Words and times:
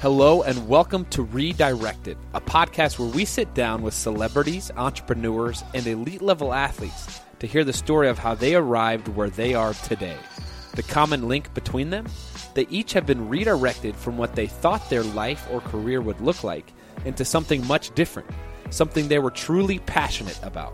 Hello, 0.00 0.40
and 0.40 0.66
welcome 0.66 1.04
to 1.10 1.22
Redirected, 1.24 2.16
a 2.32 2.40
podcast 2.40 2.98
where 2.98 3.10
we 3.10 3.26
sit 3.26 3.52
down 3.52 3.82
with 3.82 3.92
celebrities, 3.92 4.70
entrepreneurs, 4.78 5.62
and 5.74 5.86
elite 5.86 6.22
level 6.22 6.54
athletes 6.54 7.20
to 7.38 7.46
hear 7.46 7.64
the 7.64 7.74
story 7.74 8.08
of 8.08 8.18
how 8.18 8.34
they 8.34 8.54
arrived 8.54 9.08
where 9.08 9.28
they 9.28 9.52
are 9.52 9.74
today. 9.74 10.16
The 10.74 10.84
common 10.84 11.28
link 11.28 11.52
between 11.52 11.90
them? 11.90 12.06
They 12.54 12.66
each 12.70 12.94
have 12.94 13.04
been 13.04 13.28
redirected 13.28 13.94
from 13.94 14.16
what 14.16 14.34
they 14.34 14.46
thought 14.46 14.88
their 14.88 15.02
life 15.02 15.46
or 15.50 15.60
career 15.60 16.00
would 16.00 16.22
look 16.22 16.42
like 16.42 16.72
into 17.04 17.22
something 17.26 17.66
much 17.66 17.94
different, 17.94 18.30
something 18.70 19.06
they 19.06 19.18
were 19.18 19.30
truly 19.30 19.80
passionate 19.80 20.40
about. 20.42 20.72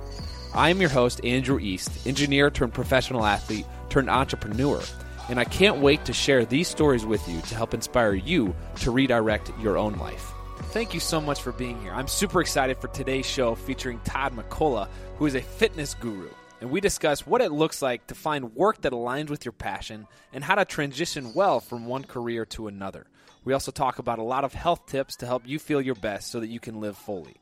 I 0.54 0.70
am 0.70 0.80
your 0.80 0.90
host, 0.90 1.20
Andrew 1.24 1.58
East, 1.58 2.06
engineer 2.06 2.48
turned 2.48 2.74
professional 2.74 3.26
athlete 3.26 3.66
turned 3.88 4.08
entrepreneur, 4.08 4.80
and 5.28 5.40
I 5.40 5.44
can't 5.44 5.78
wait 5.78 6.04
to 6.04 6.12
share 6.12 6.44
these 6.44 6.68
stories 6.68 7.04
with 7.04 7.28
you 7.28 7.40
to 7.40 7.54
help 7.54 7.74
inspire 7.74 8.14
you 8.14 8.54
to 8.76 8.90
redirect 8.90 9.50
your 9.60 9.76
own 9.76 9.94
life. 9.94 10.32
Thank 10.72 10.94
you 10.94 11.00
so 11.00 11.20
much 11.20 11.42
for 11.42 11.52
being 11.52 11.80
here. 11.82 11.92
I'm 11.92 12.08
super 12.08 12.40
excited 12.40 12.78
for 12.78 12.88
today's 12.88 13.26
show 13.26 13.54
featuring 13.54 14.00
Todd 14.04 14.34
McCullough, 14.34 14.88
who 15.16 15.26
is 15.26 15.34
a 15.34 15.40
fitness 15.40 15.94
guru. 15.94 16.30
And 16.60 16.70
we 16.70 16.80
discuss 16.80 17.26
what 17.26 17.40
it 17.42 17.52
looks 17.52 17.82
like 17.82 18.06
to 18.06 18.14
find 18.14 18.54
work 18.54 18.80
that 18.82 18.92
aligns 18.92 19.28
with 19.28 19.44
your 19.44 19.52
passion 19.52 20.06
and 20.32 20.42
how 20.42 20.54
to 20.54 20.64
transition 20.64 21.34
well 21.34 21.60
from 21.60 21.86
one 21.86 22.04
career 22.04 22.46
to 22.46 22.66
another. 22.66 23.06
We 23.44 23.52
also 23.52 23.70
talk 23.70 23.98
about 23.98 24.18
a 24.18 24.24
lot 24.24 24.44
of 24.44 24.54
health 24.54 24.86
tips 24.86 25.16
to 25.16 25.26
help 25.26 25.46
you 25.46 25.58
feel 25.58 25.80
your 25.80 25.94
best 25.94 26.30
so 26.30 26.40
that 26.40 26.48
you 26.48 26.60
can 26.60 26.80
live 26.80 26.96
fully. 26.96 27.36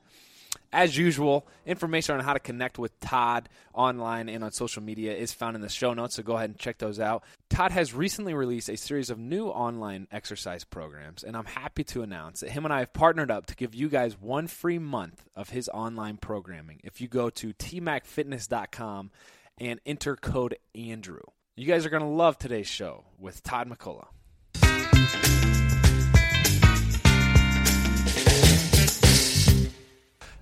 As 0.74 0.98
usual, 0.98 1.46
information 1.66 2.16
on 2.16 2.24
how 2.24 2.32
to 2.32 2.40
connect 2.40 2.80
with 2.80 2.98
Todd 2.98 3.48
online 3.74 4.28
and 4.28 4.42
on 4.42 4.50
social 4.50 4.82
media 4.82 5.14
is 5.14 5.32
found 5.32 5.54
in 5.54 5.62
the 5.62 5.68
show 5.68 5.94
notes, 5.94 6.16
so 6.16 6.24
go 6.24 6.34
ahead 6.34 6.50
and 6.50 6.58
check 6.58 6.78
those 6.78 6.98
out. 6.98 7.22
Todd 7.48 7.70
has 7.70 7.94
recently 7.94 8.34
released 8.34 8.68
a 8.68 8.76
series 8.76 9.08
of 9.08 9.16
new 9.16 9.46
online 9.46 10.08
exercise 10.10 10.64
programs, 10.64 11.22
and 11.22 11.36
I'm 11.36 11.44
happy 11.44 11.84
to 11.84 12.02
announce 12.02 12.40
that 12.40 12.50
him 12.50 12.64
and 12.64 12.74
I 12.74 12.80
have 12.80 12.92
partnered 12.92 13.30
up 13.30 13.46
to 13.46 13.54
give 13.54 13.72
you 13.72 13.88
guys 13.88 14.20
one 14.20 14.48
free 14.48 14.80
month 14.80 15.28
of 15.36 15.50
his 15.50 15.68
online 15.68 16.16
programming 16.16 16.80
if 16.82 17.00
you 17.00 17.06
go 17.06 17.30
to 17.30 17.54
tmacfitness.com 17.54 19.12
and 19.58 19.80
enter 19.86 20.16
code 20.16 20.58
Andrew. 20.74 21.22
You 21.54 21.66
guys 21.66 21.86
are 21.86 21.90
going 21.90 22.02
to 22.02 22.08
love 22.08 22.36
today's 22.36 22.66
show 22.66 23.04
with 23.16 23.44
Todd 23.44 23.70
McCullough. 23.70 24.08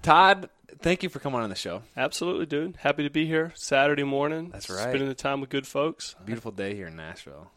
Todd, 0.02 0.50
thank 0.80 1.02
you 1.02 1.08
for 1.08 1.18
coming 1.20 1.40
on 1.40 1.48
the 1.48 1.56
show. 1.56 1.82
Absolutely, 1.96 2.46
dude. 2.46 2.76
Happy 2.76 3.02
to 3.04 3.10
be 3.10 3.26
here 3.26 3.52
Saturday 3.54 4.04
morning. 4.04 4.50
That's 4.50 4.68
right. 4.68 4.80
Spending 4.80 5.08
the 5.08 5.14
time 5.14 5.40
with 5.40 5.50
good 5.50 5.66
folks. 5.66 6.14
Beautiful 6.24 6.50
day 6.52 6.74
here 6.74 6.88
in 6.88 6.96
Nashville. 6.96 7.50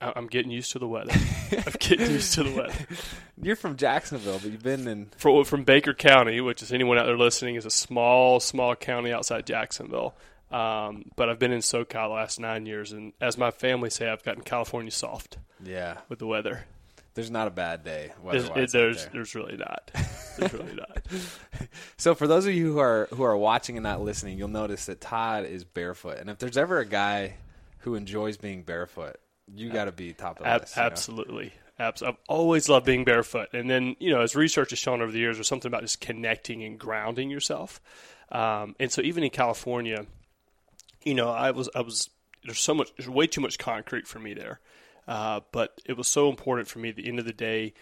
I- 0.00 0.12
I'm 0.14 0.26
getting 0.26 0.50
used 0.50 0.72
to 0.72 0.78
the 0.78 0.86
weather. 0.86 1.12
I'm 1.52 1.72
getting 1.78 2.10
used 2.10 2.34
to 2.34 2.44
the 2.44 2.54
weather. 2.54 2.74
You're 3.42 3.56
from 3.56 3.76
Jacksonville, 3.76 4.38
but 4.42 4.50
you've 4.52 4.62
been 4.62 4.86
in. 4.86 5.10
For, 5.16 5.44
from 5.44 5.64
Baker 5.64 5.94
County, 5.94 6.40
which 6.40 6.62
is 6.62 6.72
anyone 6.72 6.98
out 6.98 7.06
there 7.06 7.16
listening, 7.18 7.54
is 7.56 7.66
a 7.66 7.70
small, 7.70 8.38
small 8.40 8.74
county 8.76 9.12
outside 9.12 9.46
Jacksonville. 9.46 10.14
Um, 10.50 11.06
but 11.16 11.28
I've 11.28 11.38
been 11.40 11.50
in 11.52 11.58
SoCal 11.60 11.88
the 12.08 12.14
last 12.14 12.38
nine 12.38 12.66
years, 12.66 12.92
and 12.92 13.12
as 13.20 13.36
my 13.36 13.50
family 13.50 13.90
say, 13.90 14.08
I've 14.08 14.22
gotten 14.22 14.42
California 14.42 14.92
soft 14.92 15.38
Yeah, 15.64 15.98
with 16.08 16.18
the 16.20 16.26
weather. 16.26 16.66
There's 17.16 17.30
not 17.30 17.48
a 17.48 17.50
bad 17.50 17.82
day. 17.82 18.12
There's, 18.30 18.48
there's, 18.50 18.72
there. 18.72 18.94
there's 19.12 19.34
really 19.34 19.56
not. 19.56 19.90
There's 20.38 20.52
really 20.52 20.74
not. 20.74 21.06
So 21.96 22.14
for 22.14 22.26
those 22.26 22.44
of 22.44 22.52
you 22.52 22.70
who 22.72 22.78
are 22.78 23.08
who 23.10 23.22
are 23.22 23.34
watching 23.34 23.78
and 23.78 23.84
not 23.84 24.02
listening, 24.02 24.36
you'll 24.36 24.48
notice 24.48 24.84
that 24.84 25.00
Todd 25.00 25.46
is 25.46 25.64
barefoot, 25.64 26.18
and 26.18 26.28
if 26.28 26.36
there's 26.36 26.58
ever 26.58 26.78
a 26.78 26.84
guy 26.84 27.36
who 27.78 27.94
enjoys 27.94 28.36
being 28.36 28.62
barefoot, 28.62 29.16
you 29.54 29.70
got 29.70 29.86
to 29.86 29.92
be 29.92 30.12
top 30.12 30.38
of 30.38 30.44
the 30.44 30.48
Ab- 30.50 30.60
list. 30.60 30.76
you 30.76 30.82
know? 30.82 30.86
absolutely. 30.86 31.52
Abs- 31.78 32.02
I've 32.02 32.16
always 32.28 32.68
loved 32.68 32.84
being 32.84 33.04
barefoot. 33.04 33.48
And 33.54 33.70
then, 33.70 33.96
you 33.98 34.10
know, 34.10 34.20
as 34.20 34.34
research 34.36 34.70
has 34.70 34.78
shown 34.78 35.00
over 35.00 35.12
the 35.12 35.18
years, 35.18 35.36
there's 35.36 35.48
something 35.48 35.68
about 35.68 35.82
just 35.82 36.00
connecting 36.00 36.64
and 36.64 36.78
grounding 36.78 37.30
yourself. 37.30 37.80
Um, 38.30 38.74
and 38.80 38.90
so 38.90 39.02
even 39.02 39.24
in 39.24 39.30
California, 39.30 40.04
you 41.04 41.14
know, 41.14 41.30
I 41.30 41.52
was, 41.52 41.68
I 41.74 41.80
was, 41.80 42.10
there's 42.44 42.60
so 42.60 42.74
much, 42.74 42.92
there's 42.96 43.08
way 43.08 43.26
too 43.26 43.40
much 43.40 43.58
concrete 43.58 44.06
for 44.06 44.18
me 44.18 44.34
there. 44.34 44.60
Uh, 45.06 45.40
but 45.52 45.80
it 45.86 45.96
was 45.96 46.08
so 46.08 46.28
important 46.28 46.68
for 46.68 46.78
me 46.78 46.88
at 46.88 46.96
the 46.96 47.06
end 47.08 47.18
of 47.18 47.24
the 47.24 47.32
day. 47.32 47.74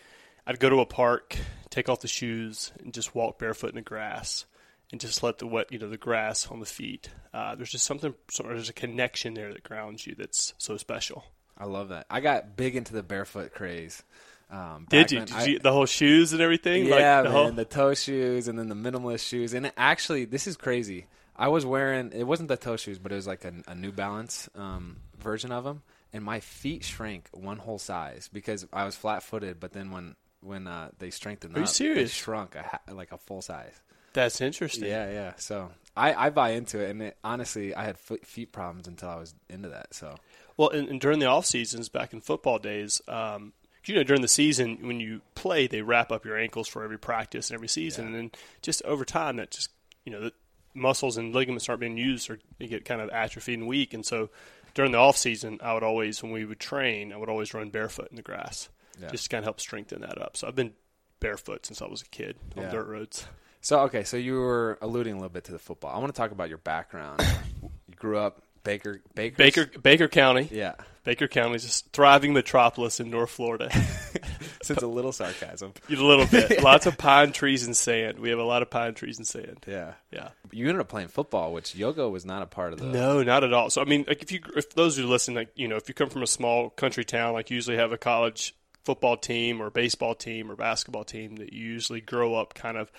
I'd 0.46 0.60
go 0.60 0.68
to 0.68 0.80
a 0.80 0.86
park, 0.86 1.36
take 1.70 1.88
off 1.88 2.00
the 2.00 2.08
shoes, 2.08 2.72
and 2.82 2.92
just 2.92 3.14
walk 3.14 3.38
barefoot 3.38 3.70
in 3.70 3.76
the 3.76 3.82
grass 3.82 4.44
and 4.92 5.00
just 5.00 5.22
let 5.22 5.38
the 5.38 5.46
wet, 5.46 5.72
you 5.72 5.78
know, 5.78 5.88
the 5.88 5.96
grass 5.96 6.46
on 6.48 6.60
the 6.60 6.66
feet. 6.66 7.08
Uh, 7.32 7.54
there's 7.54 7.70
just 7.70 7.86
something, 7.86 8.14
there's 8.42 8.68
a 8.68 8.74
connection 8.74 9.34
there 9.34 9.52
that 9.52 9.62
grounds 9.62 10.06
you 10.06 10.14
that's 10.16 10.52
so 10.58 10.76
special. 10.76 11.24
I 11.56 11.64
love 11.64 11.88
that. 11.88 12.06
I 12.10 12.20
got 12.20 12.56
big 12.56 12.76
into 12.76 12.92
the 12.92 13.02
barefoot 13.02 13.54
craze. 13.54 14.02
Um, 14.50 14.86
Did 14.90 15.10
you? 15.10 15.20
Did 15.20 15.32
I- 15.32 15.44
you 15.46 15.58
the 15.58 15.72
whole 15.72 15.86
shoes 15.86 16.32
and 16.32 16.42
everything? 16.42 16.84
Yeah, 16.84 16.90
like 16.94 17.00
man, 17.00 17.24
the 17.24 17.30
whole, 17.30 17.52
the 17.52 17.64
toe 17.64 17.94
shoes 17.94 18.46
and 18.46 18.58
then 18.58 18.68
the 18.68 18.74
minimalist 18.74 19.26
shoes. 19.26 19.54
And 19.54 19.72
actually, 19.76 20.26
this 20.26 20.46
is 20.46 20.56
crazy. 20.56 21.06
I 21.34 21.48
was 21.48 21.64
wearing 21.64 22.12
it 22.12 22.24
wasn't 22.24 22.48
the 22.50 22.56
toe 22.56 22.76
shoes, 22.76 22.98
but 22.98 23.10
it 23.10 23.16
was 23.16 23.26
like 23.26 23.44
a, 23.44 23.52
a 23.66 23.74
New 23.74 23.90
Balance 23.90 24.48
um, 24.54 24.98
version 25.18 25.50
of 25.50 25.64
them, 25.64 25.82
and 26.14 26.24
my 26.24 26.40
feet 26.40 26.84
shrank 26.84 27.28
one 27.32 27.58
whole 27.58 27.78
size 27.78 28.30
because 28.32 28.66
I 28.72 28.84
was 28.86 28.96
flat 28.96 29.22
footed. 29.22 29.60
But 29.60 29.72
then 29.72 29.90
when 29.90 30.16
when 30.40 30.66
uh, 30.66 30.90
they 30.98 31.10
strengthened 31.10 31.56
Are 31.56 31.60
up, 31.60 31.66
they 31.66 31.72
serious? 31.72 32.12
shrunk 32.12 32.54
a 32.54 32.62
ha- 32.62 32.80
like 32.94 33.12
a 33.12 33.18
full 33.18 33.42
size. 33.42 33.74
That's 34.14 34.40
interesting. 34.40 34.88
Yeah, 34.88 35.10
yeah. 35.10 35.32
So 35.38 35.72
I, 35.96 36.14
I 36.26 36.30
buy 36.30 36.50
into 36.50 36.78
it, 36.78 36.90
and 36.90 37.02
it, 37.02 37.16
honestly, 37.24 37.74
I 37.74 37.84
had 37.84 37.98
foot, 37.98 38.24
feet 38.24 38.52
problems 38.52 38.86
until 38.86 39.08
I 39.08 39.16
was 39.16 39.34
into 39.50 39.70
that. 39.70 39.92
So 39.92 40.14
Well, 40.56 40.68
and, 40.70 40.88
and 40.88 41.00
during 41.00 41.18
the 41.18 41.26
off 41.26 41.46
seasons, 41.46 41.88
back 41.88 42.12
in 42.12 42.20
football 42.20 42.60
days, 42.60 43.02
um, 43.08 43.52
you 43.86 43.96
know, 43.96 44.04
during 44.04 44.22
the 44.22 44.28
season 44.28 44.86
when 44.86 45.00
you 45.00 45.20
play, 45.34 45.66
they 45.66 45.82
wrap 45.82 46.12
up 46.12 46.24
your 46.24 46.38
ankles 46.38 46.68
for 46.68 46.84
every 46.84 46.98
practice 46.98 47.50
and 47.50 47.56
every 47.56 47.68
season, 47.68 48.06
and 48.06 48.14
then 48.14 48.30
just 48.62 48.82
over 48.84 49.04
time, 49.04 49.36
that 49.36 49.50
just 49.50 49.70
you 50.04 50.12
know, 50.12 50.20
the 50.20 50.32
muscles 50.74 51.16
and 51.16 51.34
ligaments 51.34 51.68
aren't 51.68 51.80
being 51.80 51.96
used, 51.96 52.30
or 52.30 52.38
you 52.60 52.68
get 52.68 52.84
kind 52.84 53.00
of 53.00 53.10
atrophied 53.10 53.58
and 53.58 53.66
weak, 53.66 53.94
and 53.94 54.06
so. 54.06 54.30
During 54.74 54.92
the 54.92 54.98
off 54.98 55.16
season, 55.16 55.58
I 55.62 55.72
would 55.74 55.82
always, 55.84 56.22
when 56.22 56.32
we 56.32 56.44
would 56.44 56.58
train, 56.60 57.12
I 57.12 57.16
would 57.16 57.28
always 57.28 57.54
run 57.54 57.70
barefoot 57.70 58.08
in 58.10 58.16
the 58.16 58.22
grass, 58.22 58.68
Yeah. 59.00 59.10
just 59.10 59.24
to 59.24 59.30
kind 59.30 59.38
of 59.40 59.44
help 59.44 59.60
strengthen 59.60 60.00
that 60.02 60.20
up. 60.20 60.36
So 60.36 60.48
I've 60.48 60.56
been 60.56 60.74
barefoot 61.20 61.64
since 61.64 61.80
I 61.80 61.86
was 61.86 62.02
a 62.02 62.06
kid 62.06 62.36
on 62.56 62.64
Yeah. 62.64 62.70
dirt 62.70 62.88
roads. 62.88 63.26
So 63.60 63.80
okay, 63.82 64.04
so 64.04 64.16
you 64.16 64.34
were 64.34 64.76
alluding 64.82 65.14
a 65.14 65.16
little 65.16 65.30
bit 65.30 65.44
to 65.44 65.52
the 65.52 65.58
football. 65.58 65.94
I 65.94 65.98
want 65.98 66.12
to 66.14 66.16
talk 66.18 66.32
about 66.32 66.48
your 66.48 66.58
background. 66.58 67.22
you 67.62 67.94
grew 67.96 68.18
up 68.18 68.42
Baker 68.64 69.00
Baker 69.14 69.36
Baker 69.36 69.66
Baker 69.78 70.08
County, 70.08 70.48
Yeah. 70.50 70.72
Baker 71.04 71.28
County 71.28 71.56
is 71.56 71.64
a 71.66 71.90
thriving 71.90 72.32
metropolis 72.32 72.98
in 72.98 73.10
North 73.10 73.30
Florida. 73.30 73.70
Since 74.62 74.80
a 74.82 74.86
little 74.86 75.12
sarcasm. 75.12 75.74
a 75.90 75.92
little 75.94 76.26
bit. 76.26 76.62
Lots 76.62 76.86
of 76.86 76.96
pine 76.96 77.32
trees 77.32 77.66
and 77.66 77.76
sand. 77.76 78.18
We 78.18 78.30
have 78.30 78.38
a 78.38 78.44
lot 78.44 78.62
of 78.62 78.70
pine 78.70 78.94
trees 78.94 79.18
and 79.18 79.26
sand. 79.26 79.58
Yeah. 79.66 79.92
Yeah. 80.10 80.30
You 80.50 80.66
ended 80.68 80.80
up 80.80 80.88
playing 80.88 81.08
football, 81.08 81.52
which 81.52 81.74
yoga 81.74 82.08
was 82.08 82.24
not 82.24 82.40
a 82.42 82.46
part 82.46 82.72
of 82.72 82.78
the 82.78 82.86
No, 82.86 83.22
not 83.22 83.44
at 83.44 83.52
all. 83.52 83.68
So 83.68 83.82
I 83.82 83.84
mean, 83.84 84.06
like 84.08 84.22
if 84.22 84.32
you 84.32 84.40
if 84.56 84.70
those 84.74 84.96
who 84.96 85.06
listen, 85.06 85.34
like 85.34 85.50
you 85.54 85.68
know, 85.68 85.76
if 85.76 85.88
you 85.88 85.94
come 85.94 86.08
from 86.08 86.22
a 86.22 86.26
small 86.26 86.70
country 86.70 87.04
town, 87.04 87.34
like 87.34 87.50
you 87.50 87.56
usually 87.56 87.76
have 87.76 87.92
a 87.92 87.98
college 87.98 88.54
football 88.84 89.18
team 89.18 89.60
or 89.60 89.68
baseball 89.70 90.14
team 90.14 90.50
or 90.50 90.56
basketball 90.56 91.04
team 91.04 91.36
that 91.36 91.52
you 91.52 91.64
usually 91.66 92.00
grow 92.00 92.34
up 92.34 92.54
kind 92.54 92.78
of 92.78 92.90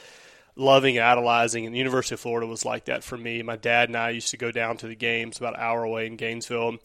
loving, 0.55 0.99
idolizing. 0.99 1.65
And 1.65 1.73
the 1.73 1.79
University 1.79 2.15
of 2.15 2.19
Florida 2.19 2.47
was 2.47 2.65
like 2.65 2.85
that 2.85 3.03
for 3.03 3.17
me. 3.17 3.41
My 3.41 3.55
dad 3.55 3.89
and 3.89 3.97
I 3.97 4.11
used 4.11 4.31
to 4.31 4.37
go 4.37 4.51
down 4.51 4.77
to 4.77 4.87
the 4.87 4.95
games 4.95 5.37
about 5.37 5.55
an 5.55 5.61
hour 5.61 5.83
away 5.83 6.07
in 6.07 6.15
Gainesville. 6.15 6.71
You 6.71 6.79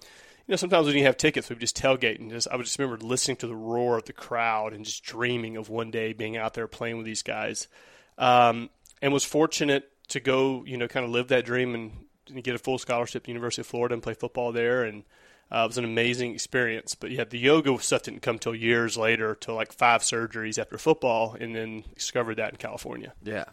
know, 0.54 0.56
sometimes 0.56 0.86
when 0.86 0.94
didn't 0.94 1.06
have 1.06 1.16
tickets, 1.16 1.48
we 1.48 1.54
would 1.54 1.60
just 1.60 1.80
tailgate 1.80 2.18
and 2.18 2.30
just 2.30 2.48
I 2.50 2.56
would 2.56 2.66
just 2.66 2.78
remember 2.78 3.04
listening 3.04 3.36
to 3.38 3.46
the 3.46 3.54
roar 3.54 3.96
of 3.96 4.04
the 4.04 4.12
crowd 4.12 4.72
and 4.72 4.84
just 4.84 5.04
dreaming 5.04 5.56
of 5.56 5.68
one 5.68 5.90
day 5.90 6.12
being 6.12 6.36
out 6.36 6.54
there 6.54 6.66
playing 6.66 6.96
with 6.96 7.06
these 7.06 7.22
guys. 7.22 7.68
Um, 8.18 8.70
and 9.00 9.12
was 9.12 9.24
fortunate 9.24 9.88
to 10.08 10.20
go, 10.20 10.64
you 10.66 10.76
know, 10.76 10.88
kind 10.88 11.06
of 11.06 11.12
live 11.12 11.28
that 11.28 11.44
dream 11.44 11.74
and, 11.74 11.92
and 12.28 12.42
get 12.42 12.54
a 12.54 12.58
full 12.58 12.78
scholarship 12.78 13.24
the 13.24 13.30
University 13.30 13.62
of 13.62 13.66
Florida 13.66 13.94
and 13.94 14.02
play 14.02 14.14
football 14.14 14.52
there. 14.52 14.82
And 14.82 15.04
uh, 15.52 15.62
it 15.64 15.66
was 15.66 15.78
an 15.78 15.84
amazing 15.84 16.34
experience. 16.34 16.94
But 16.94 17.10
yeah, 17.10 17.24
the 17.24 17.38
yoga 17.38 17.78
stuff 17.80 18.02
didn't 18.02 18.22
come 18.22 18.38
till 18.38 18.54
years 18.54 18.96
later, 18.96 19.34
till 19.34 19.54
like 19.54 19.72
five 19.72 20.02
surgeries 20.02 20.58
after 20.58 20.78
football, 20.78 21.36
and 21.38 21.54
then 21.54 21.84
discovered 21.94 22.36
that 22.36 22.50
in 22.50 22.56
California. 22.56 23.12
Yeah. 23.22 23.44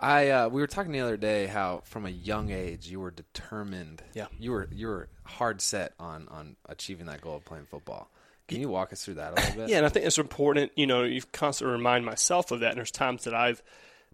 I 0.00 0.28
uh, 0.30 0.48
we 0.48 0.60
were 0.60 0.66
talking 0.66 0.92
the 0.92 1.00
other 1.00 1.16
day 1.16 1.46
how 1.46 1.82
from 1.84 2.04
a 2.04 2.10
young 2.10 2.50
age 2.50 2.88
you 2.88 3.00
were 3.00 3.10
determined. 3.10 4.02
Yeah. 4.14 4.26
You 4.38 4.52
were 4.52 4.68
you 4.72 4.88
were 4.88 5.08
hard 5.24 5.60
set 5.60 5.92
on 5.98 6.28
on 6.28 6.56
achieving 6.68 7.06
that 7.06 7.20
goal 7.20 7.36
of 7.36 7.44
playing 7.44 7.66
football. 7.66 8.10
Can 8.46 8.60
you 8.60 8.68
walk 8.68 8.92
us 8.92 9.04
through 9.04 9.14
that 9.14 9.32
a 9.32 9.34
little 9.36 9.56
bit? 9.56 9.68
Yeah, 9.70 9.78
and 9.78 9.86
I 9.86 9.88
think 9.88 10.04
it's 10.04 10.18
important. 10.18 10.72
You 10.76 10.86
know, 10.86 11.04
you 11.04 11.22
constantly 11.32 11.72
remind 11.72 12.04
myself 12.04 12.50
of 12.50 12.60
that. 12.60 12.70
And 12.70 12.76
there's 12.76 12.90
times 12.90 13.24
that 13.24 13.34
I've 13.34 13.62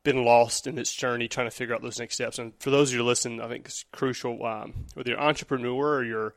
been 0.04 0.24
lost 0.24 0.66
in 0.66 0.76
this 0.76 0.92
journey 0.92 1.26
trying 1.26 1.48
to 1.48 1.50
figure 1.50 1.74
out 1.74 1.82
those 1.82 1.98
next 1.98 2.14
steps. 2.14 2.38
And 2.38 2.52
for 2.60 2.70
those 2.70 2.90
of 2.90 2.96
you 2.96 3.04
listening, 3.04 3.40
I 3.40 3.48
think 3.48 3.66
it's 3.66 3.84
crucial. 3.90 4.44
Um, 4.46 4.72
whether 4.94 5.10
you're 5.10 5.18
an 5.18 5.26
entrepreneur 5.26 5.96
or 5.96 6.04
you're, 6.04 6.34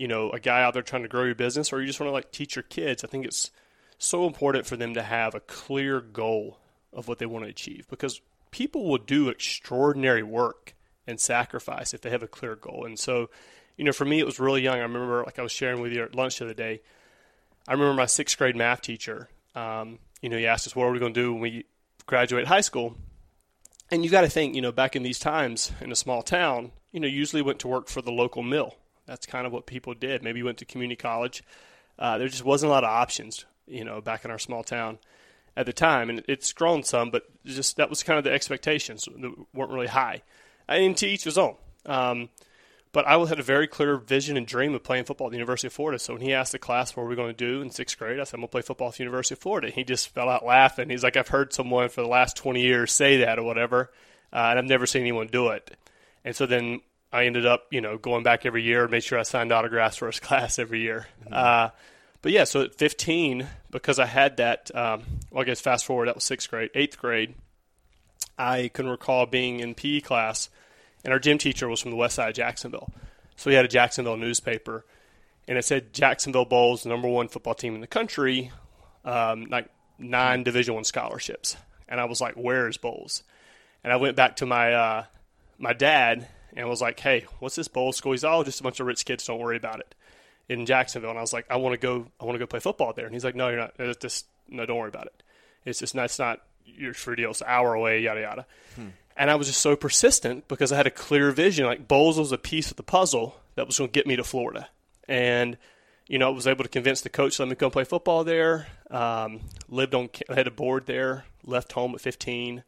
you 0.00 0.08
know, 0.08 0.30
a 0.30 0.40
guy 0.40 0.62
out 0.62 0.72
there 0.72 0.82
trying 0.82 1.02
to 1.02 1.08
grow 1.08 1.24
your 1.24 1.34
business, 1.34 1.74
or 1.74 1.80
you 1.82 1.86
just 1.86 2.00
want 2.00 2.08
to 2.08 2.14
like 2.14 2.32
teach 2.32 2.56
your 2.56 2.62
kids, 2.62 3.04
I 3.04 3.06
think 3.06 3.26
it's 3.26 3.50
so 3.98 4.26
important 4.26 4.64
for 4.64 4.74
them 4.74 4.94
to 4.94 5.02
have 5.02 5.34
a 5.34 5.40
clear 5.40 6.00
goal 6.00 6.56
of 6.90 7.06
what 7.06 7.18
they 7.18 7.26
want 7.26 7.44
to 7.44 7.50
achieve 7.50 7.86
because 7.90 8.22
people 8.50 8.88
will 8.88 8.96
do 8.96 9.28
extraordinary 9.28 10.22
work 10.22 10.74
and 11.06 11.20
sacrifice 11.20 11.92
if 11.92 12.00
they 12.00 12.08
have 12.08 12.22
a 12.22 12.26
clear 12.26 12.56
goal. 12.56 12.86
And 12.86 12.98
so, 12.98 13.28
you 13.76 13.84
know, 13.84 13.92
for 13.92 14.06
me, 14.06 14.20
it 14.20 14.24
was 14.24 14.40
really 14.40 14.62
young. 14.62 14.78
I 14.78 14.84
remember, 14.84 15.22
like 15.22 15.38
I 15.38 15.42
was 15.42 15.52
sharing 15.52 15.82
with 15.82 15.92
you 15.92 16.02
at 16.02 16.14
lunch 16.14 16.38
the 16.38 16.46
other 16.46 16.54
day, 16.54 16.80
I 17.68 17.72
remember 17.72 17.92
my 17.92 18.06
sixth 18.06 18.38
grade 18.38 18.56
math 18.56 18.80
teacher. 18.80 19.28
Um, 19.54 19.98
you 20.22 20.30
know, 20.30 20.38
he 20.38 20.46
asked 20.46 20.66
us, 20.66 20.74
what 20.74 20.84
are 20.84 20.92
we 20.92 20.98
going 20.98 21.12
to 21.12 21.20
do 21.20 21.34
when 21.34 21.42
we 21.42 21.66
graduate 22.06 22.46
high 22.46 22.62
school? 22.62 22.96
And 23.90 24.02
you 24.02 24.10
got 24.10 24.22
to 24.22 24.30
think, 24.30 24.54
you 24.54 24.62
know, 24.62 24.72
back 24.72 24.96
in 24.96 25.02
these 25.02 25.18
times 25.18 25.72
in 25.82 25.92
a 25.92 25.96
small 25.96 26.22
town, 26.22 26.72
you 26.90 27.00
know, 27.00 27.06
usually 27.06 27.42
went 27.42 27.58
to 27.58 27.68
work 27.68 27.88
for 27.88 28.00
the 28.00 28.12
local 28.12 28.42
mill. 28.42 28.76
That's 29.10 29.26
kind 29.26 29.44
of 29.44 29.52
what 29.52 29.66
people 29.66 29.92
did. 29.92 30.22
Maybe 30.22 30.40
went 30.44 30.58
to 30.58 30.64
community 30.64 30.94
college. 30.94 31.42
Uh, 31.98 32.16
there 32.16 32.28
just 32.28 32.44
wasn't 32.44 32.70
a 32.70 32.72
lot 32.72 32.84
of 32.84 32.90
options, 32.90 33.44
you 33.66 33.84
know, 33.84 34.00
back 34.00 34.24
in 34.24 34.30
our 34.30 34.38
small 34.38 34.62
town 34.62 34.98
at 35.56 35.66
the 35.66 35.72
time, 35.72 36.10
and 36.10 36.22
it's 36.28 36.52
grown 36.52 36.84
some, 36.84 37.10
but 37.10 37.24
just 37.44 37.76
that 37.76 37.90
was 37.90 38.04
kind 38.04 38.18
of 38.18 38.24
the 38.24 38.30
expectations 38.32 39.06
that 39.06 39.34
weren't 39.52 39.72
really 39.72 39.88
high. 39.88 40.22
And 40.68 40.96
to 40.98 41.08
each 41.08 41.24
his 41.24 41.36
own. 41.36 41.56
Um, 41.86 42.28
but 42.92 43.04
I 43.04 43.18
had 43.26 43.40
a 43.40 43.42
very 43.42 43.66
clear 43.66 43.96
vision 43.96 44.36
and 44.36 44.46
dream 44.46 44.76
of 44.76 44.84
playing 44.84 45.06
football 45.06 45.26
at 45.26 45.30
the 45.32 45.38
University 45.38 45.66
of 45.66 45.72
Florida. 45.72 45.98
So 45.98 46.12
when 46.12 46.22
he 46.22 46.32
asked 46.32 46.52
the 46.52 46.60
class 46.60 46.94
what 46.94 47.02
we're 47.02 47.10
we 47.10 47.16
going 47.16 47.34
to 47.34 47.34
do 47.34 47.62
in 47.62 47.70
sixth 47.70 47.98
grade, 47.98 48.20
I 48.20 48.24
said, 48.24 48.34
I'm 48.34 48.42
going 48.42 48.48
to 48.48 48.52
play 48.52 48.62
football 48.62 48.88
at 48.88 48.94
the 48.94 49.02
University 49.02 49.34
of 49.34 49.40
Florida. 49.40 49.66
And 49.66 49.74
He 49.74 49.82
just 49.82 50.08
fell 50.08 50.28
out 50.28 50.46
laughing. 50.46 50.88
He's 50.88 51.02
like, 51.02 51.16
I've 51.16 51.28
heard 51.28 51.52
someone 51.52 51.88
for 51.88 52.02
the 52.02 52.08
last 52.08 52.36
20 52.36 52.62
years 52.62 52.92
say 52.92 53.18
that 53.18 53.40
or 53.40 53.42
whatever, 53.42 53.90
uh, 54.32 54.36
and 54.50 54.58
I've 54.60 54.64
never 54.66 54.86
seen 54.86 55.02
anyone 55.02 55.26
do 55.26 55.48
it. 55.48 55.76
And 56.24 56.36
so 56.36 56.46
then 56.46 56.80
I 57.12 57.24
ended 57.26 57.46
up, 57.46 57.66
you 57.70 57.80
know, 57.80 57.98
going 57.98 58.22
back 58.22 58.46
every 58.46 58.62
year 58.62 58.86
made 58.86 59.02
sure 59.02 59.18
I 59.18 59.22
signed 59.22 59.52
autographs 59.52 59.96
for 59.96 60.06
his 60.06 60.20
class 60.20 60.58
every 60.58 60.80
year. 60.80 61.06
Mm-hmm. 61.24 61.34
Uh, 61.34 61.70
but 62.22 62.32
yeah, 62.32 62.44
so 62.44 62.62
at 62.62 62.74
15, 62.74 63.46
because 63.70 63.98
I 63.98 64.06
had 64.06 64.36
that, 64.36 64.74
um, 64.74 65.02
well, 65.30 65.42
I 65.42 65.44
guess 65.44 65.60
fast 65.60 65.84
forward, 65.86 66.08
that 66.08 66.14
was 66.14 66.24
sixth 66.24 66.50
grade, 66.50 66.70
eighth 66.74 66.98
grade, 66.98 67.34
I 68.38 68.68
can 68.72 68.88
recall 68.88 69.26
being 69.26 69.60
in 69.60 69.74
PE 69.74 70.00
class, 70.00 70.50
and 71.04 71.12
our 71.12 71.18
gym 71.18 71.38
teacher 71.38 71.68
was 71.68 71.80
from 71.80 71.90
the 71.90 71.96
west 71.96 72.16
side 72.16 72.28
of 72.28 72.34
Jacksonville. 72.34 72.92
So 73.36 73.50
he 73.50 73.56
had 73.56 73.64
a 73.64 73.68
Jacksonville 73.68 74.16
newspaper, 74.16 74.84
and 75.48 75.56
it 75.56 75.64
said 75.64 75.92
Jacksonville 75.92 76.44
the 76.44 76.88
number 76.88 77.08
one 77.08 77.28
football 77.28 77.54
team 77.54 77.74
in 77.74 77.80
the 77.80 77.86
country, 77.86 78.50
um, 79.04 79.46
like 79.50 79.68
nine 79.98 80.42
Division 80.42 80.74
One 80.74 80.84
scholarships. 80.84 81.56
And 81.88 82.00
I 82.00 82.04
was 82.04 82.20
like, 82.20 82.34
"Where 82.34 82.68
is 82.68 82.76
Bolles?" 82.76 83.22
And 83.82 83.92
I 83.92 83.96
went 83.96 84.16
back 84.16 84.36
to 84.36 84.46
my 84.46 84.72
uh, 84.72 85.04
my 85.58 85.72
dad 85.72 86.28
and 86.56 86.68
was 86.68 86.80
like, 86.80 87.00
"Hey, 87.00 87.26
what's 87.38 87.56
this 87.56 87.68
Bolles 87.68 87.96
school?" 87.96 88.12
He's 88.12 88.24
oh, 88.24 88.42
just 88.44 88.60
a 88.60 88.62
bunch 88.62 88.80
of 88.80 88.86
rich 88.86 89.04
kids. 89.04 89.26
Don't 89.26 89.38
worry 89.38 89.56
about 89.56 89.80
it. 89.80 89.94
In 90.48 90.66
Jacksonville, 90.66 91.10
and 91.10 91.18
I 91.18 91.22
was 91.22 91.32
like, 91.32 91.46
"I 91.50 91.56
want 91.56 91.74
to 91.74 91.78
go. 91.78 92.06
I 92.20 92.24
want 92.24 92.34
to 92.34 92.38
go 92.38 92.46
play 92.46 92.60
football 92.60 92.92
there." 92.92 93.06
And 93.06 93.14
he's 93.14 93.24
like, 93.24 93.34
"No, 93.36 93.48
you're 93.48 93.58
not. 93.58 93.74
It's 93.78 94.00
just 94.00 94.26
no. 94.48 94.66
Don't 94.66 94.78
worry 94.78 94.88
about 94.88 95.06
it. 95.06 95.22
It's 95.64 95.78
just 95.78 95.94
that's 95.94 96.18
not 96.18 96.40
your 96.64 96.94
for 96.94 97.14
deal. 97.14 97.30
It's 97.30 97.40
an 97.40 97.46
hour 97.48 97.74
away. 97.74 98.00
Yada 98.00 98.20
yada." 98.20 98.46
Hmm. 98.74 98.88
And 99.16 99.30
I 99.30 99.34
was 99.34 99.48
just 99.48 99.60
so 99.60 99.76
persistent 99.76 100.48
because 100.48 100.72
I 100.72 100.76
had 100.76 100.86
a 100.86 100.90
clear 100.90 101.30
vision. 101.30 101.66
Like 101.66 101.86
Bolles 101.86 102.18
was 102.18 102.32
a 102.32 102.38
piece 102.38 102.70
of 102.70 102.76
the 102.76 102.82
puzzle 102.82 103.36
that 103.54 103.66
was 103.66 103.76
going 103.76 103.90
to 103.90 103.92
get 103.92 104.06
me 104.06 104.16
to 104.16 104.24
Florida. 104.24 104.68
And, 105.08 105.58
you 106.06 106.18
know, 106.18 106.28
I 106.28 106.30
was 106.30 106.46
able 106.46 106.64
to 106.64 106.70
convince 106.70 107.02
the 107.02 107.10
coach 107.10 107.36
to 107.36 107.42
let 107.42 107.50
me 107.50 107.54
come 107.54 107.70
play 107.70 107.84
football 107.84 108.24
there. 108.24 108.68
Um, 108.90 109.40
lived 109.68 109.94
on, 109.94 110.08
I 110.30 110.34
had 110.34 110.46
a 110.46 110.50
board 110.50 110.86
there, 110.86 111.24
left 111.44 111.72
home 111.72 111.94
at 111.94 112.00
15. 112.00 112.64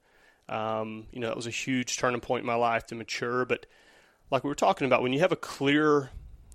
Um, 0.52 1.06
you 1.12 1.20
know, 1.20 1.28
that 1.28 1.37
was 1.37 1.46
a 1.46 1.50
huge 1.50 1.96
turning 1.96 2.20
point 2.20 2.43
in 2.43 2.46
my 2.46 2.54
life 2.54 2.87
to 2.87 2.94
mature. 2.94 3.44
But 3.44 3.66
like 4.31 4.44
we 4.44 4.49
were 4.49 4.54
talking 4.54 4.87
about, 4.87 5.02
when 5.02 5.12
you 5.12 5.20
have 5.20 5.32
a 5.32 5.37
clear 5.37 6.10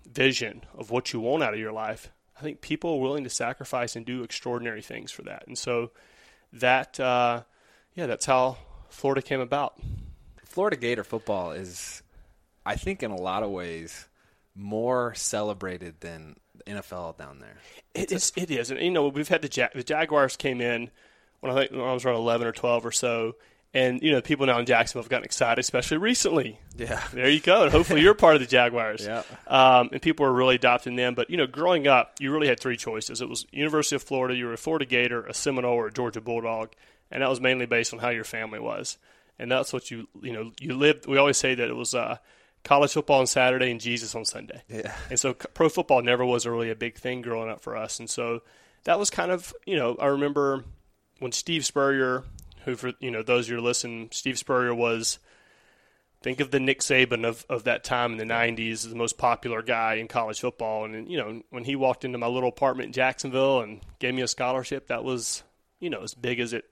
vision 0.08 0.64
of 0.76 0.92
what 0.92 1.14
you 1.14 1.20
want 1.20 1.44
out 1.44 1.54
of 1.54 1.60
your 1.60 1.72
life, 1.72 2.12
I 2.38 2.44
think 2.44 2.62
people 2.62 2.92
are 2.92 3.00
willing 3.00 3.24
to 3.24 3.30
sacrifice 3.30 3.96
and 3.96 4.06
do 4.06 4.24
extraordinary 4.24 4.82
things 4.82 5.12
for 5.12 5.24
that. 5.24 5.48
And 5.48 5.58
so 5.58 5.92
that, 6.54 7.00
uh, 7.00 7.42
yeah, 7.96 8.06
that's 8.06 8.26
how 8.26 8.58
Florida 8.90 9.22
came 9.22 9.40
about. 9.40 9.80
Florida 10.46 10.78
Gator 10.78 11.04
football 11.04 11.52
is, 11.52 12.04
I 12.66 12.76
think, 12.76 13.02
in 13.04 13.12
a 13.12 13.16
lot 13.16 13.44
of 13.44 13.50
ways, 13.50 14.08
more 14.56 15.14
celebrated 15.16 16.02
than 16.02 16.36
the 16.56 16.74
NFL 16.74 17.18
down 17.18 17.40
there. 17.40 17.58
It 17.94 18.12
is. 18.12 18.32
It 18.36 18.50
is, 18.52 18.72
and 18.72 18.80
you 18.80 18.92
know 18.92 19.08
we've 19.08 19.28
had 19.28 19.42
the 19.42 19.50
Jag- 19.50 19.74
the 19.74 19.84
Jaguars 19.84 20.36
came 20.36 20.62
in 20.62 20.90
when 21.40 21.52
I 21.52 21.56
think 21.56 21.72
when 21.72 21.82
I 21.82 21.94
was 21.94 22.06
around 22.06 22.16
eleven 22.16 22.48
or 22.48 22.52
twelve 22.52 22.86
or 22.86 22.92
so, 22.92 23.36
and 23.74 24.02
you 24.02 24.12
know 24.12 24.22
people 24.22 24.46
now 24.46 24.60
in 24.60 24.66
Jacksonville 24.66 25.04
have 25.04 25.10
gotten 25.10 25.26
excited, 25.26 25.60
especially 25.60 25.98
recently. 25.98 26.60
Yeah, 26.76 27.02
there 27.14 27.30
you 27.30 27.40
go. 27.40 27.64
And 27.64 27.72
hopefully 27.72 28.02
you're 28.02 28.14
part 28.14 28.36
of 28.36 28.42
the 28.42 28.48
Jaguars. 28.48 29.06
yeah, 29.06 29.24
um, 29.48 29.90
and 29.92 30.02
people 30.02 30.26
are 30.26 30.34
really 30.34 30.56
adopting 30.56 30.96
them. 30.96 31.16
But 31.16 31.30
you 31.30 31.38
know, 31.38 31.48
growing 31.48 31.88
up, 31.88 32.16
you 32.20 32.32
really 32.32 32.48
had 32.48 32.60
three 32.60 32.78
choices. 32.78 33.22
It 33.22 33.30
was 33.30 33.46
University 33.52 33.96
of 33.96 34.04
Florida, 34.04 34.36
you 34.36 34.46
were 34.46 34.54
a 34.54 34.58
Florida 34.58 34.86
Gator, 34.86 35.26
a 35.26 35.34
Seminole, 35.34 35.74
or 35.74 35.88
a 35.88 35.92
Georgia 35.92 36.22
Bulldog 36.22 36.70
and 37.12 37.22
that 37.22 37.30
was 37.30 37.42
mainly 37.42 37.66
based 37.66 37.94
on 37.94 38.00
how 38.00 38.10
your 38.10 38.24
family 38.24 38.60
was, 38.60 38.98
and 39.40 39.52
that's 39.52 39.72
what 39.72 39.90
you 39.92 40.08
you 40.22 40.34
know 40.34 40.52
you 40.60 40.74
lived. 40.76 41.08
We 41.08 41.18
always 41.18 41.38
say 41.38 41.56
that 41.56 41.70
it 41.70 41.76
was 41.76 41.94
uh, 41.94 42.18
college 42.64 42.94
football 42.94 43.20
on 43.20 43.28
Saturday 43.28 43.72
and 43.72 43.80
Jesus 43.80 44.14
on 44.16 44.26
Sunday. 44.26 44.62
Yeah. 44.68 44.96
And 45.10 45.20
so 45.20 45.34
pro 45.34 45.70
football 45.70 46.02
never 46.02 46.26
was 46.26 46.46
really 46.46 46.70
a 46.70 46.76
big 46.76 46.96
thing 46.96 47.22
growing 47.22 47.50
up 47.50 47.62
for 47.62 47.76
us, 47.76 48.00
and 48.00 48.10
so 48.10 48.42
that 48.84 49.00
was 49.00 49.10
kind 49.10 49.32
of 49.32 49.54
you 49.66 49.76
know 49.76 49.96
I 50.00 50.08
remember 50.08 50.66
when 51.20 51.32
Steve 51.32 51.66
Spurrier, 51.66 52.24
who 52.68 52.76
for 52.76 52.94
you 53.00 53.10
know 53.10 53.24
those 53.24 53.48
who 53.48 53.56
are 53.56 53.62
listening, 53.62 54.10
Steve 54.12 54.38
Spurrier 54.38 54.76
was. 54.76 55.20
Think 56.20 56.40
of 56.40 56.50
the 56.50 56.60
Nick 56.60 56.80
Saban 56.80 57.28
of, 57.28 57.46
of 57.48 57.66
that 57.66 57.84
time 57.84 58.14
in 58.14 58.18
the 58.18 58.26
'90s, 58.26 58.90
the 58.90 58.96
most 58.96 59.20
popular 59.20 59.62
guy 59.62 59.96
in 59.96 60.08
college 60.08 60.40
football. 60.40 60.84
And 60.84 61.10
you 61.10 61.16
know, 61.16 61.44
when 61.52 61.64
he 61.64 61.76
walked 61.76 62.04
into 62.04 62.18
my 62.18 62.26
little 62.26 62.50
apartment 62.50 62.88
in 62.88 62.94
Jacksonville 62.94 63.62
and 63.62 63.82
gave 64.00 64.16
me 64.16 64.24
a 64.24 64.28
scholarship, 64.28 64.88
that 64.88 65.04
was 65.04 65.44
you 65.80 65.92
know 65.92 66.02
as 66.02 66.16
big 66.16 66.40
as 66.40 66.54
it 66.54 66.66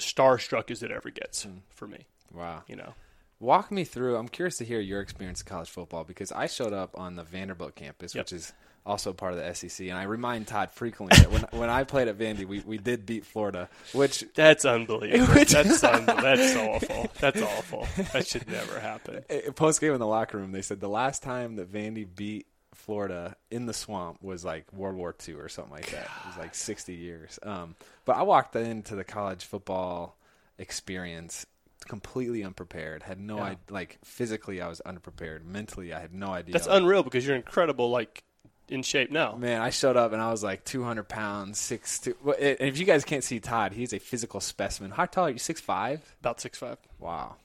starstruck 0.00 0.70
as 0.70 0.82
it 0.82 0.90
ever 0.90 1.10
gets 1.10 1.44
mm. 1.44 1.60
for 1.68 1.86
me. 1.86 2.06
Wow. 2.32 2.62
You 2.66 2.76
know. 2.76 2.94
Walk 3.40 3.70
me 3.70 3.84
through. 3.84 4.16
I'm 4.16 4.28
curious 4.28 4.56
to 4.58 4.64
hear 4.64 4.80
your 4.80 5.00
experience 5.00 5.42
in 5.42 5.48
college 5.48 5.68
football 5.68 6.04
because 6.04 6.30
I 6.32 6.46
showed 6.46 6.72
up 6.72 6.96
on 6.98 7.16
the 7.16 7.24
Vanderbilt 7.24 7.74
campus, 7.74 8.14
yep. 8.14 8.24
which 8.24 8.32
is 8.32 8.52
also 8.84 9.12
part 9.12 9.32
of 9.34 9.38
the 9.38 9.54
SEC. 9.54 9.88
And 9.88 9.98
I 9.98 10.04
remind 10.04 10.46
Todd 10.46 10.70
frequently 10.72 11.18
that 11.18 11.30
when 11.30 11.60
when 11.60 11.70
I 11.70 11.84
played 11.84 12.08
at 12.08 12.18
Vandy, 12.18 12.46
we, 12.46 12.60
we 12.60 12.78
did 12.78 13.06
beat 13.06 13.24
Florida, 13.24 13.68
which 13.92 14.24
that's 14.34 14.64
unbelievable. 14.64 15.34
that's 15.48 15.84
un- 15.84 16.06
that's 16.06 16.56
awful. 16.56 17.10
That's 17.20 17.42
awful. 17.42 17.86
That 18.12 18.26
should 18.26 18.48
never 18.48 18.80
happen. 18.80 19.24
Post 19.54 19.80
game 19.80 19.92
in 19.92 20.00
the 20.00 20.06
locker 20.06 20.38
room, 20.38 20.52
they 20.52 20.62
said 20.62 20.80
the 20.80 20.88
last 20.88 21.22
time 21.22 21.56
that 21.56 21.72
Vandy 21.72 22.06
beat 22.14 22.46
Florida 22.74 23.36
in 23.50 23.66
the 23.66 23.74
swamp 23.74 24.22
was 24.22 24.44
like 24.44 24.72
World 24.72 24.96
War 24.96 25.14
II 25.26 25.34
or 25.34 25.48
something 25.48 25.72
like 25.72 25.90
that. 25.90 26.04
It 26.04 26.26
was 26.26 26.38
like 26.38 26.54
60 26.54 26.94
years. 26.94 27.38
Um, 27.42 27.76
but 28.04 28.16
I 28.16 28.22
walked 28.22 28.56
into 28.56 28.96
the 28.96 29.04
college 29.04 29.44
football 29.44 30.16
experience 30.58 31.46
completely 31.86 32.42
unprepared. 32.44 33.02
Had 33.02 33.20
no 33.20 33.36
yeah. 33.36 33.44
idea. 33.44 33.58
Like 33.70 33.98
physically, 34.04 34.60
I 34.60 34.68
was 34.68 34.80
unprepared. 34.80 35.44
Mentally, 35.44 35.92
I 35.92 36.00
had 36.00 36.12
no 36.12 36.32
idea. 36.32 36.52
That's 36.52 36.66
unreal 36.66 37.02
because 37.02 37.26
you're 37.26 37.36
incredible. 37.36 37.90
Like 37.90 38.24
in 38.68 38.82
shape 38.82 39.10
now. 39.10 39.34
Man, 39.36 39.60
I 39.60 39.70
showed 39.70 39.96
up 39.96 40.12
and 40.12 40.22
I 40.22 40.30
was 40.30 40.42
like 40.42 40.64
200 40.64 41.08
pounds, 41.08 41.58
six 41.58 41.98
two. 41.98 42.14
And 42.26 42.60
if 42.60 42.78
you 42.78 42.84
guys 42.84 43.04
can't 43.04 43.24
see 43.24 43.40
Todd, 43.40 43.72
he's 43.72 43.92
a 43.92 43.98
physical 43.98 44.40
specimen. 44.40 44.90
How 44.92 45.06
tall 45.06 45.26
are 45.26 45.30
you? 45.30 45.38
Six 45.38 45.60
five? 45.60 46.14
About 46.20 46.40
six 46.40 46.58
five. 46.58 46.78
Wow. 46.98 47.36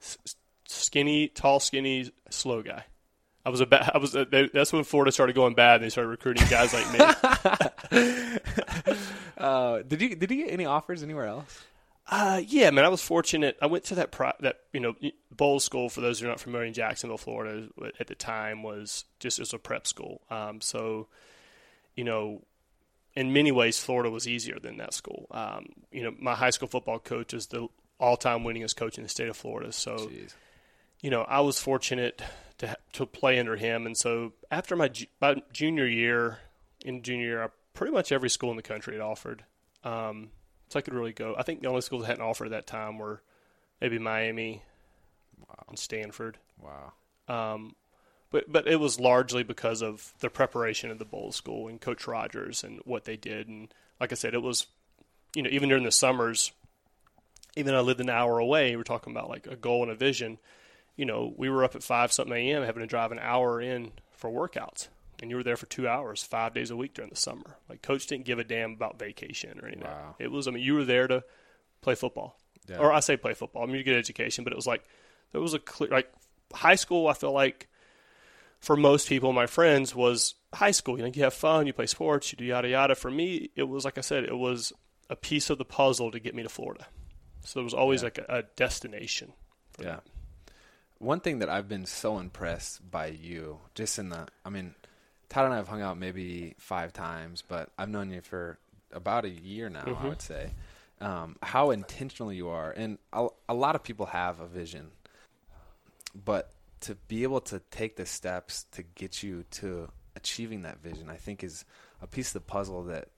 S- 0.00 0.18
skinny, 0.66 1.28
tall, 1.28 1.60
skinny, 1.60 2.10
slow 2.30 2.62
guy. 2.62 2.84
I 3.44 3.50
was 3.50 3.60
a 3.60 3.66
ba- 3.66 3.90
I 3.94 3.98
was 3.98 4.14
a, 4.14 4.24
they, 4.24 4.48
that's 4.52 4.72
when 4.72 4.84
Florida 4.84 5.12
started 5.12 5.34
going 5.34 5.54
bad. 5.54 5.76
and 5.76 5.84
They 5.84 5.90
started 5.90 6.10
recruiting 6.10 6.46
guys 6.48 6.72
like 6.72 6.90
me. 6.92 6.98
uh, 9.38 9.82
did 9.86 10.00
you 10.00 10.14
did 10.14 10.30
you 10.30 10.44
get 10.44 10.52
any 10.52 10.64
offers 10.64 11.02
anywhere 11.02 11.26
else? 11.26 11.64
Uh, 12.12 12.42
yeah, 12.46 12.70
man, 12.70 12.84
I 12.84 12.88
was 12.88 13.00
fortunate. 13.00 13.56
I 13.62 13.66
went 13.66 13.84
to 13.84 13.94
that 13.94 14.12
pro- 14.12 14.34
that 14.40 14.60
you 14.74 14.80
know 14.80 14.94
Bolles 15.34 15.64
School. 15.64 15.88
For 15.88 16.02
those 16.02 16.20
who 16.20 16.26
are 16.26 16.28
not 16.28 16.40
familiar, 16.40 16.66
in 16.66 16.74
Jacksonville, 16.74 17.16
Florida, 17.16 17.68
at 17.98 18.06
the 18.06 18.14
time 18.14 18.62
was 18.62 19.06
just 19.18 19.38
as 19.38 19.54
a 19.54 19.58
prep 19.58 19.86
school. 19.86 20.20
Um, 20.30 20.60
so, 20.60 21.08
you 21.96 22.04
know, 22.04 22.42
in 23.14 23.32
many 23.32 23.50
ways, 23.50 23.78
Florida 23.78 24.10
was 24.10 24.28
easier 24.28 24.58
than 24.58 24.76
that 24.76 24.92
school. 24.92 25.26
Um, 25.30 25.70
you 25.90 26.02
know, 26.02 26.12
my 26.18 26.34
high 26.34 26.50
school 26.50 26.68
football 26.68 26.98
coach 26.98 27.32
is 27.32 27.46
the 27.46 27.68
all-time 27.98 28.44
winningest 28.44 28.76
coach 28.76 28.98
in 28.98 29.04
the 29.04 29.08
state 29.08 29.28
of 29.28 29.36
Florida. 29.38 29.72
So, 29.72 29.96
Jeez. 29.96 30.34
you 31.00 31.08
know, 31.08 31.22
I 31.22 31.40
was 31.40 31.58
fortunate 31.58 32.20
to 32.58 32.76
to 32.92 33.06
play 33.06 33.38
under 33.38 33.56
him. 33.56 33.86
And 33.86 33.96
so 33.96 34.34
after 34.50 34.76
my, 34.76 34.90
my 35.18 35.36
junior 35.50 35.86
year, 35.86 36.40
in 36.84 37.02
junior 37.02 37.24
year, 37.24 37.50
pretty 37.72 37.94
much 37.94 38.12
every 38.12 38.28
school 38.28 38.50
in 38.50 38.56
the 38.56 38.62
country 38.62 38.92
had 38.92 39.02
offered. 39.02 39.44
Um, 39.82 40.28
so 40.72 40.78
I 40.78 40.82
could 40.82 40.94
really 40.94 41.12
go. 41.12 41.34
I 41.38 41.42
think 41.42 41.62
the 41.62 41.68
only 41.68 41.80
schools 41.80 42.02
that 42.02 42.08
hadn't 42.08 42.24
offered 42.24 42.46
at 42.46 42.50
that 42.52 42.66
time 42.66 42.98
were 42.98 43.22
maybe 43.80 43.98
Miami 43.98 44.62
wow. 45.40 45.64
and 45.68 45.78
Stanford. 45.78 46.38
Wow. 46.60 46.92
Um, 47.28 47.76
but 48.30 48.50
but 48.50 48.66
it 48.66 48.80
was 48.80 48.98
largely 48.98 49.42
because 49.42 49.82
of 49.82 50.12
the 50.20 50.30
preparation 50.30 50.90
of 50.90 50.98
the 50.98 51.04
Bolles 51.04 51.36
School 51.36 51.68
and 51.68 51.80
Coach 51.80 52.06
Rogers 52.06 52.64
and 52.64 52.80
what 52.84 53.04
they 53.04 53.16
did. 53.16 53.48
And 53.48 53.72
like 54.00 54.12
I 54.12 54.16
said, 54.16 54.34
it 54.34 54.42
was, 54.42 54.66
you 55.34 55.42
know, 55.42 55.50
even 55.50 55.68
during 55.68 55.84
the 55.84 55.92
summers, 55.92 56.52
even 57.56 57.72
though 57.72 57.78
I 57.78 57.82
lived 57.82 58.00
an 58.00 58.10
hour 58.10 58.38
away, 58.38 58.74
we're 58.76 58.82
talking 58.82 59.12
about 59.12 59.28
like 59.28 59.46
a 59.46 59.56
goal 59.56 59.82
and 59.82 59.92
a 59.92 59.94
vision 59.94 60.38
you 60.96 61.04
know, 61.06 61.32
we 61.36 61.48
were 61.48 61.64
up 61.64 61.74
at 61.74 61.82
five 61.82 62.12
something 62.12 62.34
a.m. 62.34 62.62
having 62.62 62.82
to 62.82 62.86
drive 62.86 63.12
an 63.12 63.18
hour 63.18 63.60
in 63.60 63.92
for 64.12 64.30
workouts, 64.30 64.88
and 65.22 65.30
you 65.30 65.36
were 65.36 65.42
there 65.42 65.56
for 65.56 65.64
two 65.66 65.88
hours, 65.88 66.22
five 66.22 66.52
days 66.52 66.70
a 66.70 66.76
week 66.76 66.92
during 66.92 67.08
the 67.10 67.16
summer. 67.16 67.56
Like 67.70 67.80
coach 67.80 68.06
didn't 68.06 68.26
give 68.26 68.38
a 68.38 68.44
damn 68.44 68.72
about 68.72 68.98
vacation 68.98 69.58
or 69.62 69.66
anything. 69.68 69.84
Wow. 69.84 70.16
It 70.18 70.30
was, 70.30 70.46
I 70.46 70.50
mean, 70.50 70.62
you 70.62 70.74
were 70.74 70.84
there 70.84 71.06
to 71.08 71.24
play 71.80 71.94
football, 71.94 72.38
yeah. 72.68 72.76
or 72.78 72.92
I 72.92 73.00
say 73.00 73.16
play 73.16 73.32
football. 73.34 73.62
I 73.62 73.66
mean, 73.66 73.76
you 73.76 73.82
get 73.84 73.96
education, 73.96 74.44
but 74.44 74.52
it 74.52 74.56
was 74.56 74.66
like 74.66 74.84
there 75.30 75.40
was 75.40 75.54
a 75.54 75.58
clear 75.58 75.88
like 75.90 76.12
high 76.52 76.74
school. 76.74 77.08
I 77.08 77.14
feel 77.14 77.32
like 77.32 77.68
for 78.60 78.76
most 78.76 79.08
people, 79.08 79.32
my 79.32 79.46
friends, 79.46 79.94
was 79.94 80.34
high 80.52 80.70
school. 80.72 80.96
You 80.98 81.04
know, 81.04 81.10
you 81.14 81.22
have 81.24 81.34
fun, 81.34 81.66
you 81.66 81.72
play 81.72 81.86
sports, 81.86 82.32
you 82.32 82.36
do 82.36 82.44
yada 82.44 82.68
yada. 82.68 82.94
For 82.94 83.10
me, 83.10 83.50
it 83.56 83.64
was 83.64 83.84
like 83.84 83.96
I 83.98 84.02
said, 84.02 84.24
it 84.24 84.36
was 84.36 84.72
a 85.08 85.16
piece 85.16 85.50
of 85.50 85.58
the 85.58 85.64
puzzle 85.64 86.10
to 86.10 86.20
get 86.20 86.34
me 86.34 86.42
to 86.42 86.48
Florida. 86.48 86.86
So 87.44 87.58
there 87.60 87.64
was 87.64 87.74
always 87.74 88.02
Yeah. 88.02 88.06
like 88.06 88.18
a, 88.18 88.26
a 88.28 88.42
destination. 88.56 89.32
for 89.72 89.84
Yeah. 89.84 89.90
that. 89.90 90.04
One 90.98 91.18
thing 91.20 91.40
that 91.40 91.48
I've 91.48 91.68
been 91.68 91.86
so 91.86 92.18
impressed 92.18 92.88
by 92.88 93.06
you, 93.06 93.58
just 93.74 93.98
in 93.98 94.10
the, 94.10 94.28
I 94.44 94.50
mean, 94.50 94.76
Todd 95.32 95.46
and 95.46 95.54
I 95.54 95.56
have 95.56 95.68
hung 95.68 95.80
out 95.80 95.96
maybe 95.96 96.54
five 96.58 96.92
times, 96.92 97.42
but 97.46 97.70
I've 97.78 97.88
known 97.88 98.10
you 98.10 98.20
for 98.20 98.58
about 98.92 99.24
a 99.24 99.30
year 99.30 99.70
now, 99.70 99.80
I 99.86 99.92
Mhm. 99.92 100.08
would 100.10 100.20
say. 100.20 100.52
Um, 101.00 101.36
how 101.42 101.70
intentional 101.70 102.30
you 102.30 102.48
are. 102.50 102.70
And 102.70 102.98
a, 103.14 103.28
a 103.48 103.54
lot 103.54 103.74
of 103.74 103.82
people 103.82 104.06
have 104.06 104.40
a 104.40 104.46
vision, 104.46 104.92
but 106.14 106.52
to 106.80 106.96
be 107.08 107.22
able 107.22 107.40
to 107.40 107.60
take 107.70 107.96
the 107.96 108.04
steps 108.04 108.64
to 108.72 108.82
get 108.82 109.22
you 109.22 109.44
to 109.52 109.90
achieving 110.14 110.62
that 110.62 110.82
vision, 110.82 111.08
I 111.08 111.16
think 111.16 111.42
is 111.42 111.64
a 112.02 112.06
piece 112.06 112.28
of 112.28 112.34
the 112.34 112.40
puzzle 112.52 112.84
that 112.84 113.08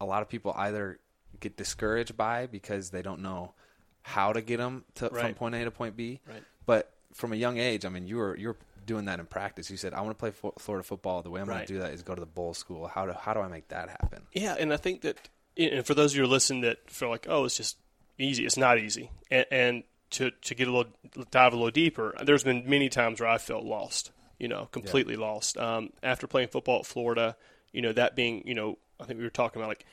a 0.00 0.06
lot 0.06 0.22
of 0.22 0.30
people 0.30 0.54
either 0.56 1.00
get 1.38 1.58
discouraged 1.58 2.16
by 2.16 2.46
because 2.46 2.90
they 2.90 3.02
don't 3.02 3.20
know 3.20 3.52
how 4.00 4.32
to 4.32 4.40
get 4.40 4.56
them 4.56 4.86
to, 4.94 5.10
from 5.10 5.34
point 5.34 5.54
A 5.54 5.64
to 5.64 5.70
point 5.70 5.96
B. 5.96 6.20
Right. 6.26 6.44
But 6.64 6.92
from 7.12 7.34
a 7.34 7.36
young 7.36 7.58
age, 7.58 7.84
I 7.84 7.90
mean, 7.90 8.06
you 8.06 8.16
were 8.16 8.36
you're 8.38 8.56
doing 8.86 9.06
that 9.06 9.20
in 9.20 9.26
practice. 9.26 9.70
You 9.70 9.76
said, 9.76 9.94
"I 9.94 10.00
want 10.00 10.18
to 10.18 10.20
play 10.32 10.50
Florida 10.58 10.82
football. 10.82 11.22
The 11.22 11.30
way 11.30 11.40
I'm 11.40 11.46
going 11.46 11.60
to 11.60 11.66
do 11.66 11.78
that 11.80 11.92
is 11.92 12.02
go 12.02 12.14
to 12.14 12.20
the 12.20 12.26
Bolles 12.26 12.58
school. 12.58 12.86
How 12.86 13.06
do 13.06 13.12
how 13.12 13.34
do 13.34 13.40
I 13.40 13.48
make 13.48 13.68
that 13.68 13.88
happen?" 13.88 14.22
Yeah, 14.32 14.56
and 14.58 14.72
I 14.72 14.76
think 14.76 15.02
that, 15.02 15.28
and 15.56 15.84
for 15.86 15.94
those 15.94 16.12
of 16.12 16.16
you 16.16 16.22
who 16.22 16.28
are 16.28 16.30
listening 16.30 16.62
that 16.62 16.90
feel 16.90 17.08
like, 17.08 17.26
oh, 17.28 17.44
it's 17.44 17.56
just 17.56 17.76
easy. 18.18 18.44
It's 18.44 18.56
not 18.56 18.78
easy. 18.78 19.10
And, 19.30 19.46
and 19.50 19.82
to 20.10 20.30
to 20.30 20.54
get 20.54 20.68
a 20.68 20.72
little 20.72 20.92
dive 21.30 21.52
a 21.52 21.56
little 21.56 21.70
deeper, 21.70 22.14
there's 22.24 22.44
been 22.44 22.68
many 22.68 22.88
times 22.88 23.20
where 23.20 23.28
I 23.28 23.38
felt 23.38 23.64
lost. 23.64 24.10
You 24.38 24.48
know, 24.48 24.66
completely 24.72 25.14
lost. 25.14 25.56
Um, 25.56 25.90
after 26.02 26.26
playing 26.26 26.48
football 26.48 26.80
at 26.80 26.86
Florida, 26.86 27.36
you 27.72 27.80
know 27.80 27.92
that 27.92 28.16
being, 28.16 28.46
you 28.46 28.54
know, 28.54 28.78
I 28.98 29.04
think 29.04 29.18
we 29.18 29.24
were 29.24 29.30
talking 29.30 29.62
about 29.62 29.68
like, 29.68 29.86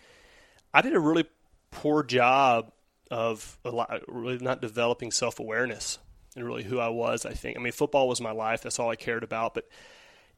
I 0.74 0.82
did 0.82 0.96
a 0.96 1.00
really 1.00 1.26
poor 1.70 2.02
job 2.04 2.72
of 3.12 3.60
a 3.64 3.70
lot, 3.70 4.02
really 4.08 4.40
not 4.40 4.62
developing 4.62 5.12
self 5.12 5.40
awareness 5.40 6.00
and 6.36 6.46
really 6.46 6.64
who 6.64 6.80
I 6.80 6.90
was. 6.90 7.26
I 7.26 7.34
think. 7.34 7.58
I 7.58 7.62
mean, 7.62 7.74
football 7.74 8.08
was 8.08 8.22
my 8.22 8.32
life. 8.32 8.62
That's 8.62 8.80
all 8.80 8.90
I 8.90 8.96
cared 8.96 9.24
about. 9.24 9.54
But 9.54 9.68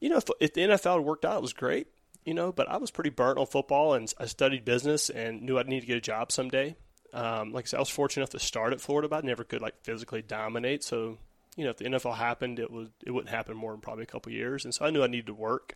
you 0.00 0.08
know, 0.08 0.16
if, 0.16 0.24
if 0.40 0.54
the 0.54 0.62
NFL 0.62 1.04
worked 1.04 1.24
out, 1.24 1.36
it 1.36 1.42
was 1.42 1.52
great. 1.52 1.86
You 2.24 2.34
know, 2.34 2.52
but 2.52 2.68
I 2.68 2.76
was 2.76 2.90
pretty 2.90 3.10
burnt 3.10 3.38
on 3.38 3.46
football, 3.46 3.94
and 3.94 4.12
I 4.18 4.26
studied 4.26 4.64
business 4.64 5.10
and 5.10 5.42
knew 5.42 5.58
I'd 5.58 5.68
need 5.68 5.80
to 5.80 5.86
get 5.86 5.96
a 5.96 6.00
job 6.00 6.30
someday. 6.30 6.76
Um, 7.12 7.52
like 7.52 7.64
I 7.64 7.66
said, 7.66 7.76
I 7.76 7.80
was 7.80 7.90
fortunate 7.90 8.22
enough 8.22 8.30
to 8.30 8.38
start 8.38 8.72
at 8.72 8.80
Florida, 8.80 9.08
but 9.08 9.24
I 9.24 9.26
never 9.26 9.44
could 9.44 9.60
like 9.60 9.74
physically 9.82 10.22
dominate. 10.22 10.82
So, 10.82 11.18
you 11.56 11.64
know, 11.64 11.70
if 11.70 11.76
the 11.76 11.84
NFL 11.84 12.16
happened, 12.16 12.58
it 12.58 12.70
would 12.70 12.90
it 13.04 13.10
wouldn't 13.10 13.34
happen 13.34 13.56
more 13.56 13.72
than 13.72 13.80
probably 13.80 14.04
a 14.04 14.06
couple 14.06 14.32
years, 14.32 14.64
and 14.64 14.72
so 14.72 14.84
I 14.84 14.90
knew 14.90 15.02
I 15.02 15.08
needed 15.08 15.26
to 15.26 15.34
work. 15.34 15.74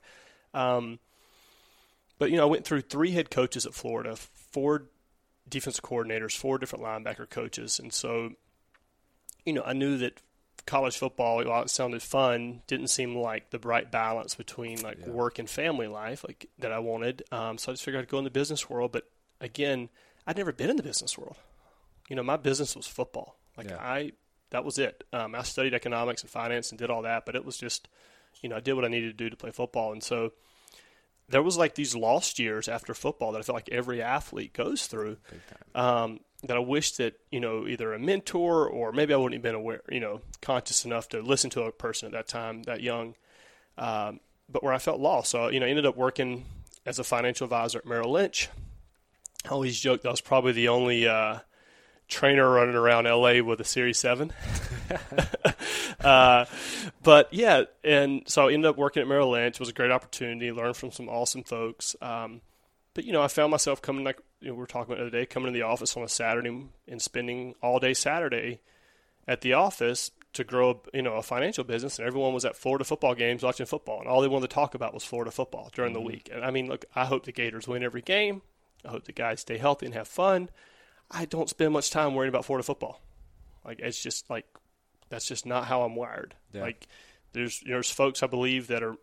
Um, 0.54 0.98
but 2.18 2.30
you 2.30 2.36
know, 2.36 2.44
I 2.44 2.50
went 2.50 2.64
through 2.64 2.82
three 2.82 3.10
head 3.10 3.30
coaches 3.30 3.66
at 3.66 3.74
Florida, 3.74 4.16
four 4.16 4.84
defensive 5.48 5.84
coordinators, 5.84 6.36
four 6.36 6.58
different 6.58 6.84
linebacker 6.84 7.28
coaches, 7.28 7.78
and 7.78 7.92
so 7.92 8.30
you 9.46 9.54
know, 9.54 9.62
I 9.64 9.72
knew 9.72 9.96
that 9.98 10.20
college 10.66 10.98
football, 10.98 11.42
while 11.44 11.62
it 11.62 11.70
sounded 11.70 12.02
fun, 12.02 12.62
didn't 12.66 12.88
seem 12.88 13.16
like 13.16 13.50
the 13.50 13.58
right 13.60 13.90
balance 13.90 14.34
between 14.34 14.82
like 14.82 14.98
Yeah. 14.98 15.10
work 15.10 15.38
and 15.38 15.48
family 15.48 15.86
life, 15.86 16.24
like 16.26 16.50
that 16.58 16.72
I 16.72 16.80
wanted. 16.80 17.22
Um, 17.32 17.56
so 17.56 17.70
I 17.70 17.74
just 17.74 17.84
figured 17.84 18.02
I'd 18.02 18.08
go 18.08 18.18
in 18.18 18.24
the 18.24 18.30
business 18.30 18.68
world. 18.68 18.92
But 18.92 19.08
again, 19.40 19.88
I'd 20.26 20.36
never 20.36 20.52
been 20.52 20.68
in 20.70 20.76
the 20.76 20.82
business 20.82 21.16
world. 21.16 21.36
You 22.08 22.16
know, 22.16 22.22
my 22.24 22.36
business 22.36 22.74
was 22.76 22.86
football. 22.86 23.36
Like 23.56 23.68
Yeah. 23.68 23.78
I, 23.78 24.12
that 24.50 24.64
was 24.64 24.78
it. 24.78 25.04
Um, 25.12 25.34
I 25.34 25.42
studied 25.42 25.72
economics 25.74 26.22
and 26.22 26.30
finance 26.30 26.70
and 26.70 26.78
did 26.78 26.90
all 26.90 27.02
that, 27.02 27.24
but 27.26 27.36
it 27.36 27.44
was 27.44 27.56
just, 27.56 27.88
you 28.42 28.48
know, 28.48 28.56
I 28.56 28.60
did 28.60 28.74
what 28.74 28.84
I 28.84 28.88
needed 28.88 29.16
to 29.16 29.24
do 29.24 29.30
to 29.30 29.36
play 29.36 29.50
football, 29.52 29.92
and 29.92 30.02
so 30.02 30.32
there 31.28 31.42
was 31.42 31.56
like 31.56 31.74
these 31.74 31.94
lost 31.94 32.38
years 32.38 32.68
after 32.68 32.94
football 32.94 33.32
that 33.32 33.38
I 33.38 33.42
felt 33.42 33.56
like 33.56 33.68
every 33.70 34.00
athlete 34.00 34.52
goes 34.52 34.86
through 34.86 35.16
um, 35.74 36.20
that 36.44 36.56
I 36.56 36.60
wish 36.60 36.92
that 36.92 37.14
you 37.30 37.40
know 37.40 37.66
either 37.66 37.92
a 37.92 37.98
mentor 37.98 38.68
or 38.68 38.92
maybe 38.92 39.12
I 39.12 39.16
wouldn't 39.16 39.34
have 39.34 39.42
been 39.42 39.54
aware, 39.54 39.82
you 39.88 40.00
know, 40.00 40.20
conscious 40.40 40.84
enough 40.84 41.08
to 41.10 41.20
listen 41.20 41.50
to 41.50 41.62
a 41.62 41.72
person 41.72 42.06
at 42.06 42.12
that 42.12 42.28
time, 42.28 42.62
that 42.64 42.80
young. 42.80 43.14
Um, 43.78 44.20
but 44.48 44.62
where 44.62 44.72
I 44.72 44.78
felt 44.78 45.00
lost, 45.00 45.30
so 45.30 45.48
you 45.48 45.60
know, 45.60 45.66
I 45.66 45.68
ended 45.68 45.86
up 45.86 45.96
working 45.96 46.44
as 46.84 46.98
a 46.98 47.04
financial 47.04 47.44
advisor 47.44 47.78
at 47.78 47.86
Merrill 47.86 48.12
Lynch. 48.12 48.48
I 49.44 49.48
always 49.48 49.78
joked 49.78 50.02
that 50.04 50.08
I 50.08 50.12
was 50.12 50.20
probably 50.20 50.52
the 50.52 50.68
only 50.68 51.06
uh, 51.06 51.40
trainer 52.08 52.48
running 52.48 52.74
around 52.74 53.04
LA 53.04 53.42
with 53.42 53.60
a 53.60 53.64
Series 53.64 53.98
Seven. 53.98 54.32
uh, 56.00 56.44
but 57.02 57.32
yeah, 57.32 57.64
and 57.84 58.22
so 58.26 58.48
I 58.48 58.52
ended 58.52 58.68
up 58.68 58.76
working 58.76 59.02
at 59.02 59.08
Merrill 59.08 59.30
Lynch. 59.30 59.56
It 59.56 59.60
was 59.60 59.68
a 59.68 59.74
great 59.74 59.90
opportunity. 59.90 60.52
Learned 60.52 60.76
from 60.76 60.92
some 60.92 61.08
awesome 61.08 61.42
folks. 61.42 61.96
Um, 62.00 62.40
but 62.94 63.04
you 63.04 63.12
know, 63.12 63.22
I 63.22 63.28
found 63.28 63.50
myself 63.50 63.82
coming 63.82 64.04
like 64.04 64.20
you 64.40 64.48
know, 64.48 64.54
we 64.54 64.60
were 64.60 64.66
talking 64.66 64.92
about 64.92 65.00
the 65.00 65.08
other 65.08 65.18
day, 65.18 65.26
coming 65.26 65.52
to 65.52 65.58
the 65.58 65.66
office 65.66 65.96
on 65.96 66.02
a 66.02 66.08
Saturday 66.08 66.66
and 66.88 67.02
spending 67.02 67.54
all 67.62 67.78
day 67.78 67.94
Saturday 67.94 68.60
at 69.26 69.40
the 69.40 69.54
office 69.54 70.10
to 70.34 70.44
grow, 70.44 70.80
you 70.94 71.02
know, 71.02 71.14
a 71.14 71.22
financial 71.22 71.64
business. 71.64 71.98
And 71.98 72.06
everyone 72.06 72.32
was 72.34 72.44
at 72.44 72.56
Florida 72.56 72.84
football 72.84 73.14
games 73.14 73.42
watching 73.42 73.66
football, 73.66 74.00
and 74.00 74.08
all 74.08 74.20
they 74.20 74.28
wanted 74.28 74.48
to 74.48 74.54
talk 74.54 74.74
about 74.74 74.94
was 74.94 75.04
Florida 75.04 75.30
football 75.30 75.70
during 75.74 75.92
the 75.92 76.00
week. 76.00 76.30
And 76.32 76.44
I 76.44 76.50
mean, 76.50 76.68
look, 76.68 76.84
I 76.94 77.06
hope 77.06 77.24
the 77.24 77.32
Gators 77.32 77.66
win 77.66 77.82
every 77.82 78.02
game. 78.02 78.42
I 78.84 78.90
hope 78.90 79.04
the 79.04 79.12
guys 79.12 79.40
stay 79.40 79.58
healthy 79.58 79.86
and 79.86 79.94
have 79.94 80.08
fun. 80.08 80.50
I 81.10 81.24
don't 81.24 81.48
spend 81.48 81.72
much 81.72 81.90
time 81.90 82.14
worrying 82.14 82.28
about 82.28 82.44
Florida 82.44 82.64
football. 82.64 83.00
Like 83.64 83.80
it's 83.80 84.00
just 84.00 84.28
like 84.30 84.46
that's 85.08 85.26
just 85.26 85.46
not 85.46 85.66
how 85.66 85.82
I'm 85.82 85.96
wired. 85.96 86.34
Yeah. 86.52 86.62
Like 86.62 86.86
there's 87.32 87.62
there's 87.66 87.90
folks 87.90 88.22
I 88.22 88.26
believe 88.26 88.68
that 88.68 88.82
are, 88.82 88.96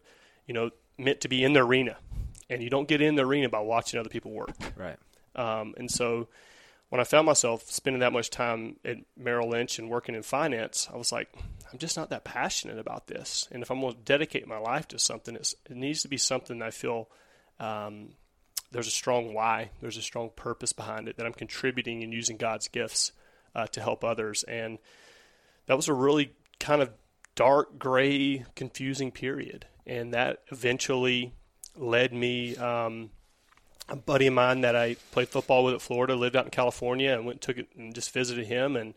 you 0.46 0.54
know, 0.54 0.72
meant 0.98 1.22
to 1.22 1.28
be 1.28 1.44
in 1.44 1.54
the 1.54 1.62
arena, 1.62 1.98
and 2.50 2.62
you 2.62 2.70
don't 2.70 2.88
get 2.88 3.02
in 3.02 3.16
the 3.16 3.26
arena 3.26 3.50
by 3.50 3.60
watching 3.60 4.00
other 4.00 4.10
people 4.10 4.32
work. 4.32 4.52
Right. 4.76 4.98
Um, 5.36 5.74
and 5.78 5.90
so 5.90 6.28
when 6.90 7.02
I 7.02 7.06
found 7.06 7.26
myself 7.26 7.64
spending 7.72 8.02
that 8.02 8.14
much 8.14 8.30
time 8.30 8.76
at 8.86 8.98
Merrill 9.18 9.50
Lynch 9.50 9.80
and 9.80 9.90
working 9.90 10.14
in 10.14 10.22
finance, 10.22 10.88
I 10.94 10.98
was 10.98 11.12
like, 11.12 11.28
I'm 11.72 11.80
just 11.80 11.98
not 11.98 12.12
that 12.12 12.24
passionate 12.24 12.78
about 12.78 13.08
this. 13.08 13.48
And 13.52 13.64
if 13.64 13.72
I'm 13.72 13.82
going 13.82 13.96
to 13.96 14.00
dedicate 14.00 14.48
my 14.48 14.60
life 14.60 14.88
to 14.90 15.00
something, 15.00 15.36
it's, 15.36 15.56
it 15.68 15.76
needs 15.76 16.04
to 16.04 16.08
be 16.08 16.18
something 16.18 16.60
that 16.60 16.68
I 16.68 16.70
feel 16.70 17.10
um, 17.60 18.10
there's 18.74 18.88
a 18.88 18.92
strong 18.92 19.34
why, 19.34 19.70
there's 19.82 19.98
a 19.98 20.02
strong 20.02 20.32
purpose 20.36 20.74
behind 20.74 21.08
it, 21.08 21.18
that 21.18 21.26
I'm 21.26 21.34
contributing 21.34 22.04
and 22.04 22.12
using 22.12 22.38
God's 22.38 22.68
gifts 22.68 23.12
uh, 23.56 23.68
to 23.68 23.82
help 23.82 24.04
others. 24.04 24.44
And 24.44 24.80
that 25.68 25.78
was 25.78 25.88
a 25.88 25.94
really 25.94 26.34
kind 26.60 26.82
of 26.82 26.90
dark, 27.36 27.80
gray, 27.80 28.46
confusing 28.56 29.12
period. 29.12 29.66
And 29.88 30.14
that 30.14 30.40
eventually 30.52 31.34
led 31.78 32.14
me. 32.14 32.56
Um, 32.58 33.12
a 33.90 33.96
buddy 33.98 34.28
of 34.28 34.34
mine 34.34 34.62
that 34.62 34.78
I 34.78 34.96
played 35.12 35.28
football 35.28 35.66
with 35.66 35.74
at 35.76 35.82
Florida 35.82 36.16
lived 36.16 36.38
out 36.38 36.46
in 36.46 36.52
California 36.52 37.12
and 37.14 37.26
went 37.26 37.36
and 37.36 37.42
took 37.42 37.58
it 37.58 37.68
and 37.78 37.94
just 37.94 38.12
visited 38.14 38.46
him 38.48 38.78
and 38.78 38.94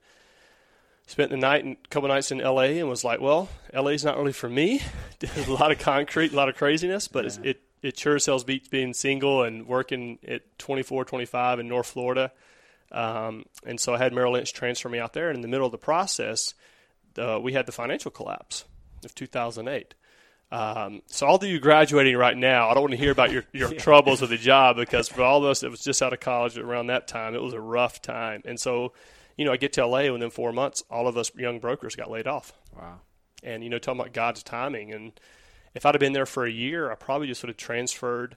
spent 1.09 1.31
the 1.31 1.37
night 1.37 1.65
and 1.65 1.77
a 1.85 1.89
couple 1.89 2.09
nights 2.09 2.31
in 2.31 2.39
LA 2.39 2.63
and 2.79 2.89
was 2.89 3.03
like, 3.03 3.21
well, 3.21 3.49
LA's 3.75 4.05
not 4.05 4.17
really 4.17 4.33
for 4.33 4.49
me. 4.49 4.81
There's 5.19 5.49
a 5.49 5.53
lot 5.53 5.73
of 5.73 5.81
concrete, 5.81 6.33
a 6.33 6.37
lot 6.37 6.49
of 6.49 6.57
craziness, 6.57 7.09
but 7.09 7.25
it's, 7.27 7.37
Yeah. 7.39 7.51
it 7.51 7.61
it 7.87 7.99
sure 7.99 8.17
as 8.17 8.27
hell's 8.27 8.45
beats 8.45 8.69
being 8.69 8.93
single 8.95 9.43
and 9.43 9.67
working 9.67 10.19
at 10.27 10.59
24, 10.59 11.05
25 11.05 11.61
in 11.61 11.69
North 11.69 11.87
Florida. 11.87 12.33
Um, 12.91 13.45
and 13.65 13.79
so 13.79 13.95
I 13.95 13.99
had 13.99 14.13
Merrill 14.13 14.33
Lynch 14.33 14.53
transfer 14.53 14.89
me 14.89 14.99
out 14.99 15.13
there. 15.13 15.29
And 15.29 15.37
in 15.37 15.43
the 15.43 15.49
middle 15.49 15.67
of 15.67 15.73
the 15.73 15.79
process, 15.79 16.55
uh, 17.19 17.39
we 17.41 17.53
had 17.53 17.67
the 17.67 17.73
financial 17.73 18.11
collapse 18.11 18.65
of 19.05 19.15
2008. 19.15 19.95
Um, 20.53 21.03
so 21.07 21.27
all 21.27 21.37
of 21.37 21.43
you 21.43 21.59
graduating 21.59 22.17
right 22.17 22.37
now, 22.37 22.69
I 22.69 22.75
don't 22.75 22.83
want 22.83 22.93
to 22.93 22.99
hear 22.99 23.11
about 23.11 23.33
your, 23.33 23.45
your 23.53 23.71
troubles 23.71 24.21
with 24.21 24.31
the 24.31 24.37
job 24.37 24.77
because 24.77 25.09
for 25.09 25.23
all 25.23 25.39
of 25.39 25.45
us 25.45 25.61
that 25.61 25.71
was 25.71 25.83
just 25.83 26.03
out 26.03 26.13
of 26.13 26.21
college 26.21 26.57
around 26.59 26.89
that 26.89 27.09
time, 27.09 27.35
it 27.35 27.43
was 27.43 27.55
a 27.55 27.61
rough 27.61 28.01
time. 28.03 28.43
And 28.45 28.59
so, 28.59 28.93
you 29.37 29.45
know, 29.45 29.53
I 29.53 29.57
get 29.57 29.73
to 29.75 29.87
LA 29.87 30.01
and 30.01 30.13
within 30.13 30.31
four 30.31 30.53
months, 30.53 30.83
all 30.91 31.09
of 31.09 31.17
us 31.17 31.33
young 31.35 31.59
brokers 31.59 31.97
got 31.97 32.11
laid 32.11 32.27
off. 32.27 32.53
Wow. 32.77 33.01
And, 33.43 33.63
you 33.63 33.71
know, 33.71 33.79
talking 33.79 34.01
about 34.01 34.13
God's 34.13 34.43
timing. 34.43 34.93
And 34.93 35.13
if 35.77 35.87
I'd 35.87 35.95
have 35.95 36.01
been 36.01 36.13
there 36.13 36.27
for 36.27 36.45
a 36.45 36.51
year, 36.51 36.91
I 36.91 36.95
probably 36.95 37.27
just 37.27 37.43
would 37.43 37.49
have 37.49 37.57
transferred 37.57 38.37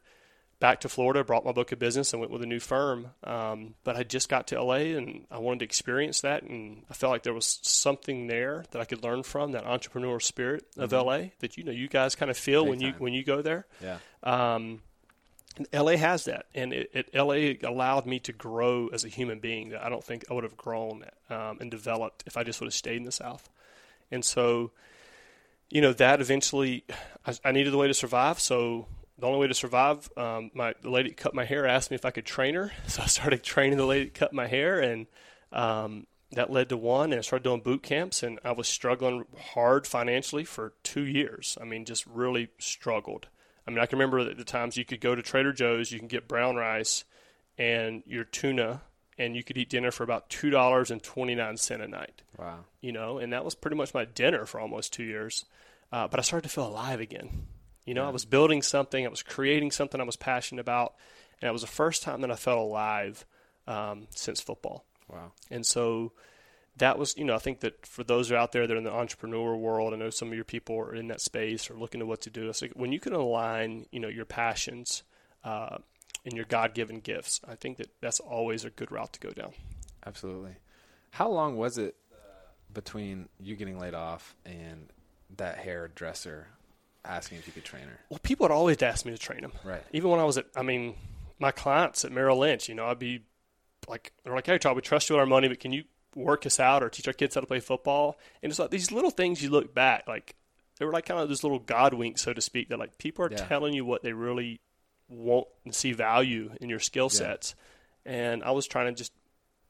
back 0.60 0.82
to 0.82 0.90
Florida, 0.90 1.24
brought 1.24 1.46
my 1.46 1.54
book 1.54 1.72
of 1.72 1.80
business, 1.80 2.12
and 2.12 2.20
went 2.20 2.32
with 2.32 2.42
a 2.42 2.46
new 2.46 2.60
firm. 2.60 3.08
Um, 3.24 3.76
but 3.84 3.96
I 3.96 4.04
just 4.04 4.28
got 4.28 4.48
to 4.48 4.62
LA 4.62 4.96
and 4.98 5.26
I 5.32 5.38
wanted 5.38 5.60
to 5.60 5.66
experience 5.66 6.22
that. 6.22 6.44
And 6.44 6.84
I 6.90 6.94
felt 6.94 7.12
like 7.12 7.24
there 7.24 7.34
was 7.34 7.60
something 7.62 8.28
there 8.28 8.66
that 8.72 8.82
I 8.82 8.86
could 8.86 9.02
learn 9.04 9.24
from 9.24 9.54
that 9.54 9.66
entrepreneur 9.66 10.20
spirit 10.20 10.66
of 10.78 10.92
LA 10.92 11.30
that, 11.40 11.58
you 11.58 11.64
know, 11.64 11.72
you 11.72 11.88
guys 11.88 12.16
kind 12.16 12.30
of 12.30 12.38
feel 12.38 12.64
Big 12.66 12.70
when 12.70 12.82
you, 12.82 12.94
when 12.98 13.14
you 13.14 13.24
go 13.24 13.42
there. 13.42 13.66
Yeah. 13.82 14.00
Um, 14.22 14.82
LA 15.74 15.98
has 15.98 16.26
that, 16.26 16.46
and 16.56 16.72
it, 16.72 16.92
it, 16.94 17.14
LA 17.14 17.68
allowed 17.68 18.06
me 18.06 18.20
to 18.20 18.32
grow 18.32 18.88
as 18.88 19.04
a 19.04 19.10
human 19.10 19.40
being 19.40 19.70
that 19.70 19.84
I 19.84 19.90
don't 19.90 20.04
think 20.04 20.26
I 20.30 20.34
would 20.34 20.44
have 20.44 20.56
grown 20.56 21.04
um, 21.30 21.58
and 21.60 21.70
developed 21.70 22.24
if 22.26 22.38
I 22.38 22.44
just 22.44 22.62
would 22.62 22.68
have 22.68 22.74
stayed 22.74 22.98
in 22.98 23.04
the 23.04 23.12
South. 23.12 23.50
And 24.12 24.24
so, 24.24 24.72
you 25.70 25.82
know, 25.82 25.94
that 25.94 26.22
eventually, 26.22 26.84
I, 27.26 27.36
I 27.46 27.52
needed 27.52 27.74
a 27.74 27.78
way 27.78 27.88
to 27.88 27.94
survive. 27.94 28.40
So 28.40 28.88
the 29.18 29.28
only 29.28 29.40
way 29.40 29.48
to 29.48 29.54
survive, 29.54 30.10
um, 30.18 30.52
my 30.54 30.74
the 30.82 30.90
lady 30.90 31.10
that 31.10 31.18
cut 31.18 31.34
my 31.34 31.46
hair 31.46 31.68
asked 31.68 31.92
me 31.92 31.96
if 31.96 32.06
I 32.06 32.12
could 32.12 32.26
train 32.26 32.56
her. 32.56 32.72
So 32.88 33.02
I 33.04 33.06
started 33.06 33.44
training 33.44 33.78
the 33.78 33.86
lady 33.86 34.06
that 34.06 34.14
cut 34.14 34.34
my 34.34 34.48
hair, 34.48 34.80
and 34.80 35.08
um, 35.52 36.08
that 36.32 36.52
led 36.52 36.70
to 36.70 36.78
one. 36.78 37.12
And 37.12 37.20
I 37.20 37.22
started 37.22 37.44
doing 37.44 37.62
boot 37.62 37.84
camps, 37.84 38.24
and 38.24 38.40
I 38.44 38.52
was 38.52 38.68
struggling 38.68 39.26
hard 39.54 39.86
financially 39.86 40.44
for 40.44 40.74
two 40.84 41.06
years. 41.06 41.58
I 41.62 41.66
mean, 41.66 41.86
just 41.86 42.06
really 42.08 42.50
struggled. 42.58 43.28
I 43.68 43.72
mean, 43.72 43.80
I 43.80 43.86
can 43.86 44.00
remember 44.00 44.24
the, 44.24 44.34
the 44.34 44.44
times 44.44 44.78
you 44.78 44.86
could 44.86 45.02
go 45.02 45.14
to 45.14 45.22
Trader 45.22 45.54
Joe's, 45.54 45.92
you 45.92 46.00
can 46.00 46.08
get 46.08 46.28
brown 46.28 46.56
rice 46.56 47.04
and 47.58 48.02
your 48.08 48.24
tuna, 48.24 48.82
and 49.20 49.36
you 49.36 49.44
could 49.44 49.58
eat 49.58 49.70
dinner 49.70 49.92
for 49.92 50.04
about 50.04 50.30
two 50.30 50.50
dollars 50.50 50.90
and 50.90 51.04
twenty 51.04 51.36
nine 51.36 51.58
cent 51.58 51.84
a 51.84 51.88
night. 51.88 52.24
Wow. 52.38 52.62
You 52.82 52.94
know, 52.94 53.20
and 53.20 53.34
that 53.34 53.46
was 53.46 53.54
pretty 53.54 53.78
much 53.78 53.94
my 53.94 54.06
dinner 54.06 54.46
for 54.46 54.60
almost 54.60 54.94
two 54.94 55.04
years. 55.04 55.46
Uh, 55.92 56.08
but 56.08 56.20
I 56.20 56.24
started 56.24 56.48
to 56.48 56.54
feel 56.54 56.68
alive 56.68 57.02
again. 57.02 57.48
You 57.86 57.94
know, 57.94 58.06
I 58.06 58.10
was 58.10 58.26
building 58.26 58.62
something, 58.62 59.06
I 59.06 59.10
was 59.10 59.24
creating 59.24 59.72
something 59.72 60.00
I 60.00 60.06
was 60.06 60.16
passionate 60.16 60.62
about, 60.62 60.94
and 61.42 61.50
it 61.50 61.52
was 61.52 61.62
the 61.62 61.68
first 61.68 62.04
time 62.04 62.22
that 62.22 62.32
I 62.32 62.36
felt 62.36 62.60
alive 62.60 63.26
um, 63.68 64.08
since 64.12 64.40
football. 64.40 64.86
Wow. 65.08 65.32
And 65.50 65.66
so 65.66 66.12
that 66.78 67.00
was, 67.00 67.18
you 67.18 67.26
know, 67.26 67.36
I 67.36 67.40
think 67.40 67.62
that 67.62 67.86
for 67.86 68.04
those 68.04 68.30
who 68.30 68.36
are 68.36 68.38
out 68.38 68.52
there 68.52 68.68
that 68.68 68.74
are 68.74 68.78
in 68.78 68.84
the 68.84 68.94
entrepreneur 68.94 69.56
world, 69.56 69.94
I 69.94 69.98
know 69.98 70.12
some 70.12 70.28
of 70.28 70.36
your 70.36 70.44
people 70.44 70.78
are 70.78 70.94
in 70.94 71.08
that 71.08 71.22
space 71.22 71.70
or 71.70 71.74
looking 71.74 72.00
at 72.00 72.08
what 72.08 72.22
to 72.22 72.30
do. 72.30 72.48
It's 72.48 72.62
like 72.62 72.74
when 72.74 72.92
you 72.92 73.00
can 73.00 73.14
align, 73.14 73.88
you 73.92 74.00
know, 74.00 74.08
your 74.08 74.26
passions 74.26 75.04
uh, 75.44 75.80
and 76.26 76.34
your 76.34 76.46
God 76.46 76.74
given 76.74 77.00
gifts, 77.00 77.40
I 77.48 77.56
think 77.56 77.78
that 77.78 77.90
that's 78.02 78.20
always 78.20 78.66
a 78.66 78.70
good 78.70 78.92
route 78.92 79.14
to 79.14 79.20
go 79.20 79.32
down. 79.32 79.54
Absolutely. 80.06 80.56
How 81.12 81.30
long 81.30 81.58
was 81.58 81.78
it 81.78 81.96
uh, 82.12 82.16
between 82.74 83.30
you 83.40 83.56
getting 83.56 83.80
laid 83.80 83.94
off 83.94 84.36
and 84.46 84.88
that 85.38 85.58
hairdresser 85.58 86.48
asking 87.06 87.38
if 87.40 87.48
you 87.48 87.54
could 87.54 87.64
train 87.66 87.84
her? 87.84 88.00
Well, 88.10 88.20
people 88.22 88.46
had 88.46 88.52
always 88.54 88.82
asked 88.82 89.06
me 89.06 89.12
to 89.12 89.18
train 89.18 89.42
them. 89.42 89.52
Right. 89.64 89.84
Even 89.92 90.10
when 90.12 90.20
I 90.20 90.24
was 90.26 90.38
at, 90.38 90.46
I 90.56 90.62
mean, 90.62 90.96
my 91.40 91.52
clients 91.52 92.06
at 92.06 92.12
Merrill 92.12 92.38
Lynch, 92.40 92.70
you 92.70 92.76
know, 92.76 92.86
I'd 92.86 93.00
be 93.00 93.22
like, 93.88 94.14
they're 94.24 94.36
like, 94.36 94.46
hey, 94.46 94.58
Charles, 94.58 94.76
we 94.76 94.82
trust 94.82 95.10
you 95.10 95.16
with 95.16 95.22
our 95.22 95.26
money, 95.26 95.48
but 95.48 95.60
can 95.60 95.72
you 95.72 95.84
work 96.16 96.46
us 96.46 96.60
out 96.60 96.84
or 96.84 96.90
teach 96.90 97.08
our 97.08 97.14
kids 97.14 97.36
how 97.36 97.42
to 97.42 97.48
play 97.48 97.60
football? 97.60 98.18
And 98.44 98.50
it's 98.52 98.60
like 98.60 98.70
these 98.72 98.92
little 98.92 99.10
things 99.12 99.42
you 99.42 99.50
look 99.50 99.74
back, 99.74 100.08
like, 100.08 100.36
they 100.78 100.86
were 100.86 100.92
like 100.94 101.06
kind 101.06 101.20
of 101.20 101.28
this 101.28 101.44
little 101.44 101.60
God 101.60 101.94
wink, 101.94 102.18
so 102.18 102.32
to 102.34 102.40
speak, 102.42 102.70
that 102.70 102.80
like 102.80 102.98
people 102.98 103.26
are 103.26 103.32
Yeah. 103.32 103.38
telling 103.48 103.74
you 103.74 103.84
what 103.84 104.02
they 104.04 104.14
really 104.14 104.62
want 105.10 105.48
and 105.66 105.74
see 105.76 105.92
value 105.92 106.52
in 106.62 106.70
your 106.70 106.80
skill 106.80 107.10
Yeah. 107.12 107.18
sets. 107.18 107.56
And 108.06 108.44
I 108.44 108.52
was 108.52 108.68
trying 108.68 108.88
to 108.88 108.98
just, 108.98 109.12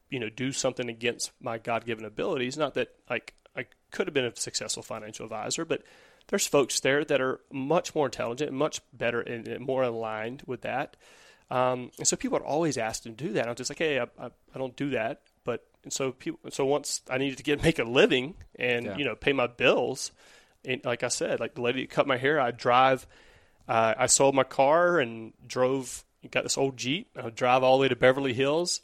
you 0.09 0.19
know, 0.19 0.29
do 0.29 0.51
something 0.51 0.89
against 0.89 1.31
my 1.41 1.57
God 1.57 1.85
given 1.85 2.05
abilities. 2.05 2.57
Not 2.57 2.75
that 2.75 2.89
like 3.09 3.33
I 3.55 3.65
could 3.91 4.07
have 4.07 4.13
been 4.13 4.25
a 4.25 4.35
successful 4.35 4.83
financial 4.83 5.25
advisor, 5.25 5.65
but 5.65 5.81
there's 6.27 6.45
folks 6.45 6.79
there 6.79 7.03
that 7.05 7.19
are 7.21 7.39
much 7.51 7.95
more 7.95 8.05
intelligent, 8.05 8.51
much 8.51 8.81
better, 8.93 9.19
and, 9.21 9.59
more 9.59 9.81
aligned 9.83 10.43
with 10.45 10.61
that. 10.61 10.95
Um, 11.49 11.89
and 11.97 12.07
so 12.07 12.15
people 12.15 12.37
had 12.37 12.45
always 12.45 12.77
asked 12.77 13.03
to 13.03 13.09
do 13.09 13.33
that. 13.33 13.47
I'm 13.49 13.55
just 13.55 13.71
like, 13.71 13.79
hey, 13.79 13.99
I, 13.99 14.03
I, 14.19 14.25
I 14.53 14.57
don't 14.59 14.75
do 14.75 14.91
that. 14.91 15.21
But 15.43 15.65
and 15.83 15.91
so 15.91 16.11
people, 16.11 16.51
so 16.51 16.65
once 16.65 17.01
I 17.09 17.17
needed 17.17 17.37
to 17.37 17.43
get 17.43 17.63
make 17.63 17.79
a 17.79 17.83
living 17.83 18.35
and 18.57 18.85
Yeah. 18.85 18.97
you 18.97 19.05
know 19.05 19.15
pay 19.15 19.33
my 19.33 19.47
bills, 19.47 20.11
and 20.63 20.83
like 20.85 21.03
I 21.03 21.07
said, 21.07 21.39
like 21.39 21.55
the 21.55 21.61
lady 21.61 21.81
that 21.81 21.89
cut 21.89 22.05
my 22.07 22.17
hair, 22.17 22.39
I 22.39 22.51
drive. 22.51 23.07
Uh, 23.69 23.93
I 23.99 24.07
sold 24.07 24.33
my 24.33 24.43
car 24.43 24.99
and 24.99 25.31
drove. 25.47 26.03
Got 26.31 26.43
this 26.43 26.57
old 26.57 26.75
Jeep. 26.75 27.07
I 27.15 27.25
would 27.25 27.35
drive 27.35 27.63
all 27.63 27.77
the 27.77 27.83
way 27.83 27.87
to 27.87 27.95
Beverly 27.95 28.33
Hills, 28.33 28.81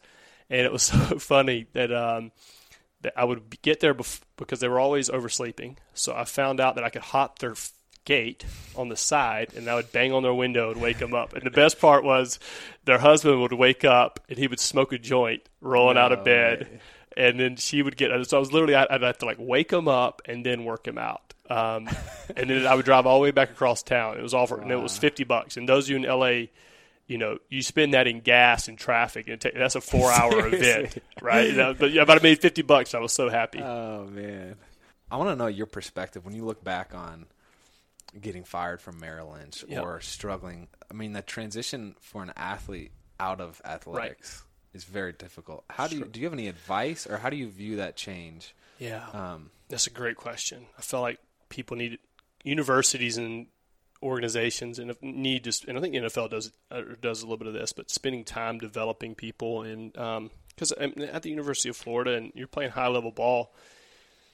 and 0.50 0.62
it 0.62 0.72
was 0.72 0.84
so 0.84 1.18
funny 1.20 1.66
that 1.74 1.92
um, 1.92 2.32
that 3.02 3.14
I 3.18 3.26
would 3.26 3.62
get 3.62 3.80
there 3.80 3.96
bef- 3.96 4.22
because 4.38 4.60
they 4.60 4.68
were 4.68 4.80
always 4.80 5.10
oversleeping. 5.10 5.78
So 5.96 6.16
I 6.16 6.24
found 6.24 6.60
out 6.60 6.76
that 6.76 6.84
I 6.84 6.90
could 6.90 7.02
hop 7.02 7.40
their 7.40 7.52
f- 7.52 7.72
gate 8.06 8.46
on 8.76 8.90
the 8.90 8.96
side, 8.96 9.54
and 9.56 9.68
I 9.68 9.76
would 9.76 9.92
bang 9.92 10.14
on 10.14 10.24
their 10.24 10.34
window 10.34 10.72
and 10.72 10.80
wake 10.80 11.00
them 11.00 11.14
up. 11.14 11.34
And 11.34 11.44
the 11.44 11.52
best 11.52 11.80
part 11.80 12.04
was, 12.04 12.40
their 12.86 13.00
husband 13.00 13.42
would 13.42 13.54
wake 13.54 13.84
up 13.84 14.20
and 14.30 14.38
he 14.38 14.48
would 14.48 14.60
smoke 14.60 14.94
a 14.94 14.98
joint 15.00 15.50
rolling 15.62 15.98
out 15.98 16.12
of 16.12 16.24
bed, 16.24 16.80
and 17.18 17.40
then 17.40 17.56
she 17.58 17.82
would 17.82 17.98
get. 17.98 18.12
So 18.28 18.38
I 18.38 18.40
was 18.40 18.54
literally 18.54 18.76
I'd, 18.76 18.88
I'd 18.90 19.02
have 19.02 19.18
to 19.18 19.26
like 19.26 19.38
wake 19.40 19.74
him 19.74 19.88
up 19.88 20.22
and 20.26 20.46
then 20.46 20.64
work 20.64 20.88
him 20.88 20.98
out. 20.98 21.34
Um, 21.50 21.88
and 22.36 22.50
then 22.50 22.66
I 22.68 22.74
would 22.76 22.86
drive 22.86 23.06
all 23.06 23.18
the 23.20 23.24
way 23.24 23.32
back 23.32 23.52
across 23.52 23.84
town. 23.84 24.18
It 24.18 24.22
was 24.24 24.34
all 24.34 24.48
for, 24.48 24.60
and 24.60 24.72
it 24.72 24.76
was 24.78 24.98
fifty 24.98 25.24
bucks. 25.24 25.58
And 25.58 25.70
those 25.70 25.86
of 25.86 25.90
you 25.92 25.96
in 25.98 26.04
LA, 26.04 26.48
you 27.08 27.18
know, 27.20 27.38
you 27.50 27.62
spend 27.62 27.94
that 27.94 28.08
in 28.08 28.22
gas 28.22 28.68
and 28.68 28.78
traffic, 28.78 29.28
and 29.28 29.40
that's 29.56 29.76
a 29.76 29.82
four-hour 29.82 30.48
event, 30.54 30.98
right? 31.22 31.56
But 31.78 31.92
yeah, 31.92 32.06
but 32.06 32.20
I 32.20 32.24
made 32.24 32.42
fifty 32.42 32.62
bucks. 32.64 32.96
I 32.96 33.00
was 33.00 33.14
so 33.14 33.30
happy. 33.30 33.62
Oh 33.62 34.06
man, 34.06 34.56
I 35.12 35.18
want 35.18 35.30
to 35.30 35.36
know 35.36 35.48
your 35.48 35.68
perspective 35.68 36.26
when 36.26 36.34
you 36.34 36.44
look 36.46 36.64
back 36.64 36.96
on 36.96 37.28
getting 38.20 38.44
fired 38.44 38.82
from 38.82 39.00
Merrill 39.00 39.32
Lynch 39.34 39.64
Yep. 39.68 39.84
or 39.84 40.00
struggling. 40.02 40.68
I 40.90 40.94
mean, 40.94 41.14
the 41.14 41.22
transition 41.22 41.96
for 42.00 42.24
an 42.24 42.32
athlete 42.38 42.92
out 43.20 43.42
of 43.42 43.62
athletics 43.66 44.44
is 44.74 44.84
very 44.84 45.12
difficult. 45.14 45.64
How 45.70 45.88
do 45.88 45.98
you 45.98 46.06
do? 46.06 46.20
You 46.20 46.26
have 46.26 46.34
any 46.34 46.48
advice, 46.48 47.06
or 47.08 47.18
how 47.18 47.30
do 47.30 47.38
you 47.38 47.48
view 47.50 47.76
that 47.78 47.96
change? 47.96 48.56
yeah, 48.80 49.06
Um, 49.14 49.52
that's 49.70 49.88
a 49.88 49.90
great 49.90 50.18
question. 50.18 50.66
I 50.78 50.82
feel 50.82 51.02
like 51.02 51.20
people 51.50 51.78
need 51.78 52.00
universities 52.44 53.18
and 53.18 53.48
organizations 54.04 54.78
and 54.78 54.94
need 55.02 55.44
just 55.44 55.66
and 55.66 55.78
I 55.78 55.82
think 55.82 55.94
the 55.94 56.02
NFL 56.02 56.30
does 56.30 56.52
uh, 56.70 56.82
does 57.02 57.22
a 57.22 57.26
little 57.26 57.38
bit 57.38 57.48
of 57.48 57.54
this, 57.54 57.74
but 57.74 57.90
spending 57.90 58.24
time 58.24 58.60
developing 58.60 59.16
people 59.16 59.64
and 59.64 59.98
um, 59.98 60.32
because 60.56 60.74
um, 60.78 60.94
at 61.12 61.24
the 61.24 61.30
University 61.30 61.70
of 61.70 61.76
Florida 61.76 62.14
and 62.14 62.32
you're 62.34 62.48
playing 62.48 62.72
high 62.72 62.88
level 62.88 63.12
ball, 63.12 63.54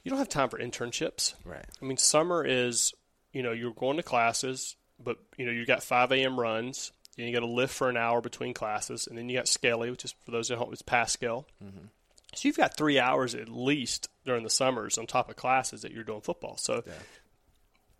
you 0.04 0.10
don't 0.10 0.18
have 0.18 0.28
time 0.28 0.48
for 0.48 0.58
internships. 0.58 1.34
right. 1.44 1.64
I 1.80 1.84
mean, 1.84 1.96
summer 1.96 2.44
is, 2.44 2.94
you 3.32 3.42
know, 3.42 3.52
you're 3.52 3.72
going 3.72 3.96
to 3.96 4.02
classes, 4.02 4.76
but, 5.02 5.18
you 5.36 5.46
know, 5.46 5.52
you 5.52 5.66
got 5.66 5.82
5 5.82 6.12
a.m. 6.12 6.38
runs, 6.38 6.92
and 7.18 7.26
you 7.26 7.32
got 7.32 7.40
to 7.40 7.46
lift 7.46 7.74
for 7.74 7.88
an 7.88 7.96
hour 7.96 8.20
between 8.20 8.54
classes, 8.54 9.06
and 9.06 9.18
then 9.18 9.28
you 9.28 9.36
got 9.36 9.48
Skelly, 9.48 9.90
which 9.90 10.04
is, 10.04 10.14
for 10.24 10.30
those 10.30 10.50
at 10.50 10.58
home, 10.58 10.72
it's 10.72 10.82
Pascal. 10.82 11.46
Mm-hmm. 11.62 11.86
So 12.34 12.48
you've 12.48 12.56
got 12.56 12.76
three 12.76 12.98
hours 12.98 13.34
at 13.34 13.48
least 13.48 14.08
during 14.24 14.42
the 14.44 14.50
summers 14.50 14.96
on 14.98 15.06
top 15.06 15.28
of 15.30 15.36
classes 15.36 15.82
that 15.82 15.92
you're 15.92 16.04
doing 16.04 16.20
football. 16.22 16.56
So 16.56 16.82
Yeah. 16.86 16.92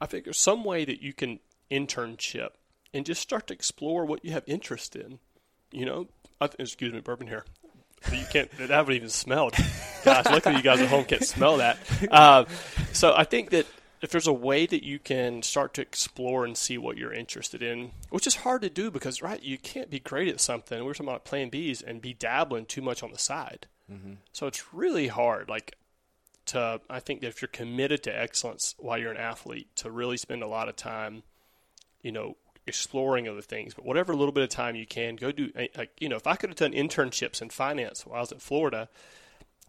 I 0.00 0.06
think 0.06 0.24
there's 0.24 0.38
some 0.40 0.64
way 0.64 0.84
that 0.84 1.02
you 1.02 1.12
can 1.12 1.38
internship 1.70 2.50
and 2.94 3.06
just 3.06 3.20
start 3.20 3.46
to 3.48 3.54
explore 3.54 4.04
what 4.04 4.24
you 4.24 4.32
have 4.32 4.44
interest 4.46 4.96
in. 4.96 5.18
You 5.70 5.86
know, 5.86 6.08
I 6.40 6.48
th- 6.48 6.56
excuse 6.58 6.92
me, 6.92 7.00
bourbon 7.00 7.26
here. 7.26 7.44
You 8.12 8.24
can't. 8.30 8.50
That 8.58 8.70
haven't 8.70 8.94
even 8.94 9.08
smelled. 9.10 9.54
Gosh, 10.04 10.26
luckily 10.26 10.56
you 10.56 10.62
guys 10.62 10.80
at 10.80 10.88
home 10.88 11.04
can't 11.04 11.22
smell 11.24 11.58
that. 11.58 11.78
Uh, 12.10 12.46
so 12.92 13.14
I 13.16 13.22
think 13.24 13.50
that 13.50 13.66
if 14.02 14.10
there's 14.10 14.26
a 14.26 14.32
way 14.32 14.66
that 14.66 14.84
you 14.84 14.98
can 14.98 15.42
start 15.42 15.74
to 15.74 15.82
explore 15.82 16.44
and 16.44 16.56
see 16.58 16.76
what 16.76 16.96
you're 16.98 17.12
interested 17.14 17.62
in, 17.62 17.92
which 18.10 18.26
is 18.26 18.34
hard 18.34 18.62
to 18.62 18.68
do 18.68 18.90
because 18.90 19.22
right, 19.22 19.40
you 19.40 19.56
can't 19.56 19.88
be 19.88 20.00
great 20.00 20.26
at 20.26 20.40
something. 20.40 20.84
We're 20.84 20.94
talking 20.94 21.06
about 21.08 21.24
playing 21.24 21.50
bees 21.50 21.80
and 21.80 22.02
be 22.02 22.12
dabbling 22.12 22.66
too 22.66 22.82
much 22.82 23.04
on 23.04 23.12
the 23.12 23.18
side. 23.18 23.68
So 24.32 24.46
it's 24.46 24.72
really 24.72 25.08
hard. 25.08 25.48
Like 25.48 25.76
to, 26.46 26.80
I 26.90 27.00
think 27.00 27.20
that 27.20 27.28
if 27.28 27.42
you're 27.42 27.48
committed 27.48 28.02
to 28.04 28.16
excellence 28.18 28.74
while 28.78 28.98
you're 28.98 29.12
an 29.12 29.16
athlete, 29.16 29.68
to 29.76 29.90
really 29.90 30.16
spend 30.16 30.42
a 30.42 30.46
lot 30.48 30.68
of 30.68 30.76
time, 30.76 31.22
you 32.02 32.12
know, 32.12 32.36
exploring 32.66 33.28
other 33.28 33.42
things. 33.42 33.74
But 33.74 33.84
whatever 33.84 34.14
little 34.14 34.32
bit 34.32 34.44
of 34.44 34.50
time 34.50 34.76
you 34.76 34.86
can, 34.86 35.16
go 35.16 35.32
do. 35.32 35.50
eh, 35.56 35.68
Like 35.76 35.90
you 36.00 36.08
know, 36.08 36.16
if 36.16 36.26
I 36.26 36.36
could 36.36 36.50
have 36.50 36.58
done 36.58 36.72
internships 36.72 37.42
in 37.42 37.50
finance 37.50 38.06
while 38.06 38.18
I 38.18 38.20
was 38.20 38.32
at 38.32 38.42
Florida, 38.42 38.88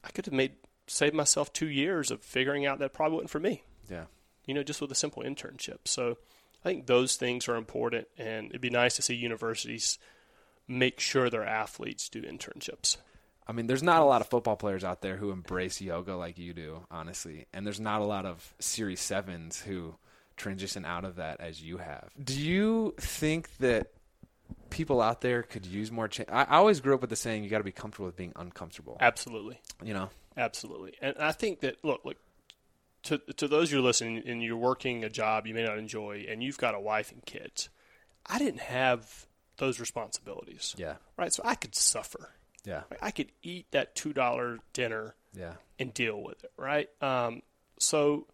I 0.04 0.10
could 0.12 0.26
have 0.26 0.34
made 0.34 0.54
saved 0.88 1.16
myself 1.16 1.52
two 1.54 1.70
years 1.70 2.12
of 2.12 2.22
figuring 2.22 2.66
out 2.66 2.80
that 2.80 2.94
probably 2.94 3.16
wasn't 3.16 3.30
for 3.32 3.40
me. 3.40 3.64
Yeah. 3.90 4.06
You 4.46 4.54
know, 4.54 4.64
just 4.64 4.82
with 4.82 4.92
a 4.92 4.96
simple 4.96 5.24
internship. 5.24 5.80
So 5.86 6.18
I 6.64 6.70
think 6.70 6.86
those 6.88 7.16
things 7.16 7.48
are 7.48 7.56
important, 7.56 8.08
and 8.18 8.50
it'd 8.50 8.62
be 8.62 8.70
nice 8.70 8.96
to 8.98 9.02
see 9.02 9.16
universities 9.16 9.98
make 10.68 11.00
sure 11.00 11.30
their 11.30 11.46
athletes 11.46 12.10
do 12.10 12.22
internships. 12.22 12.98
I 13.48 13.52
mean, 13.52 13.68
there's 13.68 13.84
not 13.84 14.02
a 14.02 14.06
lot 14.06 14.22
of 14.22 14.28
football 14.28 14.56
players 14.56 14.84
out 14.84 15.02
there 15.02 15.18
who 15.18 15.32
embrace 15.32 15.82
yoga 15.82 16.16
like 16.16 16.38
you 16.38 16.54
do, 16.54 16.86
honestly. 16.90 17.46
And 17.54 17.66
there's 17.66 17.80
not 17.80 18.02
a 18.02 18.06
lot 18.06 18.26
of 18.26 18.54
Series 18.60 19.02
7s 19.02 19.64
who 19.64 19.96
transition 20.38 20.86
out 20.86 21.06
of 21.06 21.18
that 21.18 21.40
as 21.42 21.62
you 21.62 21.78
have. 21.78 22.10
Do 22.22 22.40
you 22.40 22.96
think 23.00 23.58
that 23.58 23.88
people 24.70 25.02
out 25.02 25.22
there 25.22 25.44
could 25.44 25.66
use 25.66 25.92
more 25.92 26.08
change? 26.08 26.30
I, 26.32 26.44
I 26.44 26.56
always 26.58 26.80
grew 26.80 26.96
up 26.96 27.02
with 27.02 27.10
the 27.10 27.16
saying, 27.16 27.44
you 27.44 27.50
got 27.50 27.60
to 27.60 27.64
be 27.64 27.72
comfortable 27.72 28.06
with 28.06 28.16
being 28.16 28.34
uncomfortable. 28.36 28.98
Absolutely. 29.00 29.60
You 29.84 29.94
know? 29.94 30.10
Absolutely. 30.38 30.94
And 31.02 31.16
I 31.20 31.32
think 31.32 31.60
that 31.62 31.84
look, 31.84 32.04
look 32.06 32.18
to 33.04 33.18
to 33.38 33.48
those 33.48 33.72
you're 33.72 33.82
listening 33.82 34.24
and 34.26 34.42
you're 34.42 34.58
working 34.58 35.04
a 35.04 35.10
job 35.10 35.46
you 35.46 35.54
may 35.54 35.64
not 35.64 35.78
enjoy 35.78 36.26
and 36.28 36.42
you've 36.42 36.58
got 36.58 36.74
a 36.74 36.80
wife 36.80 37.12
and 37.12 37.24
kids. 37.26 37.70
I 38.26 38.40
didn't 38.40 38.62
have 38.62 39.28
those 39.58 39.80
responsibilities. 39.80 40.74
Yeah. 40.78 40.96
Right? 41.18 41.34
So 41.34 41.44
I 41.46 41.56
could 41.56 41.76
suffer. 41.76 42.30
Yeah. 42.65 42.84
I 43.02 43.12
could 43.12 43.32
eat 43.41 43.67
that 43.71 43.95
$2 43.95 44.60
dinner 44.73 45.15
Yeah. 45.34 45.54
and 45.80 45.93
deal 45.93 46.21
with 46.21 46.43
it, 46.43 46.52
right? 46.58 46.89
Um, 47.02 47.41
so, 47.78 48.28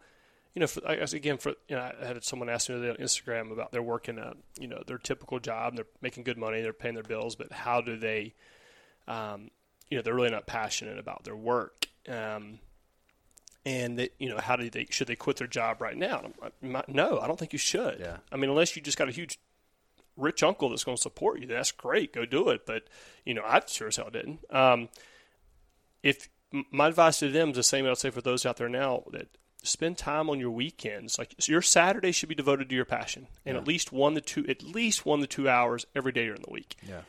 you 0.53 0.59
know, 0.59 0.67
for, 0.67 0.81
I 0.87 0.95
guess 0.97 1.13
again, 1.13 1.37
for 1.37 1.49
you 1.67 1.75
know, 1.75 1.91
I 2.01 2.05
had 2.05 2.23
someone 2.23 2.49
ask 2.49 2.69
me 2.69 2.75
the 2.75 2.81
other 2.81 2.93
day 2.97 3.01
on 3.01 3.05
Instagram 3.07 3.51
about 3.51 3.71
they're 3.71 3.81
working 3.81 4.17
a, 4.19 4.33
you 4.59 4.67
know, 4.67 4.83
their 4.85 4.97
typical 4.97 5.39
job, 5.39 5.75
they're 5.75 5.85
making 6.01 6.23
good 6.23 6.37
money, 6.37 6.61
they're 6.61 6.73
paying 6.73 6.93
their 6.95 7.03
bills, 7.03 7.35
but 7.35 7.51
how 7.51 7.81
do 7.81 7.95
they, 7.97 8.33
um, 9.07 9.49
you 9.89 9.97
know, 9.97 10.01
they're 10.03 10.13
really 10.13 10.29
not 10.29 10.45
passionate 10.45 10.99
about 10.99 11.23
their 11.23 11.35
work, 11.35 11.87
um, 12.07 12.59
and 13.65 13.97
they, 13.99 14.09
you 14.19 14.29
know, 14.29 14.37
how 14.37 14.55
do 14.55 14.69
they 14.69 14.85
should 14.89 15.07
they 15.07 15.15
quit 15.15 15.37
their 15.37 15.47
job 15.47 15.81
right 15.81 15.97
now? 15.97 16.19
And 16.19 16.33
I'm 16.63 16.71
like, 16.73 16.89
no, 16.89 17.19
I 17.19 17.27
don't 17.27 17.37
think 17.39 17.53
you 17.53 17.59
should. 17.59 17.99
Yeah. 17.99 18.17
I 18.31 18.37
mean, 18.37 18.49
unless 18.49 18.75
you 18.75 18.81
just 18.81 18.97
got 18.97 19.09
a 19.09 19.11
huge 19.11 19.39
rich 20.19 20.43
uncle 20.43 20.69
that's 20.69 20.83
going 20.83 20.97
to 20.97 21.01
support 21.01 21.39
you, 21.39 21.47
that's 21.47 21.71
great, 21.71 22.13
go 22.13 22.25
do 22.25 22.49
it. 22.49 22.65
But 22.65 22.83
you 23.25 23.33
know, 23.33 23.43
I 23.45 23.61
sure 23.67 23.87
as 23.87 23.95
hell 23.97 24.09
didn't. 24.11 24.39
Um, 24.49 24.89
if 26.03 26.29
my 26.71 26.87
advice 26.87 27.19
to 27.19 27.29
them 27.29 27.49
is 27.51 27.55
the 27.55 27.63
same 27.63 27.85
I'd 27.85 27.97
say 27.97 28.09
for 28.09 28.21
those 28.21 28.45
out 28.45 28.57
there 28.57 28.69
now 28.69 29.03
that 29.11 29.27
spend 29.61 29.97
time 29.97 30.29
on 30.29 30.39
your 30.39 30.51
weekends. 30.51 31.17
Like 31.19 31.35
so 31.39 31.51
your 31.51 31.61
Saturday 31.61 32.11
should 32.11 32.29
be 32.29 32.35
devoted 32.35 32.69
to 32.69 32.75
your 32.75 32.85
passion, 32.85 33.27
and 33.45 33.55
Yeah. 33.55 33.61
at 33.61 33.67
least 33.67 33.91
one 33.91 34.15
to 34.15 34.21
two, 34.21 34.45
at 34.47 34.63
least 34.63 35.05
one 35.05 35.19
to 35.19 35.27
two 35.27 35.49
hours 35.49 35.85
every 35.95 36.11
day 36.11 36.25
during 36.25 36.41
the 36.41 36.51
week. 36.51 36.75
Yeah. 36.87 37.01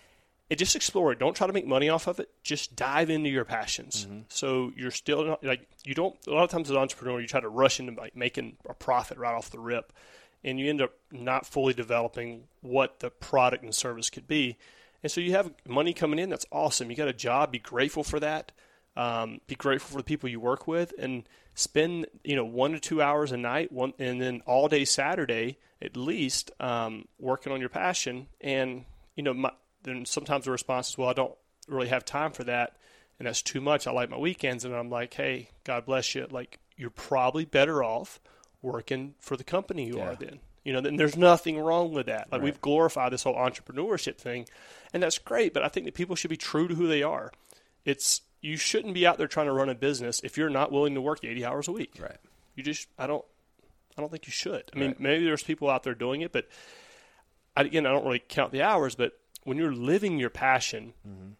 and 0.50 0.58
just 0.58 0.74
explore 0.74 1.12
it. 1.12 1.20
Don't 1.20 1.36
try 1.36 1.46
to 1.46 1.52
make 1.52 1.64
money 1.64 1.88
off 1.88 2.08
of 2.08 2.18
it. 2.18 2.28
Just 2.42 2.74
dive 2.74 3.08
into 3.08 3.30
your 3.30 3.44
passions. 3.44 4.04
Mm-hmm. 4.04 4.22
So 4.30 4.72
you're 4.76 4.90
still 4.90 5.24
not 5.24 5.44
like 5.44 5.68
you 5.84 5.94
don't. 5.94 6.16
A 6.26 6.30
lot 6.32 6.42
of 6.42 6.50
times 6.50 6.66
as 6.68 6.72
an 6.72 6.82
entrepreneur, 6.82 7.20
you 7.20 7.28
try 7.28 7.38
to 7.38 7.48
rush 7.48 7.78
into 7.78 7.92
like 8.00 8.16
making 8.16 8.56
a 8.68 8.74
profit 8.74 9.16
right 9.16 9.32
off 9.32 9.50
the 9.50 9.60
rip, 9.60 9.92
and 10.44 10.58
you 10.58 10.68
end 10.68 10.80
up 10.80 10.92
not 11.10 11.46
fully 11.46 11.74
developing 11.74 12.44
what 12.60 13.00
the 13.00 13.10
product 13.10 13.62
and 13.62 13.74
service 13.74 14.10
could 14.10 14.26
be. 14.26 14.56
And 15.02 15.10
so 15.10 15.20
you 15.20 15.32
have 15.32 15.52
money 15.66 15.92
coming 15.92 16.18
in. 16.18 16.30
That's 16.30 16.46
awesome. 16.52 16.90
You 16.90 16.96
got 16.96 17.08
a 17.08 17.12
job. 17.12 17.52
Be 17.52 17.58
grateful 17.58 18.04
for 18.04 18.20
that. 18.20 18.52
Um, 18.96 19.40
be 19.46 19.54
grateful 19.54 19.92
for 19.92 19.98
the 19.98 20.04
people 20.04 20.28
you 20.28 20.40
work 20.40 20.66
with, 20.66 20.92
and 20.98 21.22
spend 21.54 22.06
you 22.24 22.36
know 22.36 22.44
one 22.44 22.72
to 22.72 22.80
two 22.80 23.00
hours 23.00 23.32
a 23.32 23.36
night, 23.36 23.72
one 23.72 23.92
and 23.98 24.20
then 24.20 24.42
all 24.46 24.68
day 24.68 24.84
Saturday 24.84 25.58
at 25.80 25.96
least 25.96 26.50
um, 26.60 27.06
working 27.18 27.52
on 27.52 27.60
your 27.60 27.68
passion. 27.68 28.26
And 28.40 28.84
you 29.14 29.22
know, 29.22 29.32
my, 29.32 29.52
then 29.84 30.04
sometimes 30.04 30.44
the 30.44 30.50
response 30.50 30.90
is, 30.90 30.98
"Well, 30.98 31.08
I 31.08 31.12
don't 31.12 31.34
really 31.68 31.88
have 31.88 32.04
time 32.04 32.32
for 32.32 32.44
that, 32.44 32.76
and 33.18 33.28
that's 33.28 33.42
too 33.42 33.60
much. 33.60 33.86
I 33.86 33.92
like 33.92 34.10
my 34.10 34.18
weekends." 34.18 34.64
And 34.64 34.74
I'm 34.74 34.90
like, 34.90 35.14
"Hey, 35.14 35.50
God 35.64 35.86
bless 35.86 36.14
you. 36.14 36.26
Like, 36.28 36.58
you're 36.76 36.90
probably 36.90 37.44
better 37.44 37.84
off 37.84 38.20
working 38.62 39.14
for 39.18 39.36
the 39.36 39.44
company 39.44 39.86
you 39.86 39.98
Yeah. 39.98 40.10
are 40.10 40.16
then." 40.16 40.40
You 40.64 40.74
know, 40.74 40.80
then 40.82 40.96
there's 40.96 41.16
nothing 41.16 41.58
wrong 41.58 41.92
with 41.92 42.06
that. 42.06 42.30
Like 42.30 42.40
Right. 42.40 42.42
we've 42.42 42.60
glorified 42.60 43.12
this 43.12 43.22
whole 43.22 43.34
entrepreneurship 43.34 44.16
thing, 44.18 44.46
and 44.92 45.02
that's 45.02 45.18
great. 45.18 45.54
But 45.54 45.62
I 45.62 45.68
think 45.68 45.86
that 45.86 45.94
people 45.94 46.16
should 46.16 46.28
be 46.30 46.36
true 46.36 46.68
to 46.68 46.74
who 46.74 46.86
they 46.86 47.02
are. 47.02 47.32
It's 47.84 48.20
you 48.42 48.56
shouldn't 48.56 48.94
be 48.94 49.06
out 49.06 49.16
there 49.18 49.26
trying 49.26 49.46
to 49.46 49.52
run 49.52 49.68
a 49.70 49.74
business 49.74 50.20
if 50.22 50.36
you're 50.36 50.50
not 50.50 50.70
willing 50.72 50.94
to 50.94 51.00
work 51.00 51.24
80 51.24 51.44
hours 51.44 51.66
a 51.68 51.72
week. 51.72 51.92
Right. 51.98 52.16
You 52.56 52.62
just 52.62 52.88
I 52.98 53.06
don't 53.06 53.24
I 53.96 54.00
don't 54.02 54.10
think 54.10 54.26
you 54.26 54.32
should. 54.32 54.70
I 54.74 54.78
mean, 54.78 54.88
Right. 54.90 55.00
maybe 55.00 55.24
there's 55.24 55.42
people 55.42 55.68
out 55.70 55.82
there 55.82 55.94
doing 55.94 56.20
it, 56.20 56.30
but 56.32 56.46
I, 57.56 57.62
again, 57.62 57.86
I 57.86 57.90
don't 57.90 58.04
really 58.04 58.20
count 58.20 58.52
the 58.52 58.62
hours. 58.62 58.94
But 58.94 59.18
when 59.44 59.56
you're 59.56 59.72
living 59.74 60.18
your 60.18 60.30
passion, 60.30 60.92
Mm-hmm. 61.06 61.30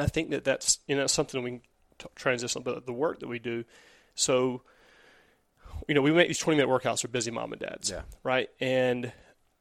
I 0.00 0.06
think 0.06 0.30
that 0.30 0.44
that's 0.44 0.78
you 0.86 0.96
know 0.96 1.06
something 1.08 1.42
we 1.42 1.50
can 1.50 1.60
t- 1.98 2.06
transition 2.14 2.60
about 2.62 2.86
the 2.86 2.92
work 2.92 3.18
that 3.20 3.28
we 3.28 3.38
do. 3.40 3.64
So, 4.14 4.62
you 5.86 5.94
know, 5.94 6.02
we 6.02 6.12
make 6.12 6.28
these 6.28 6.38
20 6.38 6.58
minute 6.58 6.70
workouts 6.70 7.02
for 7.02 7.08
busy 7.08 7.30
mom 7.30 7.52
and 7.52 7.60
dads, 7.60 7.90
Yeah. 7.90 8.02
right? 8.22 8.48
And 8.60 9.12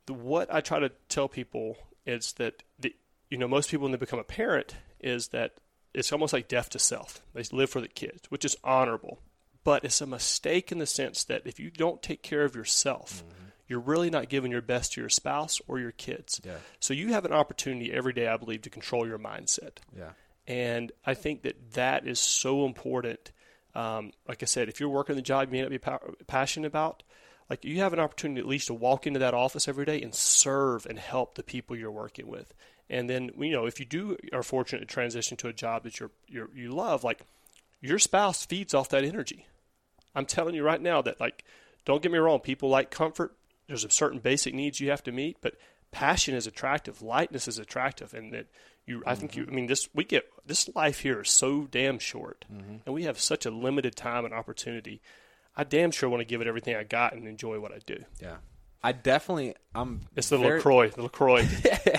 the, 0.05 0.13
what 0.13 0.53
I 0.53 0.61
try 0.61 0.79
to 0.79 0.91
tell 1.09 1.27
people 1.27 1.77
is 2.05 2.33
that 2.33 2.63
the 2.79 2.95
you 3.29 3.37
know 3.37 3.47
most 3.47 3.69
people 3.69 3.83
when 3.83 3.91
they 3.91 3.97
become 3.97 4.19
a 4.19 4.23
parent 4.23 4.75
is 5.01 5.27
that 5.29 5.55
it's 5.93 6.11
almost 6.13 6.33
like 6.33 6.47
death 6.47 6.69
to 6.71 6.79
self. 6.79 7.21
They 7.33 7.43
live 7.51 7.69
for 7.69 7.81
the 7.81 7.87
kids, 7.87 8.21
which 8.29 8.45
is 8.45 8.55
honorable, 8.63 9.19
but 9.63 9.83
it's 9.83 9.99
a 10.01 10.05
mistake 10.05 10.71
in 10.71 10.77
the 10.77 10.85
sense 10.85 11.23
that 11.25 11.41
if 11.45 11.59
you 11.59 11.69
don't 11.69 12.01
take 12.01 12.21
care 12.21 12.43
of 12.43 12.55
yourself, 12.55 13.23
mm-hmm. 13.23 13.45
you're 13.67 13.79
really 13.79 14.09
not 14.09 14.29
giving 14.29 14.51
your 14.51 14.61
best 14.61 14.93
to 14.93 15.01
your 15.01 15.09
spouse 15.09 15.59
or 15.67 15.79
your 15.79 15.91
kids. 15.91 16.39
Yeah. 16.45 16.57
So 16.79 16.93
you 16.93 17.13
have 17.13 17.25
an 17.25 17.33
opportunity 17.33 17.91
every 17.91 18.13
day, 18.13 18.27
I 18.27 18.37
believe, 18.37 18.61
to 18.63 18.69
control 18.69 19.07
your 19.07 19.19
mindset. 19.19 19.77
Yeah. 19.97 20.11
And 20.47 20.91
I 21.05 21.13
think 21.15 21.41
that 21.43 21.73
that 21.73 22.07
is 22.07 22.19
so 22.19 22.65
important. 22.65 23.31
Um, 23.77 24.11
like 24.27 24.41
I 24.41 24.47
said, 24.47 24.69
if 24.69 24.79
you're 24.79 24.89
working 24.89 25.15
the 25.15 25.21
job 25.21 25.49
you 25.49 25.51
may 25.51 25.61
not 25.61 25.69
be 25.69 25.77
pa- 25.77 25.99
passionate 26.25 26.65
about, 26.65 27.03
like 27.47 27.63
you 27.63 27.77
have 27.81 27.93
an 27.93 27.99
opportunity 27.99 28.41
at 28.41 28.47
least 28.47 28.67
to 28.67 28.73
walk 28.73 29.05
into 29.05 29.19
that 29.19 29.35
office 29.35 29.67
every 29.67 29.85
day 29.85 30.01
and 30.01 30.15
serve 30.15 30.87
and 30.87 30.97
help 30.97 31.35
the 31.35 31.43
people 31.43 31.75
you're 31.75 31.91
working 31.91 32.27
with. 32.27 32.55
And 32.89 33.07
then 33.07 33.29
you 33.37 33.51
know 33.51 33.67
if 33.67 33.79
you 33.79 33.85
do 33.85 34.17
are 34.33 34.41
fortunate 34.41 34.79
to 34.79 34.85
transition 34.87 35.37
to 35.37 35.47
a 35.47 35.53
job 35.53 35.83
that 35.83 35.99
you're, 35.99 36.09
you're 36.27 36.49
you 36.55 36.71
love, 36.71 37.03
like 37.03 37.21
your 37.79 37.99
spouse 37.99 38.43
feeds 38.47 38.73
off 38.73 38.89
that 38.89 39.03
energy. 39.03 39.45
I'm 40.15 40.25
telling 40.25 40.55
you 40.55 40.63
right 40.63 40.81
now 40.81 41.03
that 41.03 41.19
like 41.19 41.45
don't 41.85 42.01
get 42.01 42.11
me 42.11 42.17
wrong, 42.17 42.39
people 42.39 42.69
like 42.69 42.89
comfort. 42.89 43.37
There's 43.67 43.85
a 43.85 43.91
certain 43.91 44.19
basic 44.19 44.55
needs 44.55 44.79
you 44.79 44.89
have 44.89 45.03
to 45.03 45.11
meet, 45.11 45.37
but 45.39 45.53
passion 45.91 46.33
is 46.33 46.47
attractive, 46.47 47.03
lightness 47.03 47.47
is 47.47 47.59
attractive, 47.59 48.15
and 48.15 48.33
that 48.33 48.47
you 48.87 49.03
I 49.05 49.13
think 49.15 49.35
you 49.35 49.45
I 49.47 49.51
mean 49.53 49.67
this 49.67 49.87
we 49.93 50.03
get 50.03 50.25
this 50.45 50.67
life 50.75 50.99
here 51.01 51.21
is 51.21 51.29
so 51.29 51.67
damn 51.69 51.99
short, 51.99 52.45
and 52.49 52.95
we 52.95 53.03
have 53.03 53.19
such 53.19 53.45
a 53.45 53.51
limited 53.51 53.95
time 53.95 54.25
and 54.25 54.33
opportunity. 54.33 55.01
I 55.55 55.63
damn 55.63 55.91
sure 55.91 56.07
want 56.09 56.21
to 56.21 56.25
give 56.25 56.41
it 56.41 56.47
everything 56.47 56.75
I 56.75 56.83
got 56.83 57.13
and 57.13 57.27
enjoy 57.27 57.59
what 57.59 57.71
I 57.71 57.79
do. 57.85 57.97
Yeah. 58.21 58.37
I 58.83 58.91
definitely 58.91 59.55
I'm 59.75 60.01
It's 60.15 60.29
the 60.29 60.37
very- 60.37 60.57
Lacroix, 60.57 60.89
the 60.89 61.01
Lacroix 61.03 61.45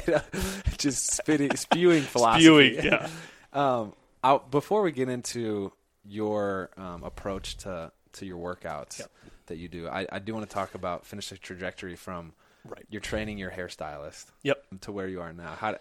just 0.78 1.12
spitting 1.12 1.54
spewing 1.56 2.02
philosophy. 2.14 2.44
spewing. 2.78 2.84
Yeah, 2.84 3.08
Um, 3.52 3.94
I, 4.22 4.38
before 4.50 4.82
we 4.82 4.92
get 4.92 5.08
into 5.08 5.72
your 6.04 6.70
um, 6.76 7.02
approach 7.04 7.56
to 7.58 7.92
to 8.12 8.24
your 8.26 8.38
workouts 8.38 9.00
Yep. 9.00 9.10
that 9.46 9.56
you 9.58 9.68
do, 9.68 9.88
I, 9.88 10.06
I 10.10 10.18
do 10.18 10.34
want 10.34 10.48
to 10.48 10.52
talk 10.54 10.74
about 10.74 11.04
finish 11.06 11.28
the 11.28 11.36
trajectory 11.36 11.96
from 11.96 12.32
right. 12.64 12.84
you're 12.90 13.00
training 13.02 13.38
your 13.38 13.50
hairstylist 13.50 14.26
Yep. 14.44 14.64
to 14.82 14.92
where 14.92 15.08
you 15.08 15.20
are 15.20 15.32
now. 15.32 15.54
How 15.58 15.76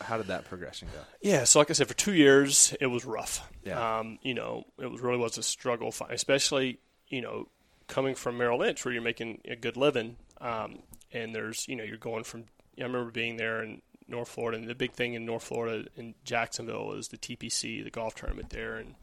how 0.00 0.16
did 0.16 0.28
that 0.28 0.44
progression 0.44 0.88
go? 0.92 1.00
Yeah, 1.20 1.44
so 1.44 1.58
like 1.58 1.70
I 1.70 1.74
said, 1.74 1.88
for 1.88 1.94
two 1.94 2.14
years 2.14 2.74
it 2.80 2.86
was 2.86 3.04
rough. 3.04 3.48
Yeah. 3.64 3.98
Um, 3.98 4.18
you 4.22 4.34
know, 4.34 4.64
it 4.78 4.90
was 4.90 5.00
really 5.00 5.18
was 5.18 5.38
a 5.38 5.42
struggle, 5.42 5.94
especially 6.08 6.78
you 7.08 7.20
know 7.20 7.48
coming 7.86 8.14
from 8.14 8.38
Merrill 8.38 8.58
Lynch 8.60 8.84
where 8.84 8.92
you're 8.92 9.02
making 9.02 9.40
a 9.44 9.56
good 9.56 9.76
living, 9.76 10.16
um, 10.40 10.78
and 11.12 11.34
there's 11.34 11.68
you 11.68 11.76
know 11.76 11.84
you're 11.84 11.96
going 11.96 12.24
from. 12.24 12.44
I 12.78 12.84
remember 12.84 13.10
being 13.10 13.36
there 13.36 13.62
in 13.62 13.82
North 14.08 14.28
Florida, 14.28 14.56
and 14.58 14.66
the 14.66 14.74
big 14.74 14.92
thing 14.92 15.14
in 15.14 15.26
North 15.26 15.44
Florida 15.44 15.88
in 15.96 16.14
Jacksonville 16.24 16.92
is 16.92 17.08
the 17.08 17.18
TPC, 17.18 17.84
the 17.84 17.90
golf 17.90 18.14
tournament 18.14 18.50
there, 18.50 18.76
and 18.76 18.94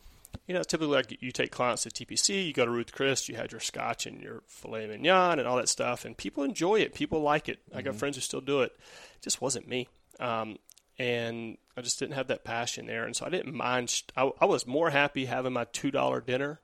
you 0.47 0.53
know 0.53 0.63
typically 0.63 0.95
like 0.95 1.17
you 1.21 1.31
take 1.31 1.51
clients 1.51 1.83
to 1.83 1.89
TPC, 1.89 2.47
you 2.47 2.53
go 2.53 2.65
to 2.65 2.71
Ruth 2.71 2.91
Chris, 2.91 3.29
you 3.29 3.36
had 3.36 3.51
your 3.51 3.62
scotch 3.62 4.05
and 4.07 4.21
your 4.21 4.41
filet 4.47 4.88
mignon 4.88 5.39
and 5.39 5.47
all 5.47 5.57
that 5.57 5.69
stuff, 5.69 6.05
and 6.05 6.17
people 6.17 6.43
enjoy 6.43 6.79
it, 6.79 6.95
people 6.95 7.21
like 7.21 7.49
it. 7.49 7.60
I 7.73 7.81
got 7.81 7.95
friends 7.95 8.15
who 8.17 8.21
still 8.21 8.41
do 8.41 8.62
it. 8.62 8.71
It 9.15 9.21
just 9.21 9.41
wasn't 9.41 9.67
me. 9.67 9.88
Um, 10.19 10.57
and 10.99 11.57
I 11.75 11.81
just 11.81 11.99
didn't 11.99 12.15
have 12.15 12.27
that 12.27 12.43
passion 12.43 12.88
there, 12.88 13.05
and 13.05 13.15
so 13.15 13.25
I 13.25 13.29
didn't 13.29 13.53
mind. 13.53 14.03
I, 14.15 14.31
I 14.41 14.45
was 14.45 14.65
more 14.65 14.89
happy 14.89 15.25
having 15.25 15.53
my 15.53 15.65
two 15.65 15.91
dollar 15.91 16.21
dinner, 16.21 16.60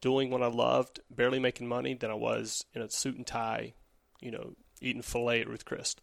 doing 0.00 0.30
what 0.30 0.42
I 0.42 0.48
loved, 0.48 1.00
barely 1.10 1.38
making 1.38 1.68
money, 1.68 1.94
than 1.94 2.10
I 2.10 2.14
was 2.14 2.64
in 2.74 2.82
a 2.82 2.90
suit 2.90 3.16
and 3.16 3.26
tie, 3.26 3.74
you 4.20 4.30
know, 4.30 4.54
eating 4.80 5.02
filet 5.02 5.40
at 5.40 5.48
Ruth 5.48 5.64
Chris. 5.64 5.96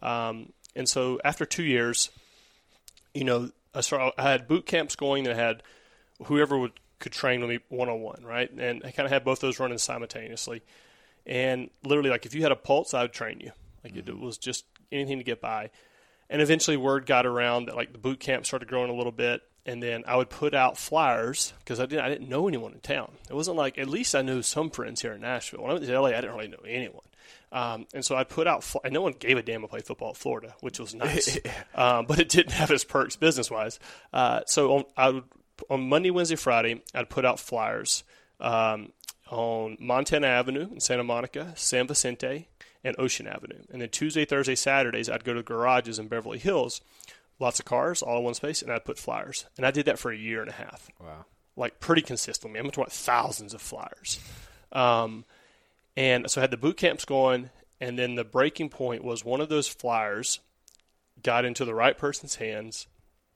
Um, 0.00 0.52
and 0.74 0.88
so 0.88 1.20
after 1.24 1.44
two 1.44 1.62
years, 1.62 2.10
you 3.14 3.24
know, 3.24 3.50
I 3.74 3.82
started, 3.82 4.14
I 4.18 4.30
had 4.30 4.48
boot 4.48 4.66
camps 4.66 4.96
going 4.96 5.24
that 5.24 5.36
had 5.36 5.62
whoever 6.24 6.58
would 6.58 6.72
could 6.98 7.12
train 7.12 7.40
with 7.40 7.50
me 7.50 7.58
one 7.68 7.88
on 7.88 8.00
one, 8.00 8.22
right? 8.24 8.50
And 8.50 8.82
I 8.84 8.92
kind 8.92 9.06
of 9.06 9.12
had 9.12 9.24
both 9.24 9.40
those 9.40 9.58
running 9.58 9.78
simultaneously. 9.78 10.62
And 11.26 11.68
literally, 11.84 12.10
like 12.10 12.26
if 12.26 12.34
you 12.34 12.42
had 12.42 12.52
a 12.52 12.56
pulse, 12.56 12.94
I 12.94 13.02
would 13.02 13.12
train 13.12 13.40
you. 13.40 13.50
Like 13.82 13.96
it, 13.96 14.08
it 14.08 14.18
was 14.18 14.38
just 14.38 14.64
anything 14.90 15.18
to 15.18 15.24
get 15.24 15.40
by. 15.40 15.70
And 16.32 16.40
eventually, 16.40 16.78
word 16.78 17.04
got 17.04 17.26
around 17.26 17.66
that 17.66 17.76
like 17.76 17.92
the 17.92 17.98
boot 17.98 18.18
camp 18.18 18.46
started 18.46 18.66
growing 18.66 18.90
a 18.90 18.94
little 18.94 19.12
bit, 19.12 19.42
and 19.66 19.82
then 19.82 20.02
I 20.06 20.16
would 20.16 20.30
put 20.30 20.54
out 20.54 20.78
flyers 20.78 21.52
because 21.58 21.78
I 21.78 21.84
didn't 21.84 22.04
I 22.04 22.08
didn't 22.08 22.28
know 22.28 22.48
anyone 22.48 22.72
in 22.72 22.80
town. 22.80 23.12
It 23.28 23.34
wasn't 23.34 23.58
like 23.58 23.76
at 23.76 23.86
least 23.86 24.14
I 24.14 24.22
knew 24.22 24.40
some 24.40 24.70
friends 24.70 25.02
here 25.02 25.12
in 25.12 25.20
Nashville. 25.20 25.60
When 25.60 25.70
I 25.70 25.74
went 25.74 25.84
to 25.84 26.00
LA, 26.00 26.08
I 26.08 26.22
didn't 26.22 26.34
really 26.34 26.48
know 26.48 26.62
anyone. 26.66 27.04
Um, 27.52 27.86
and 27.92 28.02
so 28.02 28.16
I'd 28.16 28.30
put 28.30 28.46
out, 28.46 28.64
fly- 28.64 28.80
and 28.84 28.94
no 28.94 29.02
one 29.02 29.12
gave 29.12 29.36
a 29.36 29.42
damn 29.42 29.60
to 29.60 29.68
play 29.68 29.80
football 29.80 30.10
at 30.10 30.16
Florida, 30.16 30.54
which 30.60 30.80
was 30.80 30.94
nice. 30.94 31.38
um, 31.74 32.06
but 32.06 32.18
it 32.18 32.30
didn't 32.30 32.52
have 32.52 32.70
its 32.70 32.82
perks 32.82 33.14
business 33.14 33.50
wise. 33.50 33.78
Uh, 34.10 34.40
so 34.46 34.72
on, 34.78 34.84
I 34.96 35.10
would, 35.10 35.24
on 35.68 35.86
Monday, 35.86 36.10
Wednesday, 36.10 36.36
Friday, 36.36 36.80
I'd 36.94 37.10
put 37.10 37.26
out 37.26 37.38
flyers 37.38 38.04
um, 38.40 38.92
on 39.30 39.76
Montana 39.78 40.28
Avenue 40.28 40.68
in 40.72 40.80
Santa 40.80 41.04
Monica, 41.04 41.52
San 41.54 41.86
Vicente, 41.86 42.48
and 42.84 42.96
Ocean 42.98 43.26
Avenue. 43.26 43.60
And 43.72 43.80
then 43.82 43.88
Tuesday, 43.90 44.24
Thursday, 44.24 44.54
Saturdays, 44.54 45.08
I'd 45.08 45.24
go 45.24 45.34
to 45.34 45.42
garages 45.42 45.98
in 45.98 46.08
Beverly 46.08 46.38
Hills, 46.38 46.80
lots 47.38 47.58
of 47.58 47.64
cars, 47.64 48.02
all 48.02 48.18
in 48.18 48.24
one 48.24 48.34
space, 48.34 48.62
and 48.62 48.72
I'd 48.72 48.84
put 48.84 48.98
flyers. 48.98 49.46
And 49.56 49.64
I 49.66 49.70
did 49.70 49.86
that 49.86 49.98
for 49.98 50.10
a 50.10 50.16
year 50.16 50.40
and 50.40 50.50
a 50.50 50.54
half 50.54 50.88
Wow. 51.00 51.24
like 51.56 51.80
pretty 51.80 52.02
consistently. 52.02 52.58
I'm 52.58 52.66
talking 52.66 52.82
about 52.82 52.92
thousands 52.92 53.54
of 53.54 53.60
flyers. 53.62 54.18
Um, 54.72 55.24
and 55.96 56.30
so 56.30 56.40
I 56.40 56.42
had 56.42 56.50
the 56.50 56.56
boot 56.56 56.76
camps 56.76 57.04
going, 57.04 57.50
and 57.80 57.98
then 57.98 58.14
the 58.14 58.24
breaking 58.24 58.70
point 58.70 59.04
was 59.04 59.24
one 59.24 59.40
of 59.40 59.48
those 59.48 59.68
flyers 59.68 60.40
got 61.22 61.44
into 61.44 61.64
the 61.64 61.74
right 61.74 61.96
person's 61.96 62.36
hands, 62.36 62.86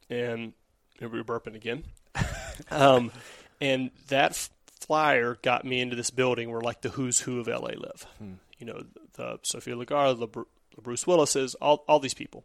and 0.08 0.54
we're 1.00 1.22
burping 1.24 1.54
again. 1.54 1.84
um, 2.70 3.12
and 3.60 3.90
that 4.08 4.30
f- 4.32 4.50
flyer 4.80 5.36
got 5.42 5.64
me 5.64 5.80
into 5.80 5.94
this 5.96 6.10
building 6.10 6.50
where 6.50 6.60
like 6.62 6.80
the 6.80 6.88
who's 6.90 7.20
who 7.20 7.38
of 7.40 7.46
LA 7.48 7.72
live. 7.76 8.06
You 8.58 8.66
know, 8.66 8.82
the 9.16 9.38
Sophia 9.42 9.76
Lagarde, 9.76 10.18
the, 10.18 10.28
the 10.28 10.82
Bruce 10.82 11.06
Willises, 11.06 11.54
all 11.56 11.84
all 11.88 12.00
these 12.00 12.14
people. 12.14 12.44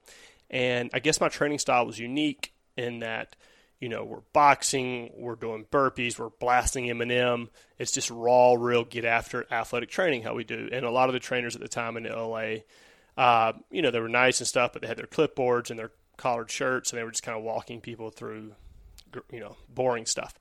And 0.49 0.89
I 0.93 0.99
guess 0.99 1.21
my 1.21 1.29
training 1.29 1.59
style 1.59 1.85
was 1.85 1.97
unique 1.97 2.53
in 2.75 2.99
that, 2.99 3.35
you 3.79 3.87
know, 3.87 4.03
we're 4.03 4.21
boxing, 4.33 5.11
we're 5.15 5.35
doing 5.35 5.65
burpees, 5.71 6.19
we're 6.19 6.29
blasting 6.29 6.85
Eminem. 6.85 7.47
It's 7.79 7.91
just 7.91 8.11
raw, 8.11 8.53
real, 8.53 8.83
get 8.83 9.05
after 9.05 9.45
athletic 9.51 9.89
training 9.89 10.23
how 10.23 10.35
we 10.35 10.43
do. 10.43 10.69
And 10.71 10.85
a 10.85 10.91
lot 10.91 11.07
of 11.09 11.13
the 11.13 11.19
trainers 11.19 11.55
at 11.55 11.61
the 11.61 11.69
time 11.69 11.95
in 11.95 12.03
LA, 12.03 12.63
uh, 13.17 13.53
you 13.71 13.81
know, 13.81 13.91
they 13.91 13.99
were 13.99 14.09
nice 14.09 14.39
and 14.39 14.47
stuff, 14.47 14.73
but 14.73 14.81
they 14.81 14.87
had 14.87 14.97
their 14.97 15.07
clipboards 15.07 15.69
and 15.69 15.79
their 15.79 15.91
collared 16.17 16.51
shirts, 16.51 16.91
and 16.91 16.99
they 16.99 17.03
were 17.03 17.11
just 17.11 17.23
kind 17.23 17.37
of 17.37 17.43
walking 17.43 17.81
people 17.81 18.09
through, 18.09 18.53
you 19.31 19.39
know, 19.39 19.55
boring 19.69 20.05
stuff. 20.05 20.37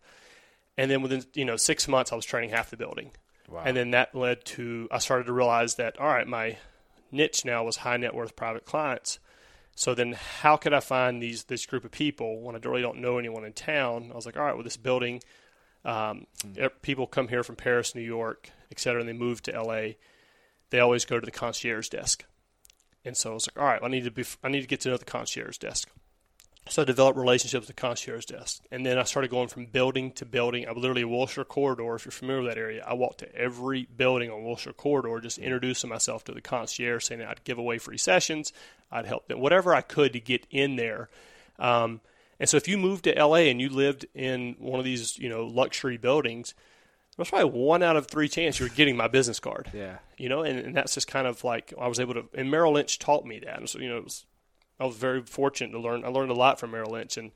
And 0.77 0.91
then 0.91 1.03
within 1.03 1.25
you 1.35 1.45
know 1.45 1.57
six 1.57 1.87
months, 1.89 2.13
I 2.13 2.17
was 2.17 2.25
training 2.25 2.51
half 2.51 2.71
the 2.71 2.77
building, 2.77 3.11
Wow. 3.51 3.63
and 3.65 3.77
then 3.77 3.91
that 3.91 4.15
led 4.15 4.45
to 4.47 4.89
I 4.91 4.99
started 4.99 5.25
to 5.25 5.33
realize 5.33 5.75
that 5.77 5.99
all 5.99 6.07
right, 6.07 6.27
my 6.27 6.59
niche 7.13 7.45
now 7.45 7.65
was 7.65 7.79
high 7.79 7.97
net 7.97 8.15
worth 8.15 8.37
private 8.37 8.65
clients. 8.65 9.19
So 9.75 9.95
then, 9.95 10.13
how 10.13 10.57
could 10.57 10.75
I 10.75 10.81
find 10.81 11.23
these 11.23 11.45
this 11.45 11.67
group 11.67 11.85
of 11.85 11.91
people 11.91 12.41
when 12.41 12.55
I 12.55 12.59
really 12.59 12.83
don't 12.83 12.99
know 12.99 13.19
anyone 13.19 13.45
in 13.45 13.53
town? 13.53 14.11
I 14.13 14.15
was 14.15 14.27
like, 14.27 14.37
all 14.37 14.45
right, 14.45 14.55
well, 14.55 14.65
this 14.65 14.77
building, 14.77 15.23
um, 15.85 16.27
mm. 16.45 16.71
people 16.83 17.07
come 17.07 17.29
here 17.29 17.43
from 17.43 17.57
Paris, 17.57 17.95
New 17.95 18.03
York, 18.03 18.51
et 18.71 18.79
cetera, 18.79 19.01
and 19.01 19.09
they 19.09 19.15
move 19.15 19.43
to 19.43 19.53
LA. 19.53 19.95
They 20.71 20.81
always 20.81 21.05
go 21.05 21.19
to 21.19 21.25
the 21.25 21.31
concierge 21.33 21.89
desk, 21.89 22.25
and 23.05 23.17
so 23.17 23.31
I 23.31 23.35
was 23.35 23.49
like, 23.49 23.63
all 23.63 23.69
right, 23.69 23.81
I 23.83 23.89
need 23.89 24.05
to 24.05 24.11
be, 24.11 24.25
I 24.45 24.49
need 24.49 24.61
to 24.61 24.67
get 24.67 24.81
to 24.83 24.91
know 24.91 24.97
the 24.97 25.05
concierge 25.05 25.59
desk. 25.59 25.89
So 26.69 26.83
I 26.83 26.85
developed 26.85 27.19
relationships 27.19 27.67
with 27.67 27.75
the 27.75 27.81
concierge 27.81 28.27
desk. 28.27 28.63
And 28.71 28.87
then 28.87 28.99
I 28.99 29.03
started 29.03 29.31
going 29.31 29.49
from 29.49 29.67
building 29.67 30.13
to 30.13 30.25
building. 30.25 30.69
I 30.69 30.73
literally 30.73 31.05
Wilshire 31.05 31.45
Corridor, 31.45 31.97
if 31.97 32.05
you're 32.05 32.13
familiar 32.13 32.43
with 32.43 32.55
that 32.55 32.61
area, 32.61 32.85
I 32.87 32.95
walked 32.95 33.19
to 33.19 33.35
every 33.35 33.89
building 33.97 34.31
on 34.31 34.45
Wilshire 34.45 34.73
Corridor, 34.73 35.21
just 35.21 35.39
introducing 35.39 35.91
myself 35.91 36.23
to 36.25 36.33
the 36.33 36.41
concierge, 36.41 37.05
saying 37.05 37.23
I'd 37.23 37.43
give 37.45 37.59
away 37.59 37.79
free 37.79 37.99
sessions, 37.99 38.53
I'd 38.93 39.07
help 39.07 39.27
them, 39.27 39.41
whatever 39.41 39.75
I 39.75 39.81
could 39.81 40.13
to 40.13 40.21
get 40.21 40.47
in 40.51 40.77
there. 40.77 41.09
Um, 41.59 42.01
and 42.39 42.49
so 42.49 42.57
if 42.57 42.69
you 42.69 42.79
moved 42.79 43.05
to 43.05 43.15
LA 43.15 43.49
and 43.49 43.61
you 43.61 43.69
lived 43.69 44.07
in 44.15 44.55
one 44.59 44.79
of 44.79 44.85
these, 44.85 45.19
you 45.19 45.29
know, 45.29 45.47
luxury 45.47 45.97
buildings, 45.97 46.55
there's 47.17 47.29
probably 47.29 47.51
one 47.51 47.83
out 47.83 47.97
of 47.97 48.07
three 48.07 48.29
chance 48.29 48.59
you're 48.59 48.69
getting 48.69 48.97
my 48.97 49.09
business 49.09 49.41
card. 49.41 49.71
Yeah. 49.75 49.99
You 50.17 50.29
know, 50.29 50.43
and, 50.43 50.59
and 50.59 50.77
that's 50.77 50.95
just 50.95 51.09
kind 51.09 51.27
of 51.27 51.43
like 51.43 51.75
I 51.79 51.89
was 51.89 52.01
able 52.01 52.15
to, 52.15 52.25
and 52.35 52.51
Merrill 52.51 52.73
Lynch 52.75 52.99
taught 52.99 53.27
me 53.27 53.41
that. 53.41 53.59
And 53.59 53.69
so, 53.69 53.79
you 53.79 53.89
know, 53.89 53.99
it 53.99 54.05
was 54.05 54.25
I 54.81 54.87
was 54.87 54.97
very 54.97 55.23
fortunate 55.23 55.73
to 55.73 55.79
learn. 55.79 56.05
I 56.05 56.09
learned 56.09 56.31
a 56.31 56.35
lot 56.35 56.59
from 56.59 56.71
Merrill 56.71 56.93
Lynch, 56.93 57.17
and 57.17 57.31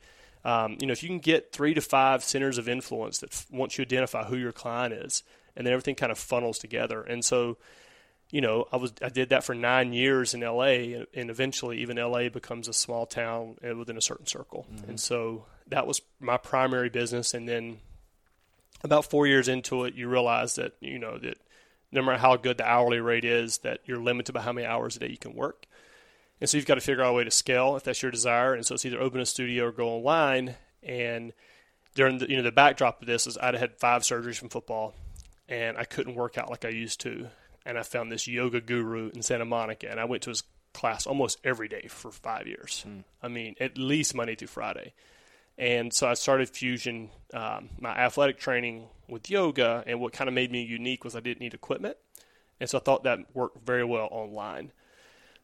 um, 0.44 0.76
you 0.80 0.86
know, 0.86 0.92
if 0.92 1.02
you 1.02 1.08
can 1.08 1.20
get 1.20 1.52
three 1.52 1.74
to 1.74 1.80
five 1.80 2.24
centers 2.24 2.58
of 2.58 2.68
influence 2.68 3.18
that 3.18 3.44
once 3.50 3.78
you 3.78 3.82
identify 3.82 4.24
who 4.24 4.36
your 4.36 4.52
client 4.52 4.92
is, 4.92 5.22
and 5.56 5.66
then 5.66 5.72
everything 5.72 5.94
kind 5.94 6.12
of 6.12 6.18
funnels 6.18 6.58
together. 6.58 7.02
And 7.02 7.24
so, 7.24 7.56
you 8.30 8.40
know, 8.40 8.66
I 8.72 8.76
was 8.76 8.92
I 9.00 9.08
did 9.08 9.30
that 9.30 9.44
for 9.44 9.54
nine 9.54 9.92
years 9.92 10.34
in 10.34 10.42
L.A. 10.42 11.06
and 11.14 11.30
eventually 11.30 11.78
even 11.78 11.98
L.A. 11.98 12.28
becomes 12.28 12.68
a 12.68 12.72
small 12.72 13.06
town 13.06 13.56
uh, 13.68 13.74
within 13.76 13.96
a 13.96 14.02
certain 14.02 14.26
circle. 14.26 14.66
Mm-hmm. 14.72 14.90
And 14.90 15.00
so 15.00 15.46
that 15.68 15.86
was 15.86 16.02
my 16.20 16.36
primary 16.36 16.90
business. 16.90 17.32
And 17.32 17.48
then 17.48 17.78
about 18.82 19.10
four 19.10 19.26
years 19.26 19.48
into 19.48 19.84
it, 19.84 19.94
you 19.94 20.08
realize 20.08 20.56
that 20.56 20.74
you 20.80 20.98
know 20.98 21.18
that 21.18 21.38
no 21.90 22.02
matter 22.02 22.18
how 22.18 22.36
good 22.36 22.58
the 22.58 22.68
hourly 22.68 22.98
rate 22.98 23.24
is, 23.24 23.58
that 23.58 23.80
you're 23.86 24.00
limited 24.00 24.32
by 24.32 24.42
how 24.42 24.52
many 24.52 24.66
hours 24.66 24.96
a 24.96 24.98
day 24.98 25.08
you 25.08 25.16
can 25.16 25.34
work. 25.34 25.66
And 26.40 26.50
so 26.50 26.56
you've 26.56 26.66
got 26.66 26.74
to 26.74 26.80
figure 26.80 27.02
out 27.02 27.10
a 27.10 27.12
way 27.12 27.24
to 27.24 27.30
scale 27.30 27.76
if 27.76 27.84
that's 27.84 28.02
your 28.02 28.10
desire. 28.10 28.54
And 28.54 28.66
so 28.66 28.74
it's 28.74 28.84
either 28.84 29.00
open 29.00 29.20
a 29.20 29.26
studio 29.26 29.66
or 29.66 29.72
go 29.72 29.88
online. 29.88 30.56
And 30.82 31.32
during 31.94 32.18
the 32.18 32.28
you 32.28 32.36
know 32.36 32.42
the 32.42 32.52
backdrop 32.52 33.00
of 33.00 33.06
this 33.06 33.26
is 33.26 33.38
I'd 33.38 33.54
had 33.54 33.78
five 33.78 34.02
surgeries 34.02 34.36
from 34.36 34.48
football, 34.48 34.94
and 35.48 35.78
I 35.78 35.84
couldn't 35.84 36.14
work 36.14 36.36
out 36.36 36.50
like 36.50 36.64
I 36.64 36.70
used 36.70 37.00
to. 37.02 37.28
And 37.66 37.78
I 37.78 37.82
found 37.82 38.12
this 38.12 38.28
yoga 38.28 38.60
guru 38.60 39.10
in 39.14 39.22
Santa 39.22 39.46
Monica, 39.46 39.90
and 39.90 39.98
I 39.98 40.04
went 40.04 40.22
to 40.24 40.30
his 40.30 40.42
class 40.74 41.06
almost 41.06 41.38
every 41.44 41.68
day 41.68 41.86
for 41.88 42.10
five 42.10 42.46
years. 42.46 42.84
Mm. 42.86 43.04
I 43.22 43.28
mean, 43.28 43.54
at 43.58 43.78
least 43.78 44.14
Monday 44.14 44.34
through 44.34 44.48
Friday. 44.48 44.92
And 45.56 45.92
so 45.94 46.08
I 46.08 46.14
started 46.14 46.50
Fusion, 46.50 47.10
um, 47.32 47.70
my 47.80 47.90
athletic 47.90 48.38
training 48.38 48.88
with 49.08 49.30
yoga. 49.30 49.84
And 49.86 50.00
what 50.00 50.12
kind 50.12 50.28
of 50.28 50.34
made 50.34 50.50
me 50.50 50.62
unique 50.62 51.04
was 51.04 51.14
I 51.14 51.20
didn't 51.20 51.40
need 51.40 51.54
equipment. 51.54 51.96
And 52.60 52.68
so 52.68 52.78
I 52.78 52.80
thought 52.80 53.04
that 53.04 53.20
worked 53.34 53.64
very 53.64 53.84
well 53.84 54.08
online. 54.10 54.72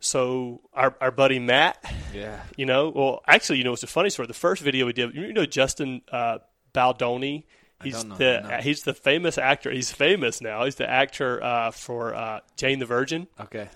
So 0.01 0.63
our 0.73 0.95
our 1.01 1.11
buddy 1.11 1.39
Matt, 1.39 1.93
yeah, 2.15 2.41
you 2.57 2.65
know, 2.65 2.89
well, 2.89 3.21
actually, 3.27 3.59
you 3.59 3.65
know, 3.65 3.75
it's 3.75 3.83
a 3.83 3.87
funny 3.87 4.09
story. 4.09 4.27
The 4.27 4.35
first 4.35 4.63
video 4.63 4.87
we 4.87 4.95
did, 4.95 5.15
you 5.15 5.33
know, 5.33 5.47
Justin 5.47 6.03
uh, 6.11 6.39
Baldoni. 6.73 7.47
He's 7.83 8.05
the 8.05 8.61
he's 8.63 8.83
the 8.83 8.95
famous 8.95 9.39
actor. 9.39 9.71
He's 9.71 9.91
famous 9.91 10.41
now. 10.41 10.65
He's 10.65 10.75
the 10.75 10.89
actor 10.89 11.43
uh, 11.43 11.71
for 11.71 12.15
uh, 12.15 12.41
Jane 12.57 12.79
the 12.79 12.87
Virgin. 12.87 13.27
Okay. 13.39 13.69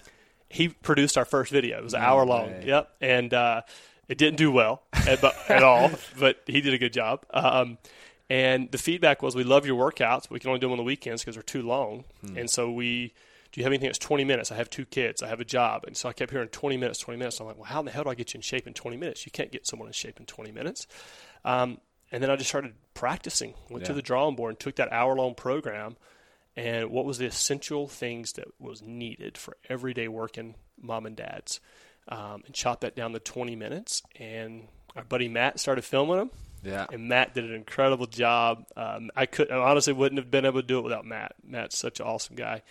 He 0.49 0.69
produced 0.69 1.17
our 1.17 1.25
first 1.25 1.51
video. 1.51 1.79
It 1.79 1.85
was 1.85 1.95
an 1.95 2.01
no 2.01 2.07
hour 2.07 2.27
long. 2.27 2.49
Way. 2.49 2.65
Yep, 2.67 2.91
and 3.01 3.33
uh, 3.35 3.63
it 4.09 4.19
didn't 4.19 4.37
do 4.37 4.51
well 4.51 4.83
at, 4.93 5.25
at 5.49 5.63
all, 5.63 5.91
but 6.19 6.43
he 6.47 6.61
did 6.61 6.75
a 6.75 6.79
good 6.79 6.93
job. 6.93 7.25
Um, 7.33 7.79
and 8.29 8.71
the 8.71 8.79
feedback 8.79 9.23
was, 9.23 9.35
"We 9.35 9.45
love 9.45 9.67
your 9.67 9.79
workouts. 9.79 10.23
But 10.23 10.33
we 10.33 10.41
can 10.41 10.49
only 10.51 10.61
do 10.61 10.67
them 10.67 10.73
on 10.73 10.79
the 10.79 10.85
weekends 10.85 11.23
because 11.23 11.37
they're 11.37 11.43
too 11.43 11.63
long." 11.63 12.05
Hmm. 12.27 12.39
And 12.39 12.51
so 12.51 12.71
we 12.71 13.15
do 13.55 13.61
you 13.61 13.64
have 13.67 13.71
anything 13.71 13.87
that's 13.87 14.01
20 14.01 14.25
minutes? 14.25 14.51
I 14.51 14.57
have 14.57 14.69
two 14.69 14.85
kids. 14.85 15.23
I 15.23 15.29
have 15.29 15.38
a 15.38 15.45
job. 15.45 15.85
And 15.87 15.97
so 15.97 16.09
I 16.09 16.12
kept 16.12 16.33
hearing 16.33 16.49
20 16.49 16.77
minutes, 16.77 16.99
20 16.99 17.19
minutes. 17.19 17.38
I'm 17.38 17.47
like, 17.47 17.55
well, 17.55 17.67
how 17.67 17.79
in 17.79 17.87
the 17.87 17.93
hell 17.93 18.03
do 18.03 18.11
I 18.11 18.17
get 18.17 18.35
you 18.35 18.38
in 18.38 18.43
shape 18.43 18.67
in 18.67 18.75
20 18.75 18.97
minutes? 18.97 19.25
You 19.25 19.31
can't 19.31 19.53
get 19.53 19.64
someone 19.64 19.87
in 19.87 19.93
shape 19.93 20.19
in 20.19 20.27
20 20.27 20.51
minutes. 20.51 20.88
Um, 21.45 21.79
and 22.11 22.21
then 22.21 22.33
I 22.33 22.37
just 22.37 22.51
started 22.51 22.75
practicing, 22.95 23.55
went 23.71 23.83
yeah. 23.83 23.88
to 23.88 23.95
the 23.95 24.03
drawing 24.03 24.35
board 24.35 24.51
and 24.51 24.59
took 24.59 24.75
that 24.77 24.93
hour 24.93 25.14
long 25.14 25.37
program 25.37 25.97
and 26.57 26.90
what 26.90 27.05
was 27.05 27.19
the 27.19 27.27
essential 27.27 27.87
things 27.87 28.33
that 28.33 28.49
was 28.59 28.83
needed 28.83 29.38
for 29.38 29.57
everyday 29.69 30.09
working 30.09 30.57
mom 30.83 31.07
and 31.07 31.14
dads 31.14 31.61
um, 32.09 32.43
and 32.47 32.57
chopped 32.57 32.81
that 32.81 32.97
down 32.97 33.12
to 33.12 33.21
20 33.21 33.55
minutes. 33.55 34.03
And 34.17 34.67
our 34.97 35.05
buddy 35.05 35.29
Matt 35.29 35.61
started 35.61 35.85
filming 35.85 36.17
them. 36.17 36.31
Yeah. 36.64 36.87
And 36.93 37.09
Matt 37.09 37.35
did 37.35 37.45
an 37.45 37.55
incredible 37.55 38.07
job. 38.07 38.67
Um, 38.77 39.12
I 39.14 39.27
could 39.27 39.53
I 39.53 39.59
honestly 39.59 39.93
wouldn't 39.93 40.19
have 40.19 40.33
been 40.33 40.45
able 40.45 40.61
to 40.61 40.67
do 40.67 40.81
it 40.81 40.83
without 40.83 41.05
Matt. 41.05 41.37
Matt's 41.47 41.79
such 41.79 42.01
an 42.01 42.07
awesome 42.07 42.35
guy. 42.35 42.62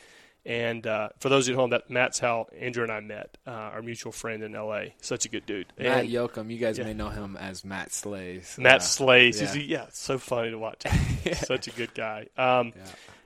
And 0.46 0.86
uh, 0.86 1.10
for 1.20 1.30
those 1.30 1.48
at 1.48 1.56
home, 1.56 1.70
that 1.70 1.90
Matt's 1.90 2.20
how 2.20 2.48
Andrew 2.60 2.84
and 2.84 2.92
I 2.92 3.00
met, 3.00 3.38
uh, 3.48 3.52
our 3.52 3.82
mutual 3.82 4.12
friend 4.12 4.44
in 4.44 4.56
L.A. 4.56 4.94
Such 5.02 5.26
a 5.26 5.30
good 5.30 5.46
dude. 5.46 5.68
Matt 5.80 6.02
and, 6.02 6.10
Yoakum, 6.10 6.52
you 6.52 6.58
guys 6.58 6.78
yeah. 6.78 6.84
may 6.84 6.94
know 6.94 7.10
him 7.10 7.38
as 7.38 7.64
Matt 7.64 7.94
Slays. 7.94 8.58
Matt 8.60 8.78
uh, 8.78 8.80
Slays, 8.80 9.42
yeah. 9.42 9.54
yeah, 9.54 9.86
so 9.94 10.18
funny 10.18 10.52
to 10.52 10.58
watch. 10.58 10.84
Such 11.36 11.68
a 11.68 11.72
good 11.72 11.94
guy. 11.94 12.28
Um, 12.38 12.74
yeah. 12.76 12.84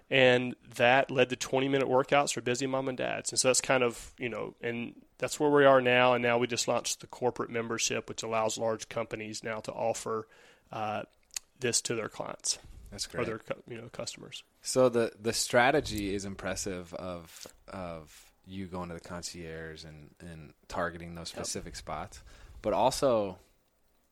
And 0.10 0.56
that 0.76 1.10
led 1.10 1.30
to 1.30 1.36
20 1.36 1.68
minute 1.68 1.88
workouts 1.88 2.34
for 2.34 2.42
busy 2.42 2.68
mom 2.68 2.88
and 2.88 2.98
dads. 2.98 3.32
And 3.32 3.40
so 3.40 3.50
that's 3.50 3.62
kind 3.62 3.84
of, 3.84 4.14
you 4.20 4.30
know, 4.30 4.54
and 4.62 4.94
that's 5.18 5.40
where 5.40 5.50
we 5.50 5.66
are 5.66 5.82
now. 5.82 6.14
And 6.14 6.22
now 6.22 6.38
we 6.38 6.48
just 6.48 6.68
launched 6.68 7.02
the 7.02 7.08
corporate 7.08 7.50
membership, 7.50 8.08
which 8.08 8.24
allows 8.24 8.58
large 8.58 8.88
companies 8.90 9.44
now 9.44 9.60
to 9.62 9.72
offer 9.72 10.28
uh, 10.72 11.02
this 11.60 11.82
to 11.82 11.96
their 11.96 12.10
clients. 12.10 12.60
That's 12.92 13.08
great. 13.08 13.24
Or 13.24 13.26
their 13.26 13.42
you 13.68 13.82
know 13.82 13.90
customers. 13.90 14.44
So 14.62 14.90
the 14.90 15.12
the 15.20 15.34
strategy 15.34 16.14
is 16.14 16.26
impressive 16.26 16.94
of 16.94 17.48
of 17.68 18.32
you 18.46 18.66
going 18.66 18.90
to 18.90 18.96
the 18.96 19.02
concierge 19.02 19.84
and 19.84 20.12
and 20.20 20.54
targeting 20.68 21.16
those 21.16 21.30
specific 21.30 21.74
yep. 21.74 21.78
spots, 21.78 22.24
but 22.62 22.74
also 22.74 23.38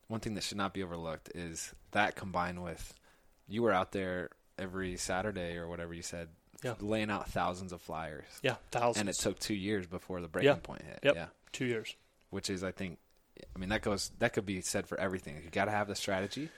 one 0.08 0.20
thing 0.20 0.36
that 0.36 0.44
should 0.44 0.58
not 0.58 0.74
be 0.74 0.84
overlooked 0.84 1.32
is 1.34 1.74
that 1.92 2.16
combined 2.16 2.64
with 2.64 2.94
you 3.48 3.64
were 3.64 3.72
out 3.72 3.92
there 3.92 4.30
every 4.58 4.98
Saturday 4.98 5.58
or 5.58 5.68
whatever 5.68 5.94
you 5.94 6.02
said, 6.02 6.30
yeah. 6.64 6.76
laying 6.80 7.10
out 7.10 7.30
thousands 7.30 7.72
of 7.72 7.82
flyers. 7.82 8.26
Yeah, 8.42 8.56
thousands. 8.72 8.98
And 8.98 9.10
it 9.10 9.16
took 9.16 9.40
two 9.40 9.54
years 9.54 9.88
before 9.88 10.22
the 10.22 10.28
breaking 10.28 10.50
yeah. 10.50 10.56
point 10.56 10.84
hit. 10.84 11.00
Yep. 11.04 11.16
Yeah, 11.16 11.26
two 11.52 11.66
years. 11.66 11.96
Which 12.30 12.50
is, 12.50 12.64
I 12.64 12.72
think, 12.72 12.98
I 13.56 13.60
mean, 13.60 13.70
that 13.70 13.82
goes 13.82 14.12
that 14.20 14.34
could 14.34 14.46
be 14.46 14.62
said 14.62 14.88
for 14.88 15.00
everything. 15.00 15.36
You 15.44 15.50
got 15.50 15.66
to 15.66 15.72
have 15.72 15.88
the 15.88 15.96
strategy, 15.96 16.50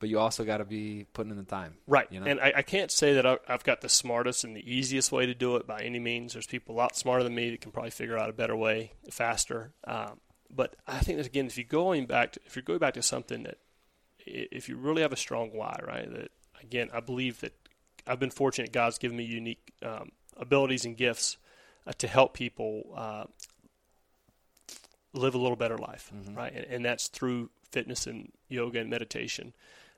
but 0.00 0.08
you 0.08 0.18
also 0.18 0.44
got 0.44 0.58
to 0.58 0.64
be 0.64 1.06
putting 1.12 1.30
in 1.30 1.36
the 1.36 1.44
time. 1.44 1.76
Right. 1.86 2.06
You 2.10 2.20
know? 2.20 2.26
And 2.26 2.40
I, 2.40 2.52
I, 2.56 2.62
can't 2.62 2.90
say 2.90 3.14
that 3.14 3.40
I've 3.48 3.64
got 3.64 3.80
the 3.80 3.88
smartest 3.88 4.44
and 4.44 4.54
the 4.54 4.70
easiest 4.70 5.12
way 5.12 5.26
to 5.26 5.34
do 5.34 5.56
it 5.56 5.66
by 5.66 5.80
any 5.80 5.98
means. 5.98 6.34
There's 6.34 6.46
people 6.46 6.74
a 6.74 6.78
lot 6.78 6.96
smarter 6.96 7.24
than 7.24 7.34
me 7.34 7.50
that 7.50 7.60
can 7.60 7.72
probably 7.72 7.90
figure 7.90 8.18
out 8.18 8.28
a 8.28 8.32
better 8.32 8.56
way 8.56 8.92
faster. 9.10 9.72
Um, 9.84 10.20
but 10.54 10.76
I 10.86 10.98
think 10.98 11.18
that 11.18 11.26
again, 11.26 11.46
if 11.46 11.56
you're 11.56 11.64
going 11.64 12.06
back 12.06 12.32
to, 12.32 12.40
if 12.46 12.56
you're 12.56 12.62
going 12.62 12.78
back 12.78 12.94
to 12.94 13.02
something 13.02 13.44
that, 13.44 13.58
if 14.26 14.68
you 14.68 14.76
really 14.76 15.02
have 15.02 15.12
a 15.12 15.16
strong 15.16 15.50
why, 15.52 15.78
right? 15.86 16.10
That 16.12 16.30
again, 16.62 16.90
I 16.92 17.00
believe 17.00 17.40
that 17.40 17.52
I've 18.06 18.20
been 18.20 18.30
fortunate. 18.30 18.72
God's 18.72 18.98
given 18.98 19.16
me 19.16 19.24
unique 19.24 19.72
um, 19.82 20.10
abilities 20.36 20.84
and 20.84 20.96
gifts 20.96 21.36
uh, 21.86 21.92
to 21.98 22.06
help 22.06 22.34
people 22.34 22.92
uh, 22.96 23.24
live 25.12 25.34
a 25.34 25.38
little 25.38 25.56
better 25.56 25.78
life, 25.78 26.10
mm-hmm. 26.14 26.34
right? 26.34 26.52
And, 26.54 26.64
and, 26.66 26.84
that's 26.84 27.08
through 27.08 27.50
fitness 27.70 28.06
and 28.06 28.32
yoga 28.48 28.80
and 28.80 28.90
meditation. 28.90 29.54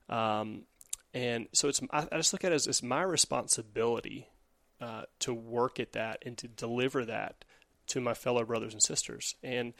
Um, 0.08 0.62
and 1.14 1.48
so 1.52 1.68
it's 1.68 1.80
I, 1.90 2.06
I, 2.12 2.16
just 2.16 2.32
look 2.32 2.44
at 2.44 2.52
it 2.52 2.56
as 2.56 2.66
it's 2.66 2.82
my 2.82 3.02
responsibility 3.02 4.28
uh, 4.80 5.02
to 5.20 5.32
work 5.32 5.80
at 5.80 5.92
that 5.92 6.22
and 6.24 6.36
to 6.38 6.48
deliver 6.48 7.04
that 7.04 7.44
to 7.88 8.00
my 8.00 8.14
fellow 8.14 8.44
brothers 8.44 8.72
and 8.72 8.82
sisters. 8.82 9.34
And 9.42 9.72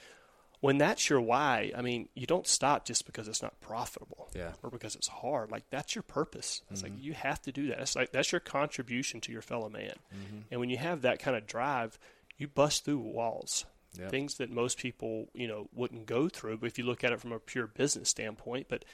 when 0.61 0.79
that's 0.79 1.11
your 1.11 1.21
why, 1.21 1.73
I 1.77 1.83
mean, 1.83 2.09
you 2.15 2.27
don't 2.27 2.47
stop 2.47 2.87
just 2.87 3.05
because 3.05 3.29
it's 3.29 3.43
not 3.43 3.61
profitable, 3.61 4.31
yeah. 4.35 4.53
or 4.62 4.71
because 4.71 4.97
it's 4.97 5.09
hard. 5.09 5.51
Like 5.51 5.65
that's 5.71 5.95
your 5.95 6.03
purpose. 6.03 6.62
It's 6.71 6.83
mm-hmm. 6.83 6.95
like 6.95 7.05
you 7.05 7.12
have 7.12 7.43
to 7.43 7.53
do 7.53 7.69
that. 7.69 7.81
It's 7.81 7.95
like 7.95 8.12
that's 8.12 8.33
your 8.33 8.41
contribution 8.41 9.21
to 9.23 9.33
your 9.33 9.43
fellow 9.43 9.69
man. 9.69 9.95
Mm-hmm. 10.15 10.39
And 10.51 10.61
when 10.61 10.71
you 10.71 10.79
have 10.79 11.03
that 11.03 11.19
kind 11.19 11.37
of 11.37 11.47
drive, 11.47 11.99
you 12.39 12.49
bust 12.49 12.85
through 12.85 12.99
walls. 12.99 13.65
Yep. 13.99 14.11
Things 14.11 14.35
that 14.35 14.51
most 14.51 14.79
people, 14.79 15.29
you 15.35 15.49
know, 15.49 15.69
wouldn't 15.75 16.07
go 16.07 16.29
through. 16.29 16.59
But 16.59 16.67
if 16.67 16.79
you 16.79 16.85
look 16.85 17.03
at 17.03 17.12
it 17.12 17.21
from 17.21 17.33
a 17.33 17.39
pure 17.39 17.67
business 17.67 18.11
standpoint, 18.11 18.67
but 18.69 18.85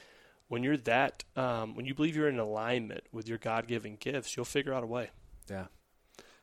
when 0.53 0.63
you're 0.63 0.77
that, 0.77 1.25
um, 1.35 1.75
when 1.75 1.87
you 1.87 1.95
believe 1.95 2.15
you're 2.15 2.29
in 2.29 2.39
alignment 2.39 3.05
with 3.11 3.27
your 3.27 3.39
God 3.39 3.67
given 3.67 3.97
gifts, 3.99 4.37
you'll 4.37 4.45
figure 4.45 4.75
out 4.75 4.83
a 4.83 4.87
way. 4.87 5.09
Yeah. 5.51 5.69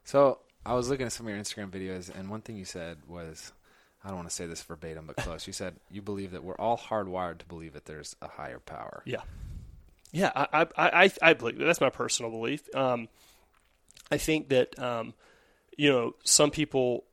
So 0.03 0.39
I 0.65 0.73
was 0.73 0.89
looking 0.89 1.05
at 1.05 1.11
some 1.11 1.27
of 1.27 1.31
your 1.31 1.39
Instagram 1.39 1.69
videos, 1.69 2.09
and 2.17 2.27
one 2.27 2.41
thing 2.41 2.57
you 2.57 2.65
said 2.65 2.97
was, 3.07 3.51
I 4.03 4.07
don't 4.07 4.17
want 4.17 4.27
to 4.27 4.33
say 4.33 4.47
this 4.47 4.63
verbatim, 4.63 5.05
but 5.05 5.17
close. 5.17 5.45
you 5.45 5.53
said 5.53 5.75
you 5.91 6.01
believe 6.01 6.31
that 6.31 6.43
we're 6.43 6.55
all 6.55 6.75
hardwired 6.75 7.37
to 7.37 7.45
believe 7.45 7.73
that 7.73 7.85
there's 7.85 8.15
a 8.19 8.27
higher 8.27 8.57
power. 8.57 9.03
Yeah. 9.05 9.21
Yeah, 10.11 10.31
I, 10.35 10.61
I, 10.63 10.67
I, 10.75 11.11
I 11.21 11.33
believe 11.33 11.59
that's 11.59 11.79
my 11.79 11.91
personal 11.91 12.31
belief. 12.31 12.63
Um, 12.75 13.09
I 14.09 14.17
think 14.17 14.49
that, 14.49 14.79
um, 14.79 15.13
you 15.77 15.91
know, 15.91 16.15
some 16.23 16.49
people 16.49 17.03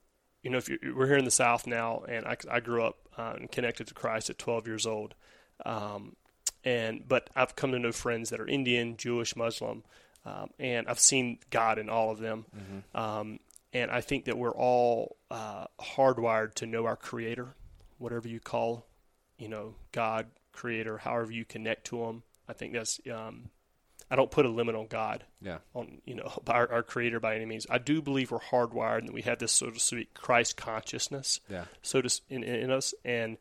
you 0.42 0.48
know, 0.48 0.56
if 0.56 0.70
you, 0.70 0.78
we're 0.96 1.08
here 1.08 1.18
in 1.18 1.26
the 1.26 1.30
South 1.30 1.66
now, 1.66 2.04
and 2.08 2.24
I, 2.24 2.38
I 2.50 2.60
grew 2.60 2.82
up 2.84 2.96
uh, 3.18 3.34
and 3.36 3.52
connected 3.52 3.88
to 3.88 3.94
Christ 3.94 4.30
at 4.30 4.38
12 4.38 4.66
years 4.66 4.86
old, 4.86 5.14
um, 5.66 6.16
and 6.66 7.06
but 7.06 7.30
I've 7.34 7.56
come 7.56 7.72
to 7.72 7.78
know 7.78 7.92
friends 7.92 8.30
that 8.30 8.40
are 8.40 8.46
Indian, 8.46 8.96
Jewish, 8.96 9.36
Muslim, 9.36 9.84
um, 10.26 10.50
and 10.58 10.88
I've 10.88 10.98
seen 10.98 11.38
God 11.50 11.78
in 11.78 11.88
all 11.88 12.10
of 12.10 12.18
them. 12.18 12.44
Mm-hmm. 12.54 13.00
Um, 13.00 13.40
and 13.72 13.90
I 13.90 14.00
think 14.00 14.24
that 14.24 14.36
we're 14.36 14.54
all 14.54 15.16
uh, 15.30 15.66
hardwired 15.80 16.54
to 16.54 16.66
know 16.66 16.84
our 16.86 16.96
Creator, 16.96 17.54
whatever 17.98 18.26
you 18.26 18.40
call, 18.40 18.86
you 19.38 19.48
know, 19.48 19.76
God, 19.92 20.26
Creator, 20.52 20.98
however 20.98 21.30
you 21.30 21.44
connect 21.44 21.86
to 21.86 22.04
Him. 22.04 22.24
I 22.48 22.52
think 22.52 22.74
that's. 22.74 23.00
Um, 23.10 23.50
I 24.08 24.14
don't 24.14 24.30
put 24.30 24.46
a 24.46 24.48
limit 24.48 24.76
on 24.76 24.86
God. 24.86 25.24
Yeah. 25.42 25.58
On 25.74 26.00
you 26.04 26.14
know 26.16 26.42
our, 26.48 26.70
our 26.70 26.82
Creator 26.82 27.20
by 27.20 27.36
any 27.36 27.44
means. 27.44 27.66
I 27.70 27.78
do 27.78 28.02
believe 28.02 28.32
we're 28.32 28.40
hardwired 28.40 28.98
and 28.98 29.08
that 29.08 29.14
we 29.14 29.22
have 29.22 29.38
this 29.38 29.52
sort 29.52 29.72
of 29.72 29.80
speak 29.80 30.14
Christ 30.14 30.56
consciousness. 30.56 31.40
Yeah. 31.48 31.64
So 31.82 32.02
to 32.02 32.20
in, 32.28 32.42
in 32.42 32.70
us 32.70 32.92
and 33.04 33.36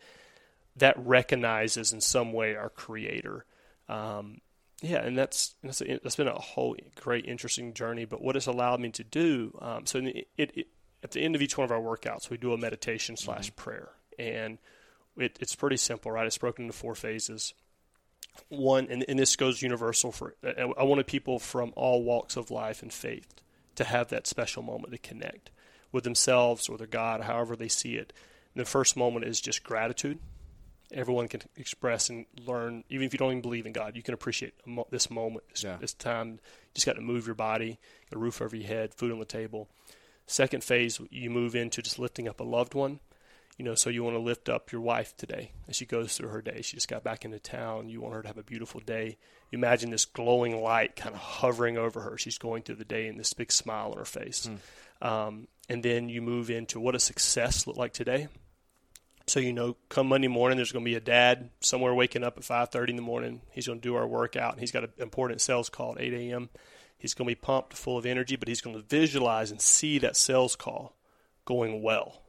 that 0.78 0.96
recognizes 0.98 1.94
in 1.94 2.02
some 2.02 2.34
way 2.34 2.56
our 2.56 2.70
Creator. 2.70 3.46
Um, 3.88 4.42
yeah, 4.82 4.98
and 4.98 5.18
that's 5.18 5.56
that's, 5.64 5.82
a, 5.82 6.00
that's 6.04 6.16
been 6.16 6.28
a 6.28 6.34
whole 6.34 6.76
great, 6.96 7.26
interesting 7.26 7.74
journey. 7.74 8.06
But 8.06 8.22
what 8.22 8.36
it's 8.36 8.48
allowed 8.48 8.80
me 8.80 8.90
to 8.92 9.04
do, 9.04 9.58
um, 9.62 9.86
so 9.86 10.00
it, 10.00 10.28
it, 10.38 10.68
at 11.04 11.12
the 11.12 11.22
end 11.22 11.36
of 11.36 11.42
each 11.42 11.58
one 11.58 11.66
of 11.66 11.72
our 11.72 11.80
workouts, 11.80 12.30
we 12.30 12.38
do 12.38 12.54
a 12.54 12.58
meditation 12.58 13.16
slash 13.16 13.52
mm-hmm. 13.52 13.62
prayer, 13.62 13.90
and 14.20 14.58
it, 15.18 15.38
it's 15.40 15.56
pretty 15.56 15.78
simple, 15.78 16.12
right? 16.12 16.28
It's 16.28 16.38
broken 16.38 16.66
into 16.66 16.78
four 16.78 16.96
phases. 16.96 17.54
One, 18.50 18.88
and, 18.90 19.06
and 19.08 19.18
this 19.18 19.38
goes 19.38 19.62
universal 19.62 20.12
for. 20.12 20.36
I 20.44 20.84
wanted 20.84 21.08
people 21.08 21.40
from 21.40 21.72
all 21.78 22.04
walks 22.04 22.36
of 22.36 22.52
life 22.52 22.82
and 22.82 22.92
faith 22.92 23.34
to 23.76 23.86
have 23.86 24.10
that 24.10 24.28
special 24.28 24.62
moment 24.62 24.92
to 24.92 24.98
connect 24.98 25.52
with 25.94 26.04
themselves 26.04 26.68
or 26.68 26.78
their 26.78 26.86
God, 26.86 27.22
however 27.22 27.56
they 27.56 27.70
see 27.70 27.96
it. 27.96 28.12
And 28.54 28.62
the 28.62 28.70
first 28.70 28.98
moment 28.98 29.26
is 29.26 29.40
just 29.40 29.64
gratitude 29.64 30.20
everyone 30.96 31.28
can 31.28 31.42
express 31.58 32.10
and 32.10 32.26
learn. 32.46 32.84
Even 32.90 33.06
if 33.06 33.14
you 33.14 33.20
don't 33.20 33.32
even 33.32 33.42
believe 33.42 33.66
in 33.66 33.74
God, 33.74 33.96
you 33.96 34.02
can 34.02 34.14
appreciate 34.14 34.54
this 34.90 35.12
moment, 35.12 35.44
this, 35.52 35.64
yeah. 35.64 35.78
this 35.80 35.94
time. 35.94 36.32
You 36.32 36.40
just 36.74 36.86
got 36.86 36.96
to 36.96 37.02
move 37.02 37.26
your 37.26 37.36
body, 37.36 37.80
a 38.14 38.18
roof 38.18 38.42
over 38.42 38.56
your 38.56 38.68
head, 38.68 38.94
food 38.94 39.12
on 39.12 39.20
the 39.20 39.26
table. 39.26 39.68
Second 40.26 40.64
phase, 40.64 41.00
you 41.12 41.30
move 41.30 41.56
into 41.56 41.82
just 41.82 42.00
lifting 42.00 42.28
up 42.28 42.40
a 42.40 42.44
loved 42.44 42.74
one. 42.74 43.00
You 43.58 43.64
know, 43.64 43.76
so 43.76 43.90
you 43.90 44.04
want 44.04 44.16
to 44.16 44.22
lift 44.22 44.50
up 44.50 44.74
your 44.74 44.82
wife 44.82 45.16
today 45.16 45.52
as 45.70 45.78
she 45.78 45.86
goes 45.86 46.18
through 46.18 46.28
her 46.30 46.42
day. 46.42 46.62
She 46.62 46.76
just 46.76 46.90
got 46.90 47.06
back 47.06 47.24
into 47.24 47.40
town. 47.40 47.88
You 47.88 48.02
want 48.02 48.16
her 48.16 48.22
to 48.22 48.28
have 48.28 48.38
a 48.38 48.44
beautiful 48.44 48.82
day. 48.82 49.18
You 49.50 49.58
imagine 49.58 49.92
this 49.92 50.04
glowing 50.04 50.62
light 50.62 50.98
kind 50.98 51.16
of 51.16 51.22
hovering 51.22 51.78
over 51.78 52.02
her. 52.02 52.18
She's 52.18 52.38
going 52.38 52.64
through 52.64 52.76
the 52.76 52.86
day 52.86 53.08
and 53.08 53.18
this 53.18 53.32
big 53.32 53.54
smile 53.54 53.92
on 53.92 53.98
her 53.98 54.06
face. 54.06 54.50
Mm. 55.02 55.08
Um, 55.08 55.48
and 55.70 55.84
then 55.84 56.10
you 56.10 56.22
move 56.22 56.50
into 56.50 56.82
what 56.82 56.94
does 56.94 57.04
success 57.04 57.66
look 57.66 57.78
like 57.78 57.94
today? 57.94 58.28
So 59.28 59.40
you 59.40 59.54
know, 59.54 59.76
come 59.90 60.08
Monday 60.08 60.28
morning, 60.28 60.58
there's 60.58 60.72
going 60.72 60.86
to 60.86 60.90
be 60.90 60.96
a 60.96 61.02
dad 61.02 61.50
somewhere 61.60 61.94
waking 61.94 62.24
up 62.24 62.38
at 62.38 62.44
5:30 62.44 62.90
in 62.90 62.96
the 62.96 63.02
morning. 63.02 63.42
He's 63.52 63.68
going 63.68 63.80
to 63.80 63.88
do 63.88 63.96
our 63.96 64.08
workout, 64.08 64.54
and 64.54 64.60
he's 64.60 64.72
got 64.72 64.84
an 64.84 64.92
important 64.98 65.42
sales 65.42 65.70
call 65.70 65.94
at 65.94 66.02
8 66.02 66.14
a.m. 66.14 66.50
He's 66.98 67.14
going 67.14 67.28
to 67.28 67.32
be 67.32 67.40
pumped, 67.40 67.74
full 67.74 67.98
of 67.98 68.06
energy, 68.06 68.36
but 68.36 68.48
he's 68.48 68.62
going 68.62 68.76
to 68.76 68.82
visualize 68.82 69.52
and 69.52 69.62
see 69.62 70.00
that 70.00 70.16
sales 70.16 70.56
call 70.56 70.96
going 71.44 71.82
well, 71.82 72.22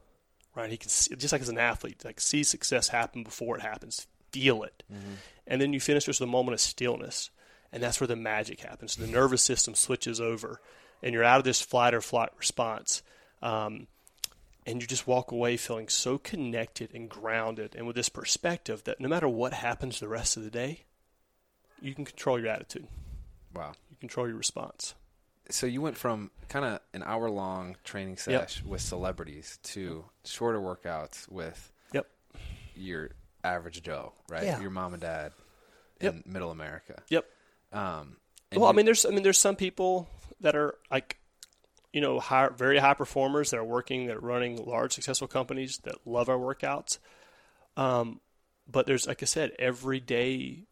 right? 0.55 0.69
He 0.69 0.77
can 0.77 0.89
see, 0.89 1.15
just 1.15 1.31
like 1.31 1.41
as 1.41 1.49
an 1.49 1.57
athlete, 1.57 2.03
like 2.03 2.19
see 2.19 2.43
success 2.43 2.89
happen 2.89 3.23
before 3.23 3.55
it 3.57 3.61
happens, 3.61 4.07
feel 4.31 4.63
it, 4.63 4.83
mm-hmm. 4.91 5.13
and 5.45 5.61
then 5.61 5.73
you 5.73 5.79
finish 5.79 6.07
with 6.07 6.19
a 6.21 6.25
moment 6.25 6.53
of 6.53 6.61
stillness, 6.61 7.29
and 7.71 7.81
that's 7.81 7.99
where 7.99 8.07
the 8.07 8.15
magic 8.15 8.61
happens. 8.61 8.95
The 8.95 9.07
nervous 9.07 9.43
system 9.43 9.75
switches 9.75 10.19
over, 10.19 10.61
and 11.03 11.13
you're 11.13 11.23
out 11.23 11.39
of 11.39 11.43
this 11.43 11.61
flight 11.61 11.93
or 11.93 12.01
flight 12.01 12.29
response. 12.37 13.03
Um, 13.41 13.87
and 14.67 14.81
you 14.81 14.87
just 14.87 15.07
walk 15.07 15.31
away 15.31 15.55
feeling 15.55 15.87
so 15.87 16.17
connected 16.17 16.93
and 16.93 17.09
grounded 17.09 17.73
and 17.75 17.87
with 17.87 17.95
this 17.95 18.09
perspective 18.09 18.83
that 18.83 18.99
no 18.99 19.07
matter 19.07 19.27
what 19.27 19.53
happens 19.53 19.99
the 19.99 20.09
rest 20.09 20.35
of 20.35 20.43
the 20.43 20.51
day, 20.51 20.83
you 21.81 21.95
can 21.95 22.03
control 22.03 22.37
your 22.37 22.49
attitude. 22.49 22.87
Wow. 23.55 23.71
You 23.89 23.95
control 23.95 24.27
your 24.27 24.35
response. 24.35 24.93
So 25.49 25.65
you 25.65 25.81
went 25.81 25.97
from 25.97 26.31
kind 26.49 26.65
of 26.65 26.81
an 26.93 27.01
hour 27.03 27.29
long 27.29 27.77
training 27.85 28.17
session 28.17 28.63
yep. 28.65 28.69
with 28.69 28.81
celebrities 28.81 29.57
to 29.63 30.03
shorter 30.25 30.59
workouts 30.59 31.29
with 31.31 31.71
yep. 31.93 32.07
your 32.75 33.11
average 33.45 33.81
Joe, 33.81 34.11
right? 34.29 34.43
Yeah. 34.43 34.59
Your 34.59 34.69
mom 34.69 34.93
and 34.93 35.01
dad 35.01 35.31
in 36.01 36.15
yep. 36.17 36.25
middle 36.25 36.51
America. 36.51 37.01
Yep. 37.07 37.25
Um, 37.71 38.17
well, 38.51 38.65
you, 38.65 38.67
I 38.67 38.71
mean, 38.73 38.85
there's 38.85 39.05
I 39.05 39.09
mean, 39.09 39.23
there's 39.23 39.37
some 39.37 39.55
people 39.55 40.09
that 40.41 40.55
are 40.55 40.75
like 40.91 41.16
you 41.97 42.01
know, 42.01 42.19
high, 42.19 42.49
very 42.55 42.77
high 42.77 42.93
performers 42.93 43.49
that 43.49 43.57
are 43.57 43.65
working, 43.65 44.05
that 44.05 44.17
are 44.17 44.19
running 44.19 44.63
large 44.63 44.93
successful 44.93 45.27
companies 45.27 45.79
that 45.83 45.95
love 46.05 46.29
our 46.29 46.37
workouts. 46.37 46.99
Um, 47.75 48.21
but 48.71 48.85
there's, 48.85 49.07
like 49.07 49.23
I 49.23 49.25
said, 49.25 49.53
everyday 49.57 50.65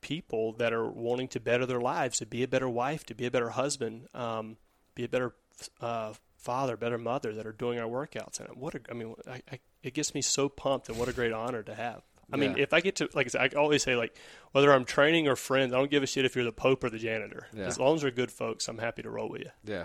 people 0.00 0.54
that 0.54 0.72
are 0.72 0.90
wanting 0.90 1.28
to 1.28 1.38
better 1.38 1.64
their 1.64 1.80
lives, 1.80 2.18
to 2.18 2.26
be 2.26 2.42
a 2.42 2.48
better 2.48 2.68
wife, 2.68 3.06
to 3.06 3.14
be 3.14 3.24
a 3.24 3.30
better 3.30 3.50
husband, 3.50 4.08
um, 4.14 4.56
be 4.96 5.04
a 5.04 5.08
better 5.08 5.32
uh, 5.80 6.12
father, 6.38 6.76
better 6.76 6.98
mother 6.98 7.32
that 7.34 7.46
are 7.46 7.52
doing 7.52 7.78
our 7.78 7.86
workouts. 7.86 8.40
And 8.40 8.48
what 8.56 8.74
a, 8.74 8.80
I 8.90 8.94
mean, 8.94 9.14
I, 9.30 9.42
I, 9.52 9.60
it 9.84 9.94
gets 9.94 10.12
me 10.12 10.22
so 10.22 10.48
pumped 10.48 10.88
and 10.88 10.98
what 10.98 11.08
a 11.08 11.12
great 11.12 11.32
honor 11.32 11.62
to 11.62 11.74
have. 11.76 12.02
I 12.32 12.36
mean, 12.36 12.58
if 12.58 12.72
I 12.72 12.80
get 12.80 12.96
to, 12.96 13.08
like 13.14 13.26
I 13.26 13.28
said, 13.28 13.54
I 13.54 13.58
always 13.60 13.84
say, 13.84 13.94
like, 13.94 14.16
whether 14.50 14.72
I'm 14.72 14.86
training 14.86 15.28
or 15.28 15.36
friends, 15.36 15.72
I 15.72 15.76
don't 15.76 15.90
give 15.90 16.02
a 16.02 16.06
shit 16.06 16.24
if 16.24 16.34
you're 16.34 16.44
the 16.44 16.52
Pope 16.52 16.82
or 16.82 16.90
the 16.90 16.98
janitor. 16.98 17.46
Yeah. 17.54 17.66
As 17.66 17.78
long 17.78 17.94
as 17.94 18.02
they're 18.02 18.10
good 18.10 18.32
folks, 18.32 18.66
I'm 18.66 18.78
happy 18.78 19.02
to 19.02 19.10
roll 19.10 19.28
with 19.28 19.42
you. 19.42 19.50
Yeah. 19.62 19.84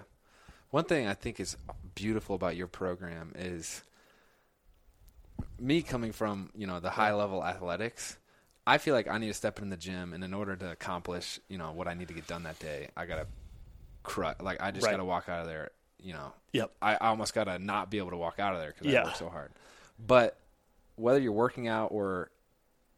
One 0.72 0.84
thing 0.84 1.08
I 1.08 1.14
think 1.14 1.40
is 1.40 1.58
beautiful 1.96 2.36
about 2.36 2.56
your 2.56 2.68
program 2.68 3.34
is 3.36 3.84
me 5.60 5.82
coming 5.82 6.12
from 6.12 6.50
you 6.56 6.68
know 6.68 6.80
the 6.80 6.90
high 6.90 7.14
level 7.14 7.44
athletics. 7.44 8.18
I 8.68 8.78
feel 8.78 8.94
like 8.94 9.08
I 9.08 9.18
need 9.18 9.28
to 9.28 9.34
step 9.34 9.62
in 9.62 9.70
the 9.70 9.78
gym, 9.78 10.14
and 10.14 10.24
in 10.24 10.34
order 10.34 10.56
to 10.56 10.72
accomplish 10.72 11.40
you 11.50 11.58
know 11.58 11.72
what 11.72 11.88
I 11.88 11.94
need 11.94 12.08
to 12.10 12.14
get 12.14 12.28
done 12.28 12.44
that 12.44 12.60
day, 12.60 12.90
I 12.96 13.06
gotta 13.06 13.28
like 14.42 14.62
I 14.62 14.72
just 14.72 14.86
right. 14.86 14.92
gotta 14.92 15.06
walk 15.06 15.28
out 15.30 15.42
of 15.42 15.48
there. 15.48 15.72
You 16.02 16.14
know, 16.14 16.34
yep. 16.54 16.72
I, 16.82 16.96
I 16.96 17.08
almost 17.10 17.34
gotta 17.34 17.60
not 17.60 17.90
be 17.92 17.98
able 17.98 18.12
to 18.12 18.18
walk 18.18 18.40
out 18.40 18.54
of 18.54 18.62
there 18.62 18.74
because 18.74 18.92
yeah. 18.92 19.02
I 19.02 19.06
work 19.06 19.16
so 19.16 19.30
hard. 19.30 19.52
But 20.06 20.38
whether 20.96 21.20
you're 21.20 21.32
working 21.32 21.68
out 21.68 21.88
or 21.92 22.32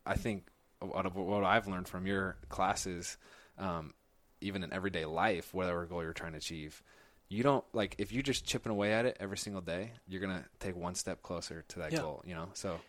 I 0.05 0.15
think 0.15 0.43
what, 0.79 1.15
what 1.15 1.43
I've 1.43 1.67
learned 1.67 1.87
from 1.87 2.05
your 2.05 2.35
classes, 2.49 3.17
um, 3.57 3.93
even 4.39 4.63
in 4.63 4.71
everyday 4.73 5.05
life, 5.05 5.53
whatever 5.53 5.85
goal 5.85 6.03
you're 6.03 6.13
trying 6.13 6.33
to 6.33 6.37
achieve, 6.37 6.83
you 7.31 7.43
don't 7.43 7.63
like 7.73 7.95
if 7.97 8.11
you're 8.11 8.23
just 8.23 8.45
chipping 8.45 8.71
away 8.71 8.93
at 8.93 9.05
it 9.05 9.15
every 9.19 9.37
single 9.37 9.61
day, 9.61 9.93
you're 10.07 10.19
gonna 10.19 10.43
take 10.59 10.75
one 10.75 10.95
step 10.95 11.23
closer 11.23 11.63
to 11.69 11.79
that 11.79 11.93
yeah. 11.93 11.99
goal. 11.99 12.23
You 12.25 12.35
know, 12.35 12.49
so. 12.53 12.79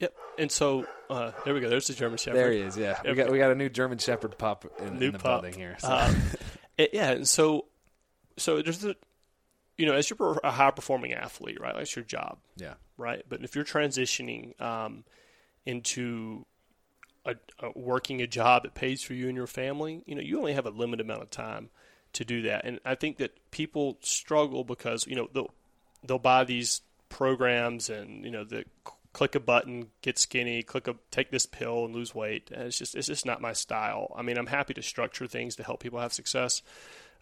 Yep, 0.00 0.14
and 0.38 0.50
so 0.50 0.86
uh, 1.10 1.30
there 1.44 1.54
we 1.54 1.60
go. 1.60 1.68
There's 1.68 1.86
the 1.86 1.92
German 1.92 2.18
Shepherd. 2.18 2.38
There 2.38 2.50
he 2.50 2.58
is. 2.58 2.76
Yeah, 2.76 2.98
we 3.04 3.14
got 3.14 3.30
we 3.30 3.38
got 3.38 3.52
a 3.52 3.54
new 3.54 3.68
German 3.68 3.98
Shepherd 3.98 4.36
pup 4.36 4.64
in, 4.80 4.98
new 4.98 5.06
in 5.06 5.12
the 5.12 5.18
building 5.18 5.54
here. 5.54 5.76
So. 5.78 5.88
Uh, 5.88 6.14
it, 6.78 6.90
yeah, 6.92 7.10
and 7.10 7.28
so 7.28 7.66
so 8.36 8.62
there's 8.62 8.78
the 8.78 8.96
you 9.76 9.86
know 9.86 9.92
as 9.92 10.10
you're 10.10 10.40
a 10.42 10.50
high 10.50 10.70
performing 10.70 11.12
athlete, 11.12 11.60
right? 11.60 11.76
That's 11.76 11.94
your 11.94 12.04
job. 12.04 12.38
Yeah. 12.56 12.74
Right, 12.96 13.22
but 13.28 13.44
if 13.44 13.54
you're 13.54 13.64
transitioning 13.64 14.60
um, 14.60 15.04
into 15.66 16.46
a, 17.24 17.36
a 17.60 17.78
working 17.78 18.22
a 18.22 18.26
job 18.26 18.64
that 18.64 18.74
pays 18.74 19.02
for 19.02 19.14
you 19.14 19.28
and 19.28 19.36
your 19.36 19.46
family, 19.46 20.02
you 20.06 20.14
know 20.14 20.22
you 20.22 20.38
only 20.38 20.54
have 20.54 20.66
a 20.66 20.70
limited 20.70 21.04
amount 21.04 21.22
of 21.22 21.30
time 21.30 21.70
to 22.14 22.24
do 22.24 22.42
that. 22.42 22.64
And 22.64 22.80
I 22.84 22.94
think 22.94 23.18
that 23.18 23.50
people 23.50 23.98
struggle 24.00 24.64
because 24.64 25.06
you 25.06 25.16
know 25.16 25.28
they'll 25.32 25.52
they'll 26.04 26.18
buy 26.18 26.44
these 26.44 26.82
programs 27.08 27.90
and 27.90 28.24
you 28.24 28.30
know 28.30 28.44
the 28.44 28.64
click 29.12 29.34
a 29.34 29.40
button, 29.40 29.88
get 30.00 30.18
skinny, 30.18 30.62
click 30.62 30.88
a 30.88 30.96
take 31.10 31.30
this 31.30 31.46
pill 31.46 31.84
and 31.84 31.94
lose 31.94 32.14
weight. 32.14 32.50
And 32.50 32.64
it's 32.64 32.78
just 32.78 32.94
it's 32.94 33.06
just 33.08 33.26
not 33.26 33.40
my 33.40 33.52
style. 33.52 34.12
I 34.16 34.22
mean, 34.22 34.38
I'm 34.38 34.46
happy 34.46 34.74
to 34.74 34.82
structure 34.82 35.26
things 35.26 35.56
to 35.56 35.62
help 35.62 35.80
people 35.80 36.00
have 36.00 36.12
success, 36.12 36.62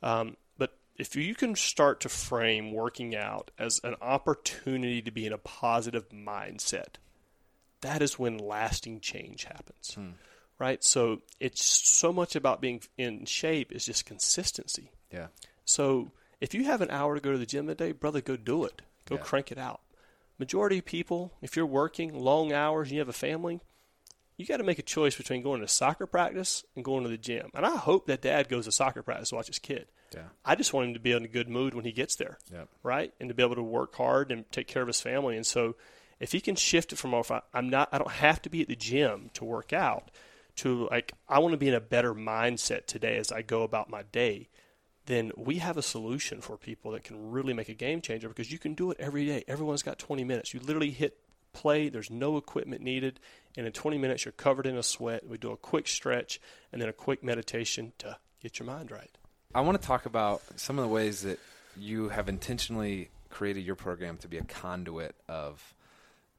um, 0.02 0.36
but 0.58 0.76
if 0.96 1.16
you 1.16 1.34
can 1.34 1.56
start 1.56 2.00
to 2.00 2.08
frame 2.08 2.72
working 2.72 3.14
out 3.16 3.50
as 3.58 3.80
an 3.84 3.96
opportunity 4.00 5.02
to 5.02 5.10
be 5.10 5.26
in 5.26 5.32
a 5.32 5.38
positive 5.38 6.08
mindset, 6.10 6.96
that 7.80 8.02
is 8.02 8.18
when 8.18 8.38
lasting 8.38 9.00
change 9.00 9.44
happens. 9.44 9.94
Hmm 9.94 10.10
right? 10.60 10.84
So 10.84 11.22
it's 11.40 11.64
so 11.64 12.12
much 12.12 12.36
about 12.36 12.60
being 12.60 12.82
in 12.96 13.24
shape 13.24 13.72
is 13.72 13.86
just 13.86 14.06
consistency. 14.06 14.92
Yeah. 15.10 15.28
So 15.64 16.12
if 16.40 16.54
you 16.54 16.64
have 16.64 16.82
an 16.82 16.90
hour 16.90 17.16
to 17.16 17.20
go 17.20 17.32
to 17.32 17.38
the 17.38 17.46
gym 17.46 17.68
a 17.68 17.74
day, 17.74 17.90
brother, 17.90 18.20
go 18.20 18.36
do 18.36 18.64
it. 18.64 18.82
Go 19.06 19.16
yeah. 19.16 19.22
crank 19.22 19.50
it 19.50 19.58
out. 19.58 19.80
Majority 20.38 20.78
of 20.78 20.84
people, 20.84 21.32
if 21.42 21.56
you're 21.56 21.66
working 21.66 22.14
long 22.14 22.52
hours 22.52 22.88
and 22.88 22.92
you 22.92 23.00
have 23.00 23.08
a 23.08 23.14
family, 23.14 23.60
you 24.36 24.46
got 24.46 24.58
to 24.58 24.64
make 24.64 24.78
a 24.78 24.82
choice 24.82 25.16
between 25.16 25.42
going 25.42 25.60
to 25.60 25.68
soccer 25.68 26.06
practice 26.06 26.64
and 26.76 26.84
going 26.84 27.02
to 27.02 27.10
the 27.10 27.18
gym. 27.18 27.50
And 27.54 27.66
I 27.66 27.76
hope 27.76 28.06
that 28.06 28.22
dad 28.22 28.48
goes 28.48 28.66
to 28.66 28.72
soccer 28.72 29.02
practice 29.02 29.30
to 29.30 29.34
watch 29.34 29.48
his 29.48 29.58
kid. 29.58 29.86
Yeah. 30.14 30.22
I 30.44 30.54
just 30.54 30.72
want 30.72 30.88
him 30.88 30.94
to 30.94 31.00
be 31.00 31.12
in 31.12 31.24
a 31.24 31.28
good 31.28 31.48
mood 31.48 31.74
when 31.74 31.84
he 31.84 31.92
gets 31.92 32.16
there. 32.16 32.38
Yeah. 32.52 32.64
Right? 32.82 33.12
And 33.18 33.28
to 33.28 33.34
be 33.34 33.42
able 33.42 33.56
to 33.56 33.62
work 33.62 33.94
hard 33.94 34.30
and 34.30 34.50
take 34.52 34.66
care 34.66 34.82
of 34.82 34.88
his 34.88 35.00
family. 35.00 35.36
And 35.36 35.46
so 35.46 35.76
if 36.20 36.32
he 36.32 36.40
can 36.40 36.56
shift 36.56 36.92
it 36.92 36.96
from 36.96 37.14
oh, 37.14 37.18
off, 37.18 37.30
I'm 37.52 37.68
not 37.70 37.88
I 37.92 37.98
don't 37.98 38.10
have 38.10 38.42
to 38.42 38.50
be 38.50 38.62
at 38.62 38.68
the 38.68 38.76
gym 38.76 39.30
to 39.34 39.44
work 39.44 39.72
out 39.72 40.10
to 40.62 40.88
like 40.90 41.12
I 41.28 41.38
want 41.38 41.52
to 41.52 41.58
be 41.58 41.68
in 41.68 41.74
a 41.74 41.80
better 41.80 42.14
mindset 42.14 42.86
today 42.86 43.16
as 43.18 43.30
I 43.32 43.42
go 43.42 43.62
about 43.62 43.90
my 43.90 44.02
day, 44.02 44.48
then 45.06 45.32
we 45.36 45.56
have 45.56 45.76
a 45.76 45.82
solution 45.82 46.40
for 46.40 46.56
people 46.56 46.92
that 46.92 47.04
can 47.04 47.30
really 47.30 47.52
make 47.54 47.68
a 47.68 47.74
game 47.74 48.00
changer 48.00 48.28
because 48.28 48.52
you 48.52 48.58
can 48.58 48.74
do 48.74 48.90
it 48.90 48.96
every 49.00 49.26
day. 49.26 49.44
Everyone's 49.48 49.82
got 49.82 49.98
20 49.98 50.24
minutes. 50.24 50.52
You 50.54 50.60
literally 50.60 50.90
hit 50.90 51.18
play, 51.52 51.88
there's 51.88 52.10
no 52.10 52.36
equipment 52.36 52.80
needed, 52.80 53.18
and 53.56 53.66
in 53.66 53.72
20 53.72 53.98
minutes 53.98 54.24
you're 54.24 54.32
covered 54.32 54.66
in 54.66 54.76
a 54.76 54.82
sweat. 54.82 55.26
We 55.26 55.36
do 55.38 55.50
a 55.50 55.56
quick 55.56 55.88
stretch 55.88 56.40
and 56.72 56.80
then 56.80 56.88
a 56.88 56.92
quick 56.92 57.24
meditation 57.24 57.92
to 57.98 58.18
get 58.42 58.58
your 58.58 58.66
mind 58.66 58.90
right. 58.90 59.10
I 59.54 59.62
want 59.62 59.80
to 59.80 59.84
talk 59.86 60.06
about 60.06 60.42
some 60.56 60.78
of 60.78 60.82
the 60.84 60.88
ways 60.88 61.22
that 61.22 61.40
you 61.76 62.08
have 62.10 62.28
intentionally 62.28 63.08
created 63.30 63.64
your 63.64 63.74
program 63.76 64.16
to 64.18 64.28
be 64.28 64.38
a 64.38 64.44
conduit 64.44 65.16
of 65.28 65.74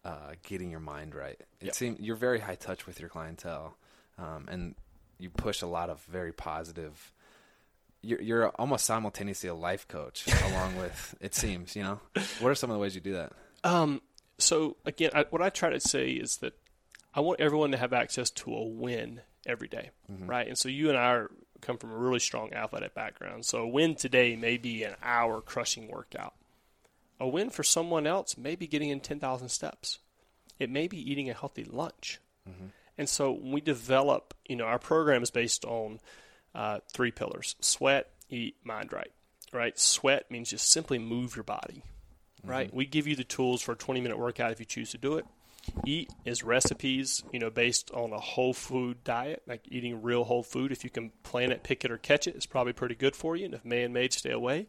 uh, 0.05 0.34
getting 0.43 0.72
your 0.72 0.80
mind 0.80 1.13
right. 1.15 1.39
It 1.59 1.65
Yep. 1.67 1.76
seems 1.76 1.99
you're 1.99 2.15
very 2.15 2.39
high 2.39 2.55
touch 2.55 2.86
with 2.88 2.99
your 2.99 3.09
clientele, 3.09 3.76
um, 4.22 4.47
and 4.49 4.76
you 5.19 5.30
push 5.30 5.61
a 5.61 5.67
lot 5.67 5.89
of 5.89 6.01
very 6.03 6.32
positive. 6.32 7.13
You're, 8.01 8.22
you're 8.22 8.47
almost 8.49 8.86
simultaneously 8.86 9.49
a 9.49 9.53
life 9.53 9.88
coach, 9.88 10.26
along 10.47 10.78
with 10.78 11.15
it 11.22 11.36
seems. 11.36 11.76
You 11.76 11.84
know, 11.84 11.99
what 12.39 12.49
are 12.49 12.55
some 12.55 12.69
of 12.69 12.76
the 12.76 12.80
ways 12.80 12.95
you 12.95 13.01
do 13.01 13.13
that? 13.13 13.34
Um, 13.63 14.01
so 14.38 14.78
again, 14.86 15.11
I, 15.13 15.26
what 15.30 15.41
I 15.41 15.49
try 15.49 15.69
to 15.69 15.80
say 15.80 16.11
is 16.11 16.38
that 16.38 16.53
I 17.13 17.19
want 17.19 17.39
everyone 17.39 17.72
to 17.72 17.78
have 17.78 17.93
access 17.93 18.30
to 18.32 18.53
a 18.55 18.65
win 18.65 19.22
every 19.45 19.67
day, 19.67 19.91
right? 20.28 20.47
And 20.47 20.57
so 20.57 20.69
you 20.69 20.89
and 20.89 20.97
I 20.97 21.11
are, 21.11 21.32
come 21.61 21.78
from 21.78 21.91
a 21.91 21.97
really 21.97 22.19
strong 22.19 22.53
athletic 22.53 22.95
background. 22.95 23.45
So 23.45 23.59
a 23.59 23.67
win 23.67 23.95
today 23.95 24.36
may 24.36 24.57
be 24.57 24.84
an 24.84 24.95
hour 25.03 25.41
crushing 25.41 25.88
workout. 25.88 26.34
A 27.19 27.28
win 27.28 27.51
for 27.51 27.61
someone 27.63 28.07
else 28.07 28.36
may 28.38 28.55
be 28.55 28.65
getting 28.65 28.89
in 28.89 28.99
10,000 28.99 29.49
steps. 29.49 29.99
It 30.57 30.72
may 30.72 30.88
be 30.88 30.97
eating 30.97 31.30
a 31.30 31.34
healthy 31.34 31.63
lunch. 31.63 32.19
And 33.01 33.09
so 33.09 33.31
we 33.31 33.61
develop, 33.61 34.35
you 34.47 34.55
know, 34.55 34.65
our 34.65 34.77
program 34.77 35.23
is 35.23 35.31
based 35.31 35.65
on 35.65 35.99
uh, 36.53 36.81
three 36.93 37.09
pillars: 37.09 37.55
sweat, 37.59 38.11
eat, 38.29 38.57
mind 38.63 38.93
right. 38.93 39.11
Right? 39.51 39.77
Sweat 39.79 40.29
means 40.29 40.51
just 40.51 40.69
simply 40.69 40.99
move 40.99 41.35
your 41.35 41.41
body. 41.41 41.81
Right? 42.43 42.71
We 42.71 42.85
give 42.85 43.07
you 43.07 43.15
the 43.15 43.23
tools 43.23 43.63
for 43.63 43.71
a 43.71 43.75
20-minute 43.75 44.19
workout 44.19 44.51
if 44.51 44.59
you 44.59 44.67
choose 44.67 44.91
to 44.91 44.99
do 44.99 45.17
it. 45.17 45.25
Eat 45.83 46.11
is 46.25 46.43
recipes, 46.43 47.23
you 47.33 47.39
know, 47.39 47.49
based 47.49 47.89
on 47.89 48.13
a 48.13 48.19
whole 48.19 48.53
food 48.53 49.03
diet, 49.03 49.41
like 49.47 49.61
eating 49.67 50.03
real 50.03 50.23
whole 50.23 50.43
food. 50.43 50.71
If 50.71 50.83
you 50.83 50.91
can 50.91 51.09
plant 51.23 51.51
it, 51.51 51.63
pick 51.63 51.83
it, 51.83 51.89
or 51.89 51.97
catch 51.97 52.27
it, 52.27 52.35
it's 52.35 52.45
probably 52.45 52.73
pretty 52.73 52.93
good 52.93 53.15
for 53.15 53.35
you. 53.35 53.45
And 53.45 53.55
if 53.55 53.65
man-made, 53.65 54.13
stay 54.13 54.31
away. 54.31 54.67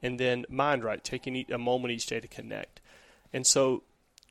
And 0.00 0.20
then 0.20 0.44
mind 0.48 0.84
right, 0.84 1.02
taking 1.02 1.44
a 1.50 1.58
moment 1.58 1.90
each 1.90 2.06
day 2.06 2.20
to 2.20 2.28
connect. 2.28 2.80
And 3.32 3.44
so 3.44 3.82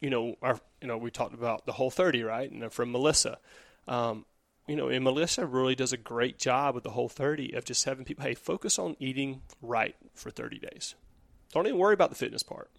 you 0.03 0.09
know, 0.09 0.35
our, 0.41 0.59
you 0.81 0.87
know, 0.89 0.97
we 0.97 1.09
talked 1.09 1.33
about 1.33 1.65
the 1.65 1.71
whole 1.71 1.89
30, 1.89 2.23
right? 2.23 2.51
And 2.51 2.69
from 2.73 2.91
Melissa, 2.91 3.39
um, 3.87 4.25
you 4.67 4.75
know, 4.75 4.89
and 4.89 5.01
Melissa 5.01 5.45
really 5.45 5.75
does 5.75 5.93
a 5.93 5.97
great 5.97 6.37
job 6.37 6.75
with 6.75 6.83
the 6.83 6.89
whole 6.89 7.07
30 7.07 7.53
of 7.53 7.63
just 7.63 7.85
having 7.85 8.03
people, 8.03 8.25
hey, 8.25 8.33
focus 8.33 8.77
on 8.77 8.97
eating 8.99 9.41
right 9.61 9.95
for 10.13 10.29
30 10.29 10.59
days. 10.59 10.95
Don't 11.53 11.67
even 11.67 11.79
worry 11.79 11.93
about 11.93 12.09
the 12.09 12.17
fitness 12.17 12.43
part, 12.43 12.69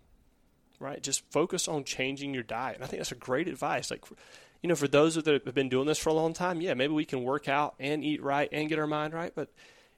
right? 0.79 1.03
Just 1.03 1.22
focus 1.33 1.66
on 1.66 1.85
changing 1.85 2.35
your 2.35 2.43
diet. 2.43 2.77
And 2.77 2.85
I 2.85 2.89
think 2.89 3.01
that's 3.01 3.12
a 3.12 3.16
great 3.16 3.49
advice. 3.49 3.91
Like, 3.91 4.05
you 4.62 4.68
know, 4.68 4.75
for 4.75 4.89
those 4.89 5.14
that 5.14 5.27
have 5.27 5.55
been 5.55 5.70
doing 5.70 5.87
this 5.87 5.99
for 5.99 6.11
a 6.11 6.14
long 6.14 6.35
time, 6.35 6.61
yeah, 6.61 6.75
maybe 6.75 6.93
we 6.93 7.07
can 7.07 7.22
work 7.22 7.49
out 7.49 7.75
and 7.81 8.05
eat 8.05 8.22
right 8.22 8.51
and 8.53 8.68
get 8.68 8.79
our 8.79 8.87
mind 8.87 9.14
right, 9.14 9.33
but 9.35 9.49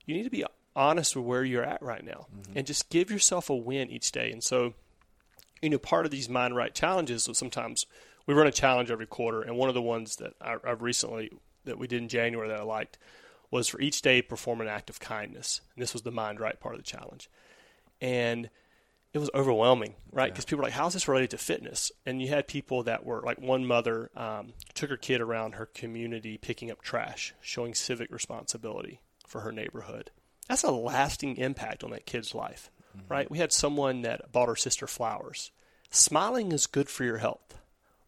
you 0.04 0.14
need 0.14 0.24
to 0.24 0.30
be 0.30 0.44
honest 0.76 1.16
with 1.16 1.24
where 1.24 1.42
you're 1.42 1.64
at 1.64 1.82
right 1.82 2.04
now 2.04 2.26
and 2.54 2.68
just 2.68 2.88
give 2.88 3.10
yourself 3.10 3.50
a 3.50 3.56
win 3.56 3.90
each 3.90 4.12
day. 4.12 4.30
And 4.30 4.44
so, 4.44 4.74
you 5.62 5.70
know, 5.70 5.78
part 5.78 6.04
of 6.04 6.10
these 6.10 6.28
mind 6.28 6.54
right 6.56 6.74
challenges 6.74 7.24
So 7.24 7.32
sometimes 7.32 7.86
we 8.26 8.34
run 8.34 8.46
a 8.46 8.52
challenge 8.52 8.90
every 8.90 9.06
quarter, 9.06 9.42
and 9.42 9.56
one 9.56 9.68
of 9.68 9.74
the 9.74 9.82
ones 9.82 10.16
that 10.16 10.34
I, 10.40 10.56
I've 10.64 10.82
recently 10.82 11.30
that 11.64 11.78
we 11.78 11.86
did 11.86 12.02
in 12.02 12.08
January 12.08 12.48
that 12.48 12.60
I 12.60 12.62
liked 12.62 12.98
was 13.50 13.68
for 13.68 13.80
each 13.80 14.02
day 14.02 14.22
perform 14.22 14.60
an 14.60 14.68
act 14.68 14.90
of 14.90 15.00
kindness, 15.00 15.60
and 15.74 15.82
this 15.82 15.92
was 15.92 16.02
the 16.02 16.10
mind 16.10 16.40
right 16.40 16.58
part 16.58 16.74
of 16.74 16.80
the 16.80 16.86
challenge, 16.86 17.30
and 18.00 18.50
it 19.12 19.18
was 19.18 19.30
overwhelming, 19.34 19.94
right? 20.12 20.30
Because 20.30 20.44
people 20.44 20.58
were 20.58 20.64
like, 20.64 20.74
"How's 20.74 20.92
this 20.92 21.08
related 21.08 21.30
to 21.30 21.38
fitness?" 21.38 21.90
And 22.04 22.20
you 22.20 22.28
had 22.28 22.48
people 22.48 22.82
that 22.82 23.06
were 23.06 23.22
like, 23.22 23.40
one 23.40 23.64
mother 23.64 24.10
um, 24.16 24.52
took 24.74 24.90
her 24.90 24.96
kid 24.96 25.20
around 25.20 25.54
her 25.54 25.66
community 25.66 26.36
picking 26.36 26.70
up 26.70 26.82
trash, 26.82 27.32
showing 27.40 27.74
civic 27.74 28.10
responsibility 28.12 29.00
for 29.26 29.40
her 29.40 29.52
neighborhood. 29.52 30.10
That's 30.48 30.64
a 30.64 30.70
lasting 30.70 31.38
impact 31.38 31.82
on 31.82 31.90
that 31.90 32.06
kid's 32.06 32.34
life, 32.34 32.70
right? 33.08 33.30
We 33.30 33.38
had 33.38 33.52
someone 33.52 34.02
that 34.02 34.32
bought 34.32 34.48
her 34.48 34.56
sister 34.56 34.86
flowers. 34.86 35.50
Smiling 35.90 36.52
is 36.52 36.66
good 36.66 36.88
for 36.88 37.04
your 37.04 37.18
health, 37.18 37.58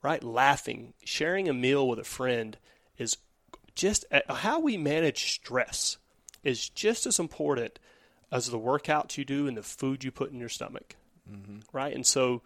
right? 0.02 0.22
Laughing, 0.22 0.94
sharing 1.04 1.48
a 1.48 1.54
meal 1.54 1.86
with 1.88 1.98
a 1.98 2.04
friend 2.04 2.56
is 2.98 3.16
just 3.74 4.04
uh, 4.10 4.34
how 4.34 4.60
we 4.60 4.76
manage 4.76 5.32
stress 5.32 5.98
is 6.44 6.68
just 6.68 7.06
as 7.06 7.18
important 7.18 7.78
as 8.30 8.50
the 8.50 8.58
workouts 8.58 9.16
you 9.16 9.24
do 9.24 9.46
and 9.46 9.56
the 9.56 9.62
food 9.62 10.04
you 10.04 10.10
put 10.10 10.30
in 10.30 10.38
your 10.38 10.48
stomach, 10.48 10.96
right? 11.72 11.94
And 11.94 12.06
so, 12.06 12.42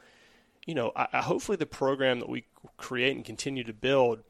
you 0.66 0.74
know, 0.74 0.92
I, 0.94 1.08
I, 1.12 1.22
hopefully 1.22 1.56
the 1.56 1.66
program 1.66 2.20
that 2.20 2.28
we 2.28 2.44
create 2.76 3.16
and 3.16 3.24
continue 3.24 3.64
to 3.64 3.72
build 3.72 4.20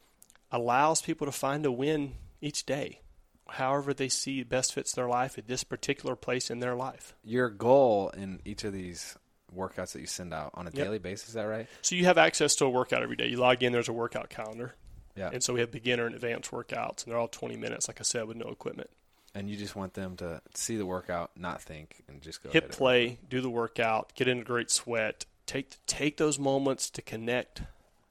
allows 0.51 1.03
people 1.03 1.27
to 1.27 1.33
find 1.33 1.67
a 1.67 1.73
win 1.73 2.15
each 2.41 2.65
day, 2.65 3.01
however 3.49 3.93
they 3.95 4.09
see 4.09 4.43
best 4.43 4.73
fits 4.75 4.93
their 4.93 5.09
life 5.09 5.37
at 5.39 5.47
this 5.47 5.65
particular 5.65 6.17
place 6.17 6.51
in 6.51 6.61
their 6.61 6.75
life. 6.75 7.15
Your 7.25 7.49
goal 7.51 8.11
in 8.11 8.41
each 8.45 8.65
of 8.65 8.73
these 8.73 9.17
workouts 9.55 9.93
that 9.93 10.01
you 10.01 10.07
send 10.07 10.33
out 10.33 10.51
on 10.55 10.67
a 10.67 10.71
Yep. 10.71 10.85
daily 10.85 10.99
basis, 10.99 11.29
is 11.29 11.35
that 11.35 11.43
right? 11.45 11.67
So 11.83 11.95
you 11.95 12.05
have 12.07 12.17
access 12.19 12.55
to 12.57 12.65
a 12.65 12.71
workout 12.71 13.03
every 13.03 13.17
day. 13.17 13.27
You 13.27 13.37
log 13.37 13.63
in, 13.63 13.73
there's 13.73 13.89
a 13.89 13.93
workout 13.93 14.31
calendar. 14.31 14.75
Yeah. 15.15 15.29
And 15.31 15.43
so 15.45 15.53
we 15.53 15.61
have 15.61 15.71
beginner 15.71 16.07
and 16.07 16.15
advanced 16.15 16.51
workouts, 16.51 17.05
and 17.05 17.13
they're 17.13 17.19
all 17.19 17.29
20 17.29 17.57
minutes, 17.57 17.87
like 17.87 18.01
I 18.01 18.03
said, 18.03 18.27
with 18.27 18.39
no 18.39 18.49
equipment. 18.49 18.89
And 19.35 19.51
you 19.51 19.57
just 19.57 19.77
want 19.77 19.93
them 19.95 20.17
to 20.17 20.41
see 20.55 20.77
the 20.77 20.87
workout, 20.87 21.33
not 21.37 21.61
think, 21.61 22.03
and 22.09 22.23
just 22.23 22.43
go 22.43 22.49
hit 22.51 22.63
hit 22.65 22.71
it. 22.73 22.77
play, 22.77 23.19
do 23.29 23.41
the 23.43 23.51
workout, 23.51 24.15
get 24.15 24.29
in 24.29 24.39
a 24.41 24.45
great 24.45 24.71
sweat, 24.71 25.27
take 25.47 25.77
take 25.87 26.17
those 26.17 26.39
moments 26.39 26.89
to 26.91 27.03
connect 27.03 27.63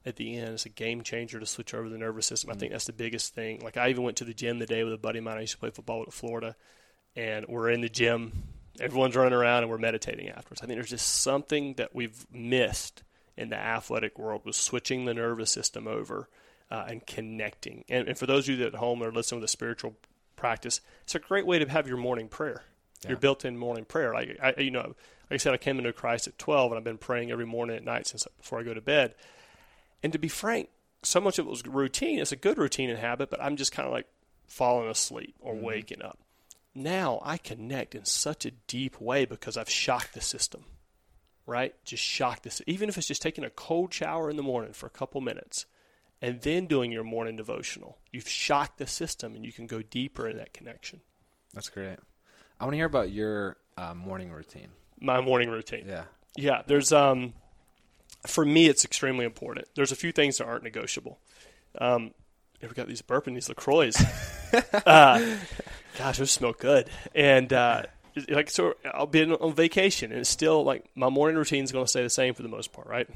at 0.04 0.16
the 0.16 0.36
end. 0.36 0.54
It's 0.54 0.66
a 0.66 0.70
game 0.70 1.02
changer 1.02 1.38
to 1.38 1.46
switch 1.46 1.74
over 1.74 1.88
the 1.88 1.98
nervous 1.98 2.26
system. 2.26 2.50
I 2.50 2.54
think 2.54 2.72
that's 2.72 2.86
the 2.86 2.92
biggest 2.92 3.34
thing. 3.34 3.60
Like 3.60 3.76
I 3.76 3.90
even 3.90 4.04
went 4.04 4.16
to 4.18 4.24
the 4.24 4.34
gym 4.34 4.58
the 4.58 4.66
day 4.66 4.84
with 4.84 4.92
a 4.92 4.98
buddy 4.98 5.18
of 5.18 5.24
mine. 5.24 5.38
I 5.38 5.42
used 5.42 5.52
to 5.52 5.58
play 5.58 5.70
football 5.70 6.00
with 6.00 6.14
Florida, 6.14 6.56
and 7.16 7.46
we're 7.48 7.70
in 7.70 7.80
the 7.80 7.88
gym. 7.88 8.32
Everyone's 8.80 9.16
running 9.16 9.34
around 9.34 9.62
and 9.62 9.70
we're 9.70 9.78
meditating 9.78 10.28
afterwards. 10.28 10.62
I 10.62 10.66
think 10.66 10.76
there's 10.76 10.90
just 10.90 11.20
something 11.20 11.74
that 11.74 11.94
we've 11.94 12.26
missed 12.32 13.02
in 13.36 13.50
the 13.50 13.56
athletic 13.56 14.18
world 14.18 14.42
was 14.44 14.56
switching 14.56 15.04
the 15.04 15.14
nervous 15.14 15.50
system 15.50 15.86
over 15.86 16.28
uh, 16.70 16.84
and 16.88 17.06
connecting. 17.06 17.84
And, 17.88 18.08
and 18.08 18.18
for 18.18 18.26
those 18.26 18.44
of 18.44 18.54
you 18.54 18.56
that 18.64 18.74
at 18.74 18.74
home 18.76 19.02
are 19.02 19.12
listening 19.12 19.40
with 19.40 19.48
a 19.48 19.52
spiritual 19.52 19.96
practice, 20.36 20.80
it's 21.02 21.14
a 21.14 21.18
great 21.18 21.46
way 21.46 21.58
to 21.58 21.68
have 21.68 21.86
your 21.86 21.98
morning 21.98 22.28
prayer 22.28 22.62
your 23.08 23.18
built-in 23.18 23.56
morning 23.56 23.84
prayer. 23.84 24.12
Like 24.12 24.38
I, 24.42 24.60
you 24.60 24.70
know, 24.70 24.94
like 25.30 25.32
I 25.32 25.36
said, 25.36 25.54
I 25.54 25.56
came 25.56 25.78
into 25.78 25.92
Christ 25.92 26.28
at 26.28 26.38
12, 26.38 26.72
and 26.72 26.78
I've 26.78 26.84
been 26.84 26.98
praying 26.98 27.30
every 27.30 27.46
morning 27.46 27.76
at 27.76 27.84
night 27.84 28.06
since 28.06 28.26
before 28.38 28.60
I 28.60 28.62
go 28.62 28.74
to 28.74 28.80
bed. 28.80 29.14
And 30.02 30.12
to 30.12 30.18
be 30.18 30.28
frank, 30.28 30.68
so 31.02 31.20
much 31.20 31.38
of 31.38 31.46
it 31.46 31.50
was 31.50 31.66
routine. 31.66 32.18
It's 32.18 32.32
a 32.32 32.36
good 32.36 32.58
routine 32.58 32.90
and 32.90 32.98
habit, 32.98 33.30
but 33.30 33.42
I'm 33.42 33.56
just 33.56 33.72
kind 33.72 33.86
of 33.86 33.92
like 33.92 34.06
falling 34.46 34.88
asleep 34.88 35.34
or 35.40 35.54
waking 35.54 36.02
up. 36.02 36.18
Now 36.74 37.20
I 37.24 37.38
connect 37.38 37.94
in 37.94 38.04
such 38.04 38.46
a 38.46 38.50
deep 38.50 39.00
way 39.00 39.24
because 39.24 39.56
I've 39.56 39.70
shocked 39.70 40.14
the 40.14 40.20
system. 40.20 40.64
Right? 41.44 41.74
Just 41.84 42.04
shocked 42.04 42.44
this. 42.44 42.62
Even 42.66 42.88
if 42.88 42.96
it's 42.96 43.08
just 43.08 43.22
taking 43.22 43.44
a 43.44 43.50
cold 43.50 43.92
shower 43.92 44.30
in 44.30 44.36
the 44.36 44.42
morning 44.44 44.72
for 44.72 44.86
a 44.86 44.90
couple 44.90 45.20
minutes 45.20 45.66
and 46.20 46.40
then 46.42 46.66
doing 46.66 46.92
your 46.92 47.02
morning 47.02 47.34
devotional, 47.34 47.98
you've 48.12 48.28
shocked 48.28 48.78
the 48.78 48.86
system 48.86 49.34
and 49.34 49.44
you 49.44 49.52
can 49.52 49.66
go 49.66 49.82
deeper 49.82 50.28
in 50.28 50.36
that 50.36 50.54
connection. 50.54 51.00
That's 51.52 51.68
great. 51.68 51.98
I 52.60 52.64
want 52.64 52.74
to 52.74 52.76
hear 52.76 52.86
about 52.86 53.10
your 53.10 53.56
uh, 53.76 53.92
morning 53.92 54.30
routine. 54.30 54.68
My 55.00 55.20
morning 55.20 55.50
routine. 55.50 55.86
Yeah. 55.88 56.04
Yeah, 56.36 56.62
there's 56.66 56.92
um, 56.92 57.34
for 58.26 58.44
me 58.44 58.66
it's 58.66 58.84
extremely 58.84 59.24
important. 59.24 59.68
There's 59.74 59.92
a 59.92 59.96
few 59.96 60.12
things 60.12 60.38
that 60.38 60.46
aren't 60.46 60.64
negotiable. 60.64 61.18
Um, 61.78 62.12
we 62.60 62.68
got 62.68 62.86
these 62.86 63.02
burping 63.02 63.34
these 63.34 63.48
LaCroix. 63.48 63.90
uh, 64.86 65.36
gosh, 65.98 66.18
those 66.18 66.30
smell 66.30 66.52
good. 66.52 66.88
And 67.14 67.52
uh, 67.52 67.84
like 68.28 68.50
so, 68.50 68.74
I'll 68.92 69.06
be 69.06 69.24
on 69.24 69.54
vacation, 69.54 70.12
and 70.12 70.20
it's 70.20 70.30
still 70.30 70.62
like 70.62 70.84
my 70.94 71.08
morning 71.08 71.36
routine 71.36 71.64
is 71.64 71.72
going 71.72 71.84
to 71.84 71.90
stay 71.90 72.02
the 72.02 72.10
same 72.10 72.34
for 72.34 72.42
the 72.42 72.48
most 72.48 72.72
part, 72.72 72.86
right? 72.86 73.08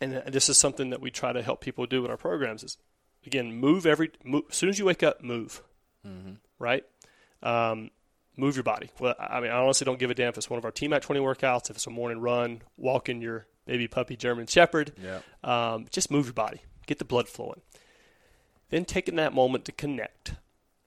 And 0.00 0.16
uh, 0.16 0.22
this 0.26 0.48
is 0.48 0.56
something 0.58 0.90
that 0.90 1.00
we 1.00 1.10
try 1.10 1.32
to 1.32 1.42
help 1.42 1.60
people 1.60 1.86
do 1.86 2.04
in 2.04 2.10
our 2.10 2.16
programs. 2.16 2.64
Is 2.64 2.78
again, 3.26 3.54
move 3.54 3.86
every 3.86 4.10
move, 4.24 4.44
as 4.50 4.56
soon 4.56 4.70
as 4.70 4.78
you 4.78 4.84
wake 4.84 5.02
up, 5.02 5.22
move, 5.22 5.62
right? 6.58 6.84
Um, 7.42 7.90
move 8.36 8.56
your 8.56 8.64
body. 8.64 8.90
Well, 8.98 9.14
I 9.18 9.40
mean, 9.40 9.50
I 9.50 9.58
honestly 9.58 9.84
don't 9.84 9.98
give 9.98 10.10
a 10.10 10.14
damn 10.14 10.30
if 10.30 10.38
it's 10.38 10.50
one 10.50 10.58
of 10.58 10.64
our 10.64 10.72
TMAC 10.72 11.02
20 11.02 11.20
workouts, 11.20 11.70
if 11.70 11.76
it's 11.76 11.86
a 11.86 11.90
morning 11.90 12.20
run, 12.20 12.62
walk 12.76 13.08
in 13.08 13.20
your 13.20 13.46
baby 13.68 13.86
puppy 13.86 14.16
German 14.16 14.46
Shepherd. 14.48 14.92
Yeah. 15.00 15.20
Um, 15.44 15.86
just 15.92 16.10
move 16.10 16.26
your 16.26 16.32
body, 16.32 16.62
get 16.86 16.98
the 16.98 17.04
blood 17.04 17.28
flowing. 17.28 17.60
Then 18.70 18.84
taking 18.84 19.14
that 19.16 19.32
moment 19.32 19.64
to 19.66 19.72
connect, 19.72 20.34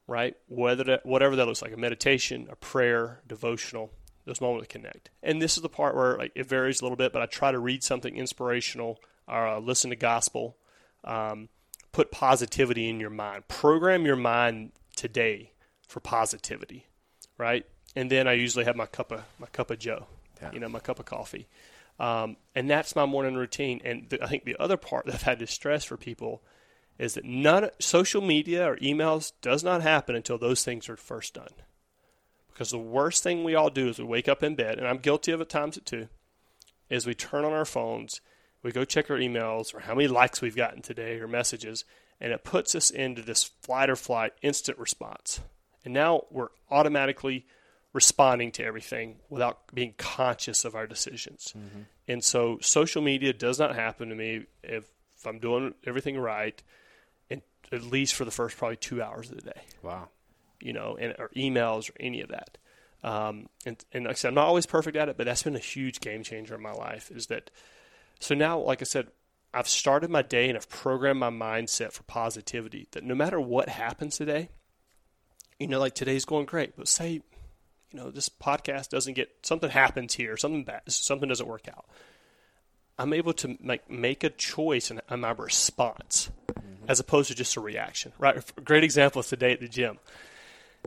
right? 0.07 0.35
Whether 0.49 0.83
that, 0.85 1.05
whatever 1.05 1.35
that 1.37 1.45
looks 1.45 1.61
like, 1.61 1.71
a 1.73 1.77
meditation, 1.77 2.47
a 2.51 2.55
prayer, 2.55 3.21
devotional, 3.27 3.91
those 4.25 4.41
moments 4.41 4.67
to 4.67 4.77
connect. 4.79 5.09
And 5.23 5.41
this 5.41 5.55
is 5.55 5.63
the 5.63 5.69
part 5.69 5.95
where 5.95 6.17
like 6.17 6.31
it 6.35 6.47
varies 6.47 6.81
a 6.81 6.83
little 6.83 6.97
bit, 6.97 7.13
but 7.13 7.21
I 7.21 7.25
try 7.27 7.51
to 7.51 7.59
read 7.59 7.83
something 7.83 8.15
inspirational 8.15 8.99
or 9.27 9.47
uh, 9.47 9.59
listen 9.59 9.89
to 9.91 9.95
gospel. 9.95 10.57
Um, 11.03 11.49
put 11.91 12.11
positivity 12.11 12.89
in 12.89 12.99
your 12.99 13.09
mind. 13.09 13.47
Program 13.47 14.05
your 14.05 14.15
mind 14.15 14.71
today 14.95 15.51
for 15.87 15.99
positivity, 15.99 16.87
right? 17.37 17.65
and 17.93 18.09
then 18.09 18.25
I 18.25 18.33
usually 18.33 18.63
have 18.63 18.77
my 18.77 18.85
cup 18.85 19.11
of 19.11 19.21
my 19.37 19.47
cup 19.47 19.69
of 19.69 19.77
Joe, 19.79 20.05
Yeah. 20.41 20.51
you 20.53 20.59
know, 20.61 20.69
my 20.69 20.79
cup 20.79 20.99
of 20.99 21.05
coffee, 21.05 21.47
um, 22.01 22.35
and 22.55 22.67
that's 22.67 22.95
my 22.95 23.05
morning 23.05 23.35
routine. 23.35 23.79
And 23.85 24.09
the, 24.09 24.23
I 24.23 24.27
think 24.27 24.43
the 24.43 24.57
other 24.59 24.75
part 24.75 25.05
that 25.05 25.13
I've 25.13 25.21
had 25.21 25.37
to 25.37 25.45
stress 25.45 25.83
for 25.83 25.97
people 25.97 26.41
is 26.97 27.13
that 27.13 27.25
none 27.25 27.69
social 27.77 28.23
media 28.23 28.67
or 28.67 28.75
emails 28.77 29.33
does 29.43 29.63
not 29.63 29.83
happen 29.83 30.15
until 30.15 30.39
those 30.39 30.65
things 30.65 30.89
are 30.89 30.97
first 30.97 31.35
done. 31.35 31.51
Because 32.51 32.71
the 32.71 32.79
worst 32.79 33.21
thing 33.21 33.43
we 33.43 33.53
all 33.53 33.69
do 33.69 33.87
is 33.87 33.99
we 33.99 34.05
wake 34.05 34.27
up 34.27 34.41
in 34.41 34.55
bed, 34.55 34.79
and 34.79 34.87
I'm 34.87 34.97
guilty 34.97 35.31
of 35.31 35.41
it 35.41 35.49
times 35.49 35.77
at 35.77 35.85
too, 35.85 36.07
is 36.89 37.05
we 37.05 37.13
turn 37.13 37.45
on 37.45 37.53
our 37.53 37.65
phones, 37.65 38.19
we 38.63 38.71
go 38.71 38.83
check 38.83 39.11
our 39.11 39.17
emails 39.17 39.71
or 39.71 39.81
how 39.81 39.93
many 39.93 40.07
likes 40.07 40.41
we've 40.41 40.55
gotten 40.55 40.81
today 40.81 41.19
or 41.19 41.27
messages, 41.27 41.85
and 42.19 42.33
it 42.33 42.43
puts 42.43 42.73
us 42.73 42.89
into 42.89 43.21
this 43.21 43.43
flight 43.43 43.91
or 43.91 43.95
flight 43.95 44.33
instant 44.41 44.79
response. 44.79 45.39
And 45.85 45.93
now 45.93 46.23
we're 46.31 46.49
automatically 46.71 47.45
responding 47.93 48.51
to 48.53 48.63
everything 48.63 49.17
without 49.29 49.73
being 49.73 49.93
conscious 49.97 50.63
of 50.65 50.75
our 50.75 50.87
decisions. 50.87 51.53
And 52.07 52.23
so 52.23 52.57
social 52.61 53.01
media 53.01 53.33
does 53.33 53.59
not 53.59 53.75
happen 53.75 54.09
to 54.09 54.15
me 54.15 54.45
if, 54.63 54.85
if 55.17 55.25
I'm 55.27 55.39
doing 55.39 55.73
everything 55.85 56.17
right, 56.17 56.61
and 57.29 57.41
at 57.71 57.83
least 57.83 58.15
for 58.15 58.25
the 58.25 58.31
first 58.31 58.57
probably 58.57 58.77
two 58.77 59.01
hours 59.01 59.29
of 59.29 59.37
the 59.37 59.43
day 59.51 59.61
Wow. 59.83 60.09
you 60.61 60.73
know, 60.73 60.97
and, 60.99 61.15
or 61.19 61.29
emails 61.35 61.89
or 61.89 61.93
any 61.99 62.21
of 62.21 62.29
that. 62.29 62.57
Um, 63.03 63.49
and, 63.65 63.83
and 63.91 64.05
like 64.05 64.11
I 64.11 64.15
said, 64.15 64.29
I'm 64.29 64.35
not 64.35 64.47
always 64.47 64.65
perfect 64.65 64.95
at 64.95 65.09
it, 65.09 65.17
but 65.17 65.25
that's 65.25 65.43
been 65.43 65.55
a 65.55 65.59
huge 65.59 65.99
game 65.99 66.23
changer 66.23 66.55
in 66.55 66.61
my 66.61 66.71
life. 66.73 67.11
Is 67.11 67.27
that 67.27 67.49
so 68.19 68.35
now? 68.35 68.59
Like 68.59 68.81
I 68.81 68.85
said, 68.85 69.07
I've 69.53 69.67
started 69.67 70.09
my 70.09 70.21
day 70.21 70.47
and 70.47 70.57
I've 70.57 70.69
programmed 70.69 71.19
my 71.19 71.29
mindset 71.29 71.91
for 71.93 72.03
positivity. 72.03 72.87
That 72.91 73.03
no 73.03 73.15
matter 73.15 73.39
what 73.41 73.69
happens 73.69 74.17
today, 74.17 74.49
you 75.59 75.67
know, 75.67 75.79
like 75.79 75.95
today's 75.95 76.25
going 76.25 76.45
great, 76.45 76.77
but 76.77 76.87
say, 76.87 77.21
you 77.91 77.99
know, 77.99 78.11
this 78.11 78.29
podcast 78.29 78.89
doesn't 78.89 79.13
get 79.13 79.29
something 79.43 79.69
happens 79.69 80.13
here, 80.13 80.37
something 80.37 80.63
bad, 80.63 80.81
something 80.87 81.29
doesn't 81.29 81.47
work 81.47 81.67
out. 81.67 81.85
I'm 82.97 83.13
able 83.13 83.33
to 83.33 83.57
make 83.61 83.89
make 83.89 84.23
a 84.23 84.29
choice 84.29 84.91
in, 84.91 85.01
in 85.09 85.21
my 85.21 85.31
response, 85.31 86.29
mm-hmm. 86.51 86.85
as 86.87 86.99
opposed 86.99 87.29
to 87.29 87.35
just 87.35 87.55
a 87.55 87.61
reaction. 87.61 88.13
Right? 88.19 88.37
A 88.37 88.61
great 88.61 88.83
example 88.83 89.21
is 89.21 89.27
today 89.27 89.53
at 89.53 89.59
the 89.59 89.67
gym 89.67 89.99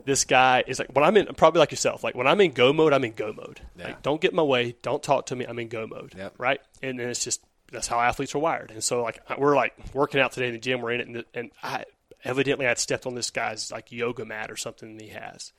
this 0.03 0.25
guy 0.25 0.63
is 0.67 0.79
like 0.79 0.93
when 0.93 1.05
I'm 1.05 1.15
in 1.15 1.27
probably 1.35 1.59
like 1.59 1.71
yourself, 1.71 2.03
like 2.03 2.15
when 2.15 2.27
I'm 2.27 2.41
in 2.41 2.51
go 2.51 2.73
mode, 2.73 2.91
I'm 2.91 3.03
in 3.05 3.13
go 3.13 3.31
mode. 3.31 3.61
Yeah. 3.77 3.85
Like 3.85 4.01
don't 4.01 4.19
get 4.19 4.31
in 4.31 4.35
my 4.35 4.43
way, 4.43 4.75
don't 4.81 5.01
talk 5.01 5.27
to 5.27 5.35
me, 5.35 5.45
I'm 5.45 5.57
in 5.59 5.69
go 5.69 5.87
mode. 5.87 6.13
Yep. 6.17 6.33
Right? 6.37 6.59
And 6.81 6.99
then 6.99 7.09
it's 7.09 7.23
just 7.23 7.41
that's 7.71 7.87
how 7.87 7.99
athletes 7.99 8.35
are 8.35 8.39
wired. 8.39 8.71
And 8.71 8.83
so 8.83 9.03
like 9.03 9.19
we're 9.37 9.55
like 9.55 9.73
working 9.93 10.19
out 10.19 10.33
today 10.33 10.47
in 10.47 10.53
the 10.53 10.59
gym, 10.59 10.81
we're 10.81 10.91
in 10.91 11.01
it 11.01 11.07
and, 11.07 11.25
and 11.33 11.51
I 11.63 11.85
evidently 12.23 12.67
I'd 12.67 12.79
stepped 12.79 13.05
on 13.05 13.15
this 13.15 13.29
guy's 13.29 13.71
like 13.71 13.91
yoga 13.91 14.25
mat 14.25 14.51
or 14.51 14.57
something 14.57 14.97
that 14.97 15.03
he 15.03 15.09
has. 15.11 15.53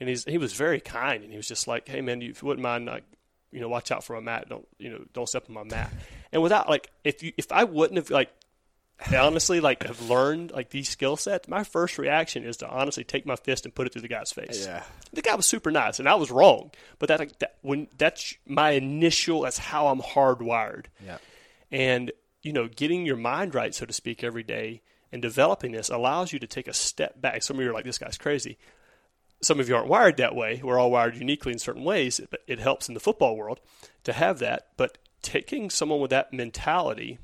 And 0.00 0.08
he's 0.08 0.24
he 0.24 0.38
was 0.38 0.52
very 0.52 0.80
kind 0.80 1.22
and 1.22 1.30
he 1.30 1.36
was 1.36 1.48
just 1.48 1.68
like, 1.68 1.88
Hey 1.88 2.00
man, 2.00 2.22
if 2.22 2.42
you 2.42 2.48
wouldn't 2.48 2.62
mind 2.62 2.86
like 2.86 3.04
you 3.50 3.60
know, 3.60 3.68
watch 3.68 3.90
out 3.90 4.02
for 4.02 4.14
my 4.14 4.20
mat, 4.20 4.48
don't 4.48 4.66
you 4.78 4.90
know, 4.90 5.04
don't 5.12 5.28
step 5.28 5.44
on 5.48 5.54
my 5.54 5.64
mat. 5.64 5.92
And 6.32 6.42
without 6.42 6.68
like 6.68 6.90
if 7.04 7.22
you 7.22 7.32
if 7.36 7.52
I 7.52 7.64
wouldn't 7.64 7.98
have 7.98 8.10
like 8.10 8.30
honestly 9.14 9.60
like 9.60 9.82
have 9.82 10.08
learned 10.08 10.50
like 10.50 10.70
these 10.70 10.88
skill 10.88 11.16
sets, 11.16 11.48
my 11.48 11.64
first 11.64 11.98
reaction 11.98 12.44
is 12.44 12.58
to 12.58 12.68
honestly 12.68 13.04
take 13.04 13.26
my 13.26 13.36
fist 13.36 13.64
and 13.64 13.74
put 13.74 13.86
it 13.86 13.92
through 13.92 14.02
the 14.02 14.08
guy's 14.08 14.32
face. 14.32 14.66
Yeah. 14.66 14.82
The 15.12 15.22
guy 15.22 15.34
was 15.34 15.46
super 15.46 15.70
nice, 15.70 15.98
and 15.98 16.08
I 16.08 16.14
was 16.14 16.30
wrong. 16.30 16.70
But 16.98 17.08
that 17.08 17.20
like 17.20 17.38
that 17.40 17.56
when 17.62 17.88
that's 17.98 18.34
my 18.46 18.70
initial. 18.70 19.42
That's 19.42 19.58
how 19.58 19.88
I'm 19.88 20.00
hardwired. 20.00 20.86
Yeah. 21.04 21.18
And 21.70 22.12
you 22.42 22.52
know, 22.52 22.68
getting 22.68 23.06
your 23.06 23.16
mind 23.16 23.54
right, 23.54 23.74
so 23.74 23.86
to 23.86 23.92
speak, 23.92 24.24
every 24.24 24.42
day 24.42 24.82
and 25.12 25.20
developing 25.20 25.72
this 25.72 25.90
allows 25.90 26.32
you 26.32 26.38
to 26.38 26.46
take 26.46 26.66
a 26.66 26.72
step 26.72 27.20
back. 27.20 27.42
Some 27.42 27.58
of 27.58 27.62
you 27.62 27.70
are 27.70 27.74
like, 27.74 27.84
"This 27.84 27.98
guy's 27.98 28.18
crazy." 28.18 28.58
Some 29.42 29.60
of 29.60 29.68
you 29.68 29.76
aren't 29.76 29.88
wired 29.88 30.16
that 30.18 30.34
way. 30.34 30.60
We're 30.62 30.78
all 30.78 30.90
wired 30.90 31.16
uniquely 31.16 31.52
in 31.52 31.58
certain 31.58 31.84
ways, 31.84 32.20
but 32.30 32.42
it 32.46 32.60
helps 32.60 32.88
in 32.88 32.94
the 32.94 33.00
football 33.00 33.36
world 33.36 33.60
to 34.04 34.12
have 34.12 34.38
that. 34.38 34.68
But 34.76 34.98
taking 35.22 35.70
someone 35.70 36.00
with 36.00 36.10
that 36.10 36.32
mentality 36.32 37.18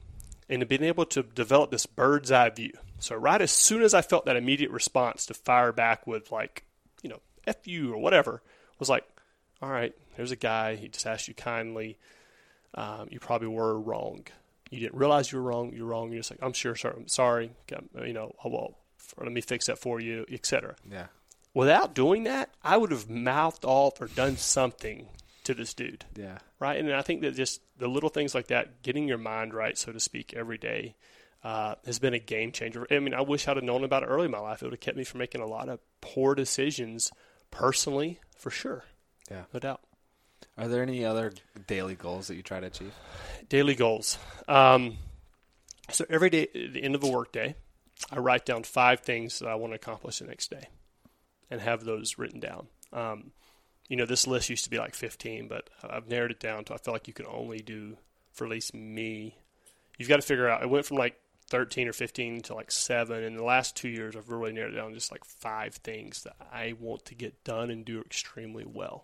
and 0.49 0.67
being 0.67 0.85
able 0.85 1.05
to 1.07 1.23
develop 1.23 1.71
this 1.71 1.87
bird's 1.87 2.33
eye 2.33 2.51
view. 2.51 2.73
So 2.99 3.15
right 3.15 3.41
as 3.41 3.51
soon 3.51 3.83
as 3.83 3.95
I 3.95 4.03
felt 4.03 4.27
that 4.27 4.37
immediate 4.37 4.71
response 4.71 5.27
to 5.27 5.35
fire 5.35 5.73
back 5.73 6.07
with 6.07 6.33
like, 6.33 6.65
you 7.03 7.11
know, 7.11 7.21
F 7.47 7.67
you 7.67 7.93
or 7.93 7.99
whatever, 7.99 8.43
was 8.79 8.89
like, 8.89 9.05
all 9.61 9.71
right, 9.71 9.95
there's 10.17 10.33
a 10.33 10.37
guy, 10.37 10.77
he 10.77 10.89
just 10.89 11.07
asked 11.07 11.29
you 11.29 11.35
kindly, 11.35 11.99
um, 12.75 13.09
you 13.11 13.21
probably 13.21 13.49
were 13.49 13.79
wrong. 13.79 14.25
You 14.71 14.81
didn't 14.81 14.99
realize 14.99 15.33
you 15.33 15.39
were 15.39 15.45
wrong, 15.45 15.73
you're 15.75 15.87
wrong, 15.87 16.11
you're 16.11 16.21
just 16.21 16.31
like, 16.31 16.41
I'm 16.43 16.53
sure, 16.53 16.75
sorry, 16.75 16.95
I'm 16.97 17.09
sorry, 17.09 17.53
you 18.05 18.13
know, 18.13 18.35
well, 18.45 18.77
let 19.17 19.33
me 19.33 19.41
fix 19.41 19.67
that 19.67 19.79
for 19.79 20.01
you, 20.01 20.27
etc. 20.31 20.77
Yeah. 20.91 21.07
Without 21.59 21.93
doing 21.93 22.23
that, 22.23 22.51
I 22.63 22.77
would 22.77 22.93
have 22.93 23.11
mouthed 23.11 23.65
off 23.65 24.01
or 24.01 24.07
done 24.07 24.37
something 24.37 25.09
to 25.43 25.55
this 25.55 25.75
dude 25.75 26.05
Yeah. 26.15 26.39
right? 26.61 26.79
And 26.79 26.95
I 26.95 27.03
think 27.03 27.23
that 27.23 27.35
just 27.35 27.61
the 27.77 27.89
little 27.89 28.11
things 28.11 28.33
like 28.33 28.47
that, 28.47 28.83
getting 28.83 29.09
your 29.09 29.19
mind 29.19 29.53
right, 29.53 29.77
so 29.77 29.91
to 29.91 29.99
speak, 29.99 30.33
every 30.35 30.57
day, 30.57 30.95
uh, 31.43 31.75
has 31.85 31.99
been 31.99 32.15
a 32.15 32.21
game 32.21 32.53
changer. 32.53 32.87
I 32.93 33.01
mean, 33.01 33.13
I 33.13 33.23
wish 33.23 33.49
I'd 33.49 33.57
have 33.57 33.65
known 33.65 33.83
about 33.83 34.05
it 34.05 34.07
early 34.07 34.27
in 34.27 34.31
my 34.31 34.39
life. 34.39 34.63
It 34.63 34.67
would 34.67 34.75
have 34.75 34.81
kept 34.81 34.97
me 34.97 35.03
from 35.03 35.19
making 35.19 35.41
a 35.41 35.47
lot 35.47 35.69
of 35.69 35.81
poor 36.01 36.37
decisions 36.37 37.11
personally, 37.51 38.21
for 38.37 38.51
sure, 38.51 38.85
Yeah. 39.29 39.47
no 39.53 39.59
doubt. 39.59 39.81
Are 40.57 40.69
there 40.69 40.83
any 40.85 41.05
other 41.05 41.33
daily 41.67 41.97
goals 41.97 42.29
that 42.29 42.37
you 42.37 42.43
try 42.45 42.61
to 42.61 42.67
achieve? 42.69 42.93
Daily 43.49 43.75
goals. 43.75 44.17
Um, 44.47 44.99
so 45.91 46.05
every 46.09 46.31
day, 46.31 46.43
at 46.55 46.73
the 46.75 46.85
end 46.85 46.95
of 46.95 47.01
the 47.01 47.11
workday, 47.11 47.57
I 48.13 48.19
write 48.19 48.47
down 48.47 48.63
five 48.63 49.01
things 49.01 49.41
that 49.41 49.49
I 49.49 49.57
want 49.57 49.73
to 49.73 49.77
accomplish 49.77 50.21
the 50.21 50.27
next 50.27 50.51
day, 50.51 50.69
and 51.51 51.61
have 51.61 51.85
those 51.85 52.19
written 52.19 52.41
down. 52.41 52.69
Um, 52.93 53.33
you 53.89 53.97
know, 53.97 54.07
this 54.07 54.27
list 54.27 54.51
used 54.51 54.65
to 54.65 54.71
be 54.71 54.79
like 54.79 54.95
15, 54.95 55.49
but 55.49 55.71
I've 55.83 56.09
narrowed 56.09 56.31
it 56.31 56.41
down 56.41 56.65
to 56.65 56.75
I 56.75 56.77
feel 56.77 56.93
like 56.93 57.09
you 57.09 57.15
can 57.15 57.27
only 57.27 57.61
do, 57.61 57.97
for 58.33 58.45
at 58.45 58.51
least 58.51 58.75
me, 58.75 59.37
you've 59.97 60.09
got 60.09 60.17
to 60.17 60.27
figure 60.27 60.49
out. 60.49 60.63
It 60.63 60.71
went 60.71 60.85
from 60.85 60.99
like 60.99 61.17
13 61.49 61.89
or 61.89 61.93
15 61.95 62.43
to 62.43 62.55
like 62.55 62.71
seven. 62.71 63.25
In 63.25 63.37
the 63.37 63.45
last 63.45 63.77
two 63.77 63.89
years, 63.89 64.15
I've 64.15 64.29
really 64.29 64.53
narrowed 64.53 64.75
it 64.75 64.77
down 64.77 64.91
to 64.91 64.95
just 64.95 65.11
like 65.11 65.25
five 65.25 65.75
things 65.77 66.23
that 66.25 66.37
I 66.53 66.75
want 66.79 67.07
to 67.07 67.15
get 67.15 67.43
done 67.45 67.71
and 67.71 67.85
do 67.85 68.01
extremely 68.01 68.65
well. 68.67 69.03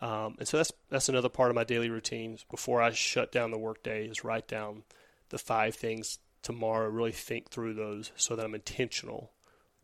Um, 0.00 0.36
and 0.38 0.46
so 0.48 0.58
that's 0.58 0.72
that's 0.90 1.08
another 1.08 1.30
part 1.30 1.50
of 1.50 1.54
my 1.54 1.64
daily 1.64 1.88
routines 1.88 2.44
before 2.50 2.82
I 2.82 2.90
shut 2.90 3.32
down 3.32 3.50
the 3.50 3.58
workday 3.58 4.06
is 4.06 4.24
write 4.24 4.46
down 4.46 4.82
the 5.30 5.38
five 5.38 5.74
things 5.74 6.18
tomorrow. 6.42 6.88
Really 6.88 7.12
think 7.12 7.50
through 7.50 7.74
those 7.74 8.12
so 8.16 8.36
that 8.36 8.44
I'm 8.44 8.54
intentional 8.54 9.30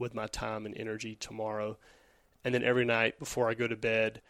with 0.02 0.14
my 0.14 0.26
time 0.26 0.66
and 0.66 0.76
energy 0.76 1.14
tomorrow. 1.14 1.78
And 2.44 2.54
then 2.54 2.62
every 2.62 2.84
night 2.84 3.18
before 3.18 3.48
I 3.48 3.54
go 3.54 3.66
to 3.66 3.76
bed, 3.76 4.20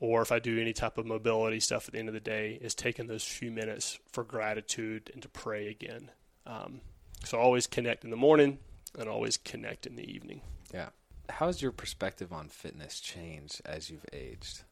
or 0.00 0.20
if 0.20 0.32
I 0.32 0.38
do 0.38 0.60
any 0.60 0.72
type 0.72 0.98
of 0.98 1.06
mobility 1.06 1.60
stuff 1.60 1.86
at 1.88 1.94
the 1.94 1.98
end 1.98 2.08
of 2.08 2.14
the 2.14 2.20
day, 2.20 2.58
is 2.60 2.74
taking 2.74 3.06
those 3.06 3.24
few 3.24 3.50
minutes 3.50 3.98
for 4.10 4.24
gratitude 4.24 5.10
and 5.14 5.22
to 5.22 5.28
pray 5.28 5.68
again. 5.68 6.10
Um, 6.46 6.80
so 7.24 7.38
always 7.38 7.66
connect 7.66 8.04
in 8.04 8.10
the 8.10 8.16
morning 8.16 8.58
and 8.98 9.08
always 9.08 9.36
connect 9.36 9.86
in 9.86 9.96
the 9.96 10.12
evening. 10.12 10.42
Yeah. 10.72 10.90
How 11.30 11.46
has 11.46 11.62
your 11.62 11.72
perspective 11.72 12.32
on 12.32 12.48
fitness 12.48 13.00
changed 13.00 13.62
as 13.64 13.88
you've 13.88 14.04
aged? 14.12 14.62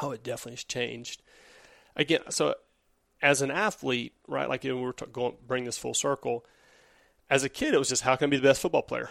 Oh, 0.00 0.12
it 0.12 0.22
definitely 0.22 0.52
has 0.52 0.64
changed. 0.64 1.22
Again, 1.96 2.20
so 2.28 2.54
as 3.20 3.42
an 3.42 3.50
athlete, 3.50 4.12
right? 4.28 4.48
Like 4.48 4.64
you 4.64 4.74
know, 4.74 4.80
we're 4.80 4.92
t- 4.92 5.06
going 5.12 5.34
bring 5.46 5.64
this 5.64 5.78
full 5.78 5.94
circle. 5.94 6.44
As 7.28 7.42
a 7.42 7.48
kid, 7.48 7.74
it 7.74 7.78
was 7.78 7.88
just 7.88 8.02
how 8.02 8.16
can 8.16 8.28
I 8.28 8.30
be 8.30 8.36
the 8.36 8.42
best 8.42 8.60
football 8.60 8.82
player? 8.82 9.10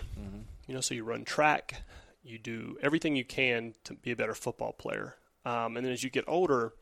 You 0.68 0.76
know, 0.76 0.82
so 0.82 0.94
you 0.94 1.04
run 1.04 1.24
track, 1.24 1.82
you 2.24 2.38
do 2.38 2.78
everything 2.82 3.16
you 3.16 3.26
can 3.26 3.74
to 3.86 3.96
be 3.96 4.12
a 4.12 4.16
better 4.16 4.36
football 4.36 4.74
player. 4.74 5.16
Um, 5.46 5.78
and 5.78 5.86
then 5.86 5.94
as 5.94 6.04
you 6.04 6.10
get 6.10 6.26
older, 6.28 6.74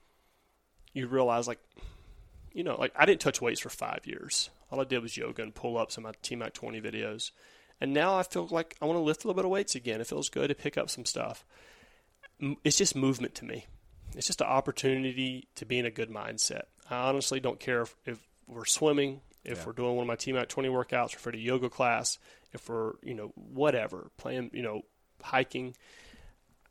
you 0.93 1.07
realize 1.07 1.47
like, 1.47 1.59
you 2.51 2.63
know, 2.63 2.75
like 2.77 2.93
I 2.95 3.05
didn't 3.05 3.21
touch 3.21 3.41
weights 3.41 3.59
for 3.59 3.69
five 3.69 4.01
years. 4.05 4.49
All 4.71 4.81
I 4.81 4.85
did 4.85 5.03
was 5.03 5.15
yoga 5.15 5.43
and 5.43 5.53
pull 5.53 5.77
ups 5.77 5.97
in 5.97 6.03
my 6.03 6.11
TMAC 6.23 6.53
20 6.53 6.81
videos. 6.81 7.31
And 7.79 7.93
now 7.93 8.17
I 8.17 8.23
feel 8.23 8.47
like 8.49 8.75
I 8.81 8.85
want 8.85 8.97
to 8.97 9.03
lift 9.03 9.23
a 9.23 9.27
little 9.27 9.37
bit 9.37 9.45
of 9.45 9.51
weights 9.51 9.75
again. 9.75 10.01
It 10.01 10.07
feels 10.07 10.29
good 10.29 10.47
to 10.47 10.55
pick 10.55 10.77
up 10.77 10.89
some 10.89 11.05
stuff. 11.05 11.45
It's 12.63 12.77
just 12.77 12.95
movement 12.95 13.35
to 13.35 13.45
me. 13.45 13.67
It's 14.15 14.27
just 14.27 14.41
an 14.41 14.47
opportunity 14.47 15.47
to 15.55 15.65
be 15.65 15.77
in 15.77 15.85
a 15.85 15.91
good 15.91 16.09
mindset. 16.09 16.63
I 16.89 16.97
honestly 17.09 17.39
don't 17.39 17.59
care 17.59 17.81
if, 17.81 17.95
if 18.05 18.19
we're 18.47 18.65
swimming, 18.65 19.21
if 19.45 19.59
Yeah. 19.59 19.65
we're 19.65 19.73
doing 19.73 19.95
one 19.95 20.03
of 20.03 20.07
my 20.07 20.15
TMAC 20.15 20.47
20 20.49 20.69
workouts, 20.69 21.13
if 21.13 21.25
we're 21.25 21.31
at 21.31 21.35
a 21.35 21.39
yoga 21.39 21.69
class, 21.69 22.17
if 22.53 22.67
we're, 22.69 22.93
you 23.03 23.13
know, 23.13 23.31
whatever, 23.35 24.09
playing, 24.17 24.49
you 24.53 24.61
know, 24.63 24.83
hiking. 25.21 25.75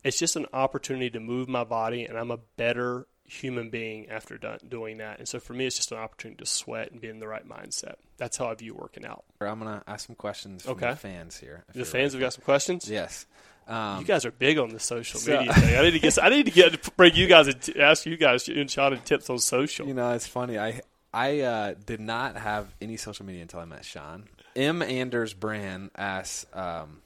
It's 0.03 0.19
just 0.19 0.37
an 0.37 0.47
opportunity 0.53 1.09
to 1.11 1.21
move 1.21 1.49
my 1.49 1.65
body, 1.65 2.05
and 2.05 2.19
I'm 2.19 2.31
a 2.31 2.39
better 2.57 3.07
human 3.27 3.71
being 3.71 4.09
after 4.11 4.37
done, 4.37 4.59
doing 4.69 4.99
that. 4.99 5.19
And 5.19 5.27
so 5.27 5.41
for 5.41 5.55
me, 5.55 5.65
it's 5.67 5.77
just 5.77 5.93
an 5.93 5.99
opportunity 5.99 6.45
to 6.45 6.47
sweat 6.47 6.91
and 6.93 7.01
be 7.01 7.09
in 7.09 7.21
the 7.21 7.27
right 7.27 7.49
mindset. 7.49 7.95
That's 8.19 8.37
how 8.37 8.47
I 8.51 8.55
view 8.55 8.75
working 8.75 9.07
out. 9.07 9.25
I'm 9.41 9.59
gonna 9.59 9.83
ask 9.87 10.07
some 10.07 10.15
questions 10.17 10.63
from 10.65 10.73
Okay. 10.73 10.91
the 10.91 10.97
fans 10.97 11.39
here. 11.39 11.65
The 11.75 11.87
fans 11.87 12.13
have 12.13 12.21
got 12.21 12.35
some 12.35 12.45
questions. 12.45 12.89
Yes. 12.89 13.25
Um, 13.67 14.01
You 14.01 14.05
guys 14.05 14.27
are 14.27 14.31
big 14.31 14.59
on 14.59 14.69
the 14.69 14.79
social 14.79 15.19
so- 15.19 15.39
media 15.39 15.55
thing. 15.55 15.75
I 15.79 15.83
need 15.83 15.93
to 15.93 15.99
get. 16.01 16.23
I 16.23 16.29
need 16.29 16.45
to 16.45 16.51
get 16.53 16.97
bring 16.99 17.15
you 17.15 17.27
guys 17.27 17.49
and 17.49 17.77
ask 17.79 18.05
you 18.05 18.19
guys 18.19 18.47
and 18.47 18.71
Sean 18.71 18.99
tips 19.01 19.31
on 19.31 19.39
social. 19.39 19.89
You 19.89 19.95
know, 19.95 20.13
it's 20.13 20.27
funny. 20.27 20.59
I 20.59 20.83
I 21.15 21.41
uh, 21.41 21.75
did 21.87 22.01
not 22.01 22.37
have 22.37 22.75
any 22.81 22.97
social 22.97 23.25
media 23.25 23.43
until 23.43 23.61
I 23.61 23.65
met 23.65 23.85
Sean. 23.85 24.25
M. 24.57 24.83
Anders 24.83 25.33
Brand 25.33 25.91
asks, 25.97 26.45
um, 26.53 27.03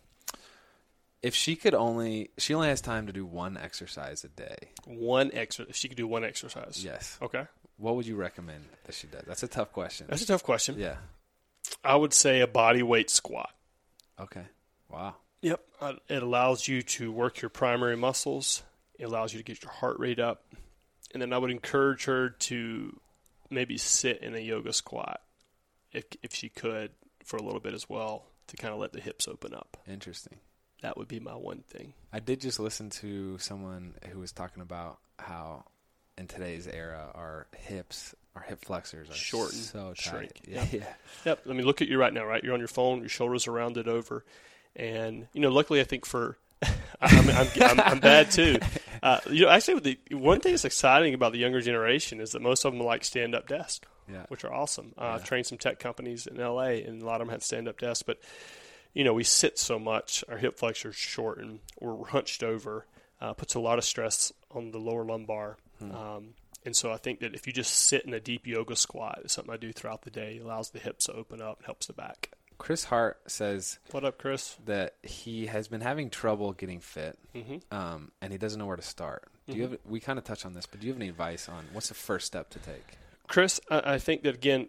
If 1.22 1.34
she 1.34 1.56
could 1.56 1.74
only, 1.74 2.30
she 2.38 2.54
only 2.54 2.68
has 2.68 2.80
time 2.80 3.06
to 3.06 3.12
do 3.12 3.26
one 3.26 3.58
exercise 3.58 4.24
a 4.24 4.28
day. 4.28 4.56
One 4.86 5.30
exercise. 5.34 5.76
She 5.76 5.88
could 5.88 5.98
do 5.98 6.06
one 6.06 6.24
exercise. 6.24 6.82
Yes. 6.82 7.18
Okay. 7.20 7.46
What 7.76 7.96
would 7.96 8.06
you 8.06 8.16
recommend 8.16 8.64
that 8.84 8.94
she 8.94 9.06
does? 9.06 9.24
That's 9.26 9.42
a 9.42 9.48
tough 9.48 9.72
question. 9.72 10.06
That's 10.08 10.22
a 10.22 10.26
tough 10.26 10.42
question. 10.42 10.76
yeah. 10.78 10.96
I 11.84 11.94
would 11.94 12.14
say 12.14 12.40
a 12.40 12.46
body 12.46 12.82
weight 12.82 13.10
squat. 13.10 13.50
Okay. 14.18 14.44
Wow. 14.88 15.16
Yep. 15.42 15.60
It 16.08 16.22
allows 16.22 16.66
you 16.66 16.82
to 16.82 17.12
work 17.12 17.42
your 17.42 17.50
primary 17.50 17.96
muscles. 17.96 18.62
It 18.98 19.04
allows 19.04 19.34
you 19.34 19.38
to 19.38 19.44
get 19.44 19.62
your 19.62 19.70
heart 19.70 19.98
rate 19.98 20.18
up. 20.18 20.44
And 21.12 21.22
then 21.22 21.32
I 21.32 21.38
would 21.38 21.50
encourage 21.50 22.06
her 22.06 22.30
to 22.30 22.98
maybe 23.50 23.76
sit 23.76 24.22
in 24.22 24.34
a 24.34 24.38
yoga 24.38 24.72
squat 24.72 25.20
if 25.92 26.04
if 26.22 26.34
she 26.34 26.48
could 26.48 26.90
for 27.24 27.36
a 27.36 27.42
little 27.42 27.60
bit 27.60 27.74
as 27.74 27.88
well 27.88 28.26
to 28.48 28.56
kind 28.56 28.72
of 28.72 28.80
let 28.80 28.92
the 28.92 29.00
hips 29.00 29.28
open 29.28 29.54
up. 29.54 29.76
Interesting. 29.90 30.38
That 30.82 30.96
would 30.96 31.08
be 31.08 31.18
my 31.20 31.34
one 31.34 31.62
thing. 31.68 31.92
I 32.12 32.20
did 32.20 32.40
just 32.40 32.60
listen 32.60 32.88
to 32.90 33.36
someone 33.38 33.94
who 34.10 34.20
was 34.20 34.32
talking 34.32 34.62
about 34.62 34.98
how 35.18 35.64
in 36.16 36.26
today's 36.26 36.66
era 36.66 37.10
our 37.14 37.46
hips, 37.56 38.14
our 38.36 38.42
hip 38.42 38.64
flexors 38.64 39.10
are 39.10 39.14
Shorten, 39.14 39.58
so 39.58 39.88
tight. 39.88 39.98
shrink. 39.98 40.40
Yeah. 40.46 40.66
yeah. 40.70 40.86
Yep. 41.24 41.42
Let 41.46 41.56
me 41.56 41.62
look 41.64 41.82
at 41.82 41.88
you 41.88 41.98
right 41.98 42.12
now. 42.12 42.24
Right, 42.24 42.42
you're 42.42 42.54
on 42.54 42.60
your 42.60 42.68
phone. 42.68 43.00
Your 43.00 43.08
shoulders 43.08 43.46
are 43.46 43.52
rounded 43.52 43.88
over, 43.88 44.24
and 44.76 45.26
you 45.32 45.40
know. 45.40 45.50
Luckily, 45.50 45.80
I 45.80 45.84
think 45.84 46.06
for 46.06 46.38
I'm, 47.00 47.30
I'm, 47.30 47.48
I'm, 47.60 47.80
I'm 47.80 47.98
bad 48.00 48.30
too. 48.30 48.58
Uh, 49.02 49.20
you 49.30 49.44
know, 49.44 49.50
actually, 49.50 49.80
the 50.08 50.16
one 50.16 50.40
thing 50.40 50.52
that's 50.52 50.64
exciting 50.64 51.14
about 51.14 51.32
the 51.32 51.38
younger 51.38 51.60
generation 51.60 52.20
is 52.20 52.32
that 52.32 52.42
most 52.42 52.64
of 52.64 52.72
them 52.72 52.82
like 52.82 53.04
stand 53.04 53.34
up 53.34 53.46
desk, 53.48 53.86
Yeah. 54.10 54.24
which 54.28 54.44
are 54.44 54.52
awesome. 54.52 54.92
Uh, 54.98 55.04
I've 55.14 55.24
trained 55.24 55.46
some 55.46 55.58
tech 55.58 55.78
companies 55.78 56.26
in 56.26 56.36
LA, 56.36 56.80
and 56.86 57.02
a 57.02 57.04
lot 57.06 57.20
of 57.20 57.26
them 57.26 57.32
had 57.32 57.42
stand 57.42 57.68
up 57.68 57.78
desks. 57.78 58.02
But 58.02 58.18
you 58.94 59.04
know, 59.04 59.12
we 59.14 59.22
sit 59.24 59.58
so 59.58 59.78
much, 59.78 60.24
our 60.28 60.38
hip 60.38 60.58
flexors 60.58 60.96
shorten, 60.96 61.60
we're 61.80 62.06
hunched 62.06 62.42
over, 62.42 62.86
uh, 63.20 63.34
puts 63.34 63.54
a 63.54 63.60
lot 63.60 63.78
of 63.78 63.84
stress 63.84 64.32
on 64.50 64.70
the 64.70 64.78
lower 64.78 65.04
lumbar. 65.04 65.58
Um, 65.80 66.34
and 66.64 66.74
so 66.74 66.90
I 66.90 66.96
think 66.96 67.20
that 67.20 67.34
if 67.34 67.46
you 67.46 67.52
just 67.52 67.72
sit 67.72 68.04
in 68.04 68.12
a 68.14 68.18
deep 68.20 68.46
yoga 68.46 68.74
squat, 68.74 69.20
it's 69.22 69.34
something 69.34 69.52
I 69.54 69.56
do 69.58 69.72
throughout 69.72 70.02
the 70.02 70.10
day, 70.10 70.38
allows 70.42 70.70
the 70.70 70.80
hips 70.80 71.04
to 71.04 71.12
open 71.12 71.40
up 71.40 71.58
and 71.58 71.66
helps 71.66 71.86
the 71.86 71.92
back. 71.92 72.30
Chris 72.58 72.84
Hart 72.84 73.20
says 73.30 73.78
What 73.92 74.04
up, 74.04 74.18
Chris? 74.18 74.56
that 74.66 74.96
he 75.02 75.46
has 75.46 75.68
been 75.68 75.80
having 75.80 76.10
trouble 76.10 76.52
getting 76.52 76.80
fit, 76.80 77.18
hmm 77.34 77.56
um, 77.70 78.12
and 78.20 78.32
he 78.32 78.38
doesn't 78.38 78.58
know 78.58 78.66
where 78.66 78.76
to 78.76 78.82
start. 78.82 79.28
Do 79.46 79.56
you 79.56 79.66
Mhm. 79.66 79.70
have? 79.70 79.80
We 79.86 80.00
kind 80.00 80.18
of 80.18 80.24
touched 80.24 80.44
on 80.44 80.54
this, 80.54 80.66
but 80.66 80.80
do 80.80 80.86
you 80.86 80.92
have 80.92 81.00
any 81.00 81.08
advice 81.08 81.48
on 81.48 81.66
what's 81.72 81.88
the 81.88 81.94
first 81.94 82.26
step 82.26 82.50
to 82.50 82.58
take? 82.58 82.84
Chris, 83.28 83.60
I, 83.70 83.94
I 83.94 83.98
think 83.98 84.22
that 84.24 84.34
again, 84.34 84.68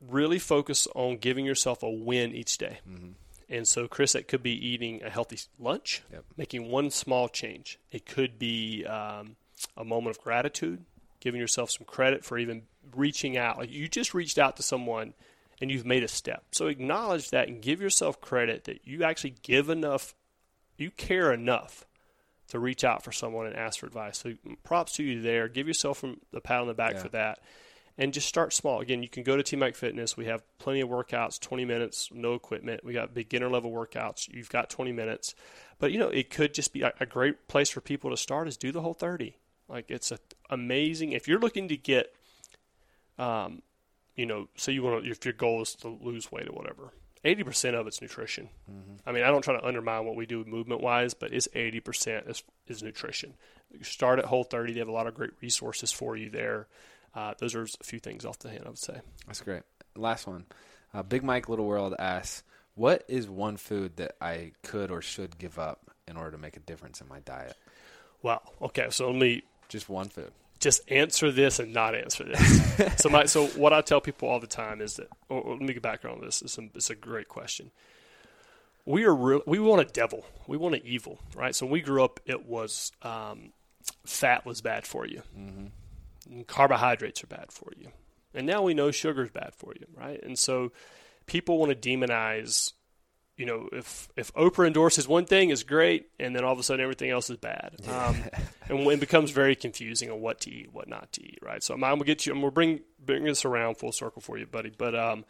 really 0.00 0.38
focus 0.38 0.86
on 0.94 1.16
giving 1.18 1.44
yourself 1.44 1.82
a 1.82 1.90
win 1.90 2.34
each 2.34 2.56
day. 2.58 2.78
Mm-hmm. 2.88 3.10
And 3.50 3.66
so, 3.66 3.88
Chris, 3.88 4.12
that 4.12 4.28
could 4.28 4.42
be 4.42 4.52
eating 4.52 5.02
a 5.02 5.08
healthy 5.10 5.38
lunch, 5.58 6.02
Yep. 6.12 6.24
making 6.36 6.70
one 6.70 6.90
small 6.90 7.28
change. 7.28 7.78
It 7.90 8.04
could 8.06 8.38
be 8.38 8.84
um, 8.84 9.36
a 9.76 9.84
moment 9.84 10.16
of 10.16 10.22
gratitude, 10.22 10.84
giving 11.20 11.40
yourself 11.40 11.70
some 11.70 11.86
credit 11.86 12.24
for 12.24 12.38
even 12.38 12.62
reaching 12.94 13.36
out. 13.38 13.56
Like 13.58 13.70
you 13.72 13.88
just 13.88 14.12
reached 14.14 14.38
out 14.38 14.56
to 14.58 14.62
someone 14.62 15.14
and 15.60 15.70
you've 15.70 15.86
made 15.86 16.02
a 16.04 16.08
step. 16.08 16.44
So 16.52 16.66
acknowledge 16.68 17.30
that 17.30 17.48
and 17.48 17.60
give 17.60 17.80
yourself 17.80 18.20
credit 18.20 18.64
that 18.64 18.86
you 18.86 19.02
actually 19.04 19.34
give 19.42 19.68
enough, 19.70 20.14
you 20.76 20.90
care 20.90 21.32
enough 21.32 21.84
to 22.48 22.58
reach 22.58 22.84
out 22.84 23.02
for 23.04 23.12
someone 23.12 23.46
and 23.46 23.56
ask 23.56 23.80
for 23.80 23.86
advice. 23.86 24.18
So 24.18 24.34
props 24.64 24.92
to 24.92 25.02
you 25.02 25.20
there. 25.20 25.48
Give 25.48 25.66
yourself 25.68 26.02
a 26.32 26.40
pat 26.40 26.60
on 26.60 26.66
the 26.66 26.74
back 26.74 26.94
Yeah. 26.94 27.02
for 27.02 27.08
that. 27.10 27.40
And 28.00 28.14
just 28.14 28.28
start 28.28 28.52
small. 28.52 28.80
Again, 28.80 29.02
you 29.02 29.08
can 29.08 29.24
go 29.24 29.36
to 29.36 29.42
TMAC 29.42 29.74
Fitness. 29.74 30.16
We 30.16 30.26
have 30.26 30.44
plenty 30.58 30.80
of 30.80 30.88
workouts, 30.88 31.40
20 31.40 31.64
minutes, 31.64 32.08
no 32.12 32.34
equipment. 32.34 32.84
We 32.84 32.92
got 32.92 33.12
beginner 33.12 33.50
level 33.50 33.72
workouts. 33.72 34.28
You've 34.32 34.50
got 34.50 34.70
20 34.70 34.92
minutes. 34.92 35.34
But, 35.80 35.90
you 35.90 35.98
know, 35.98 36.08
it 36.08 36.30
could 36.30 36.54
just 36.54 36.72
be 36.72 36.82
a, 36.82 36.92
a 37.00 37.06
great 37.06 37.48
place 37.48 37.70
for 37.70 37.80
people 37.80 38.10
to 38.10 38.16
start 38.16 38.46
is 38.46 38.56
do 38.56 38.70
the 38.70 38.82
whole 38.82 38.94
30. 38.94 39.36
Like, 39.68 39.90
it's 39.90 40.12
a, 40.12 40.18
amazing. 40.48 41.10
If 41.10 41.26
you're 41.26 41.40
looking 41.40 41.66
to 41.68 41.76
get, 41.76 42.14
um, 43.18 43.62
you 44.18 44.26
know, 44.26 44.48
say 44.56 44.72
you 44.72 44.82
want 44.82 45.04
to, 45.04 45.10
if 45.10 45.24
your 45.24 45.32
goal 45.32 45.62
is 45.62 45.74
to 45.76 45.88
lose 45.88 46.30
weight 46.32 46.48
or 46.48 46.52
whatever, 46.52 46.92
80% 47.24 47.74
of 47.74 47.86
it's 47.86 48.02
nutrition. 48.02 48.48
I 49.06 49.12
mean, 49.12 49.22
I 49.22 49.28
don't 49.28 49.42
try 49.42 49.56
to 49.58 49.64
undermine 49.64 50.04
what 50.04 50.16
we 50.16 50.26
do 50.26 50.44
movement 50.44 50.80
wise, 50.80 51.14
but 51.14 51.32
it's 51.32 51.48
80% 51.48 52.28
is, 52.28 52.42
is 52.66 52.82
nutrition. 52.82 53.34
You 53.70 53.84
start 53.84 54.18
at 54.18 54.24
Whole 54.24 54.44
30. 54.44 54.72
They 54.72 54.80
have 54.80 54.88
a 54.88 54.92
lot 54.92 55.06
of 55.06 55.14
great 55.14 55.30
resources 55.40 55.92
for 55.92 56.16
you 56.16 56.30
there. 56.30 56.66
Uh, 57.14 57.34
those 57.38 57.54
are 57.54 57.62
a 57.62 57.84
few 57.84 58.00
things 58.00 58.24
off 58.24 58.38
the 58.40 58.50
hand, 58.50 58.64
I 58.66 58.68
would 58.68 58.78
say. 58.78 59.00
That's 59.26 59.40
great. 59.40 59.62
Last 59.96 60.26
one. 60.26 60.46
Uh, 60.92 61.02
Big 61.02 61.22
Mike 61.22 61.48
Little 61.48 61.66
World 61.66 61.94
asks, 61.98 62.42
"What 62.74 63.04
is 63.08 63.28
one 63.28 63.56
food 63.56 63.96
that 63.96 64.16
I 64.20 64.52
could 64.62 64.90
or 64.90 65.02
should 65.02 65.38
give 65.38 65.58
up 65.58 65.90
in 66.06 66.16
order 66.16 66.32
to 66.32 66.38
make 66.38 66.56
a 66.56 66.60
difference 66.60 67.00
in 67.00 67.08
my 67.08 67.20
diet?" 67.20 67.56
Wow. 68.22 68.42
Okay. 68.62 68.88
So 68.90 69.10
let 69.10 69.20
me 69.20 69.42
Just 69.68 69.88
one 69.88 70.08
food. 70.08 70.32
Just 70.60 70.80
answer 70.90 71.30
this 71.30 71.58
and 71.58 71.72
not 71.72 71.94
answer 71.94 72.24
this. 72.24 72.96
so 73.02 73.08
my 73.08 73.26
so 73.26 73.46
what 73.48 73.72
I 73.72 73.80
tell 73.80 74.00
people 74.00 74.28
all 74.28 74.40
the 74.40 74.46
time 74.46 74.80
is 74.80 74.96
that. 74.96 75.08
Or, 75.28 75.40
or 75.40 75.52
let 75.54 75.62
me 75.62 75.74
get 75.74 75.82
back 75.82 76.04
on 76.04 76.20
this. 76.20 76.42
It's 76.42 76.58
a, 76.58 76.62
it's 76.74 76.90
a 76.90 76.94
great 76.94 77.28
question. 77.28 77.70
We 78.84 79.04
are 79.04 79.14
real. 79.14 79.42
We 79.46 79.58
want 79.58 79.82
a 79.82 79.84
devil. 79.84 80.24
We 80.46 80.56
want 80.56 80.74
an 80.74 80.82
evil, 80.84 81.20
right? 81.36 81.54
So 81.54 81.66
when 81.66 81.72
we 81.72 81.80
grew 81.80 82.02
up, 82.02 82.20
it 82.24 82.46
was 82.46 82.92
um, 83.02 83.52
fat 84.06 84.46
was 84.46 84.60
bad 84.60 84.86
for 84.86 85.06
you. 85.06 85.22
And 85.36 86.46
carbohydrates 86.46 87.22
are 87.22 87.28
bad 87.28 87.52
for 87.52 87.70
you. 87.76 87.88
And 88.34 88.46
now 88.46 88.62
we 88.62 88.74
know 88.74 88.90
sugar 88.90 89.24
is 89.24 89.30
bad 89.30 89.54
for 89.54 89.72
you, 89.78 89.86
right? 89.94 90.22
And 90.22 90.38
so 90.38 90.72
people 91.26 91.58
want 91.58 91.70
to 91.70 91.88
demonize, 91.88 92.72
you 93.38 93.46
know, 93.46 93.68
if 93.72 94.08
if 94.16 94.34
Oprah 94.34 94.66
endorses 94.66 95.06
one 95.06 95.24
thing 95.24 95.50
is 95.50 95.62
great, 95.62 96.10
and 96.18 96.34
then 96.34 96.44
all 96.44 96.52
of 96.52 96.58
a 96.58 96.62
sudden 96.64 96.82
everything 96.82 97.10
else 97.10 97.30
is 97.30 97.36
bad, 97.36 97.76
um, 97.88 98.16
and 98.68 98.80
it 98.80 99.00
becomes 99.00 99.30
very 99.30 99.54
confusing 99.54 100.10
on 100.10 100.20
what 100.20 100.40
to 100.40 100.50
eat, 100.50 100.72
what 100.72 100.88
not 100.88 101.12
to 101.12 101.22
eat, 101.22 101.38
right? 101.40 101.62
So 101.62 101.72
I'm, 101.72 101.84
I'm 101.84 101.92
gonna 101.92 102.04
get 102.04 102.26
you, 102.26 102.32
I'm 102.32 102.40
gonna 102.40 102.50
bring 102.50 102.80
bring 102.98 103.22
this 103.22 103.44
around 103.44 103.76
full 103.76 103.92
circle 103.92 104.20
for 104.20 104.36
you, 104.36 104.44
buddy. 104.44 104.72
But 104.76 104.96
um, 104.96 105.24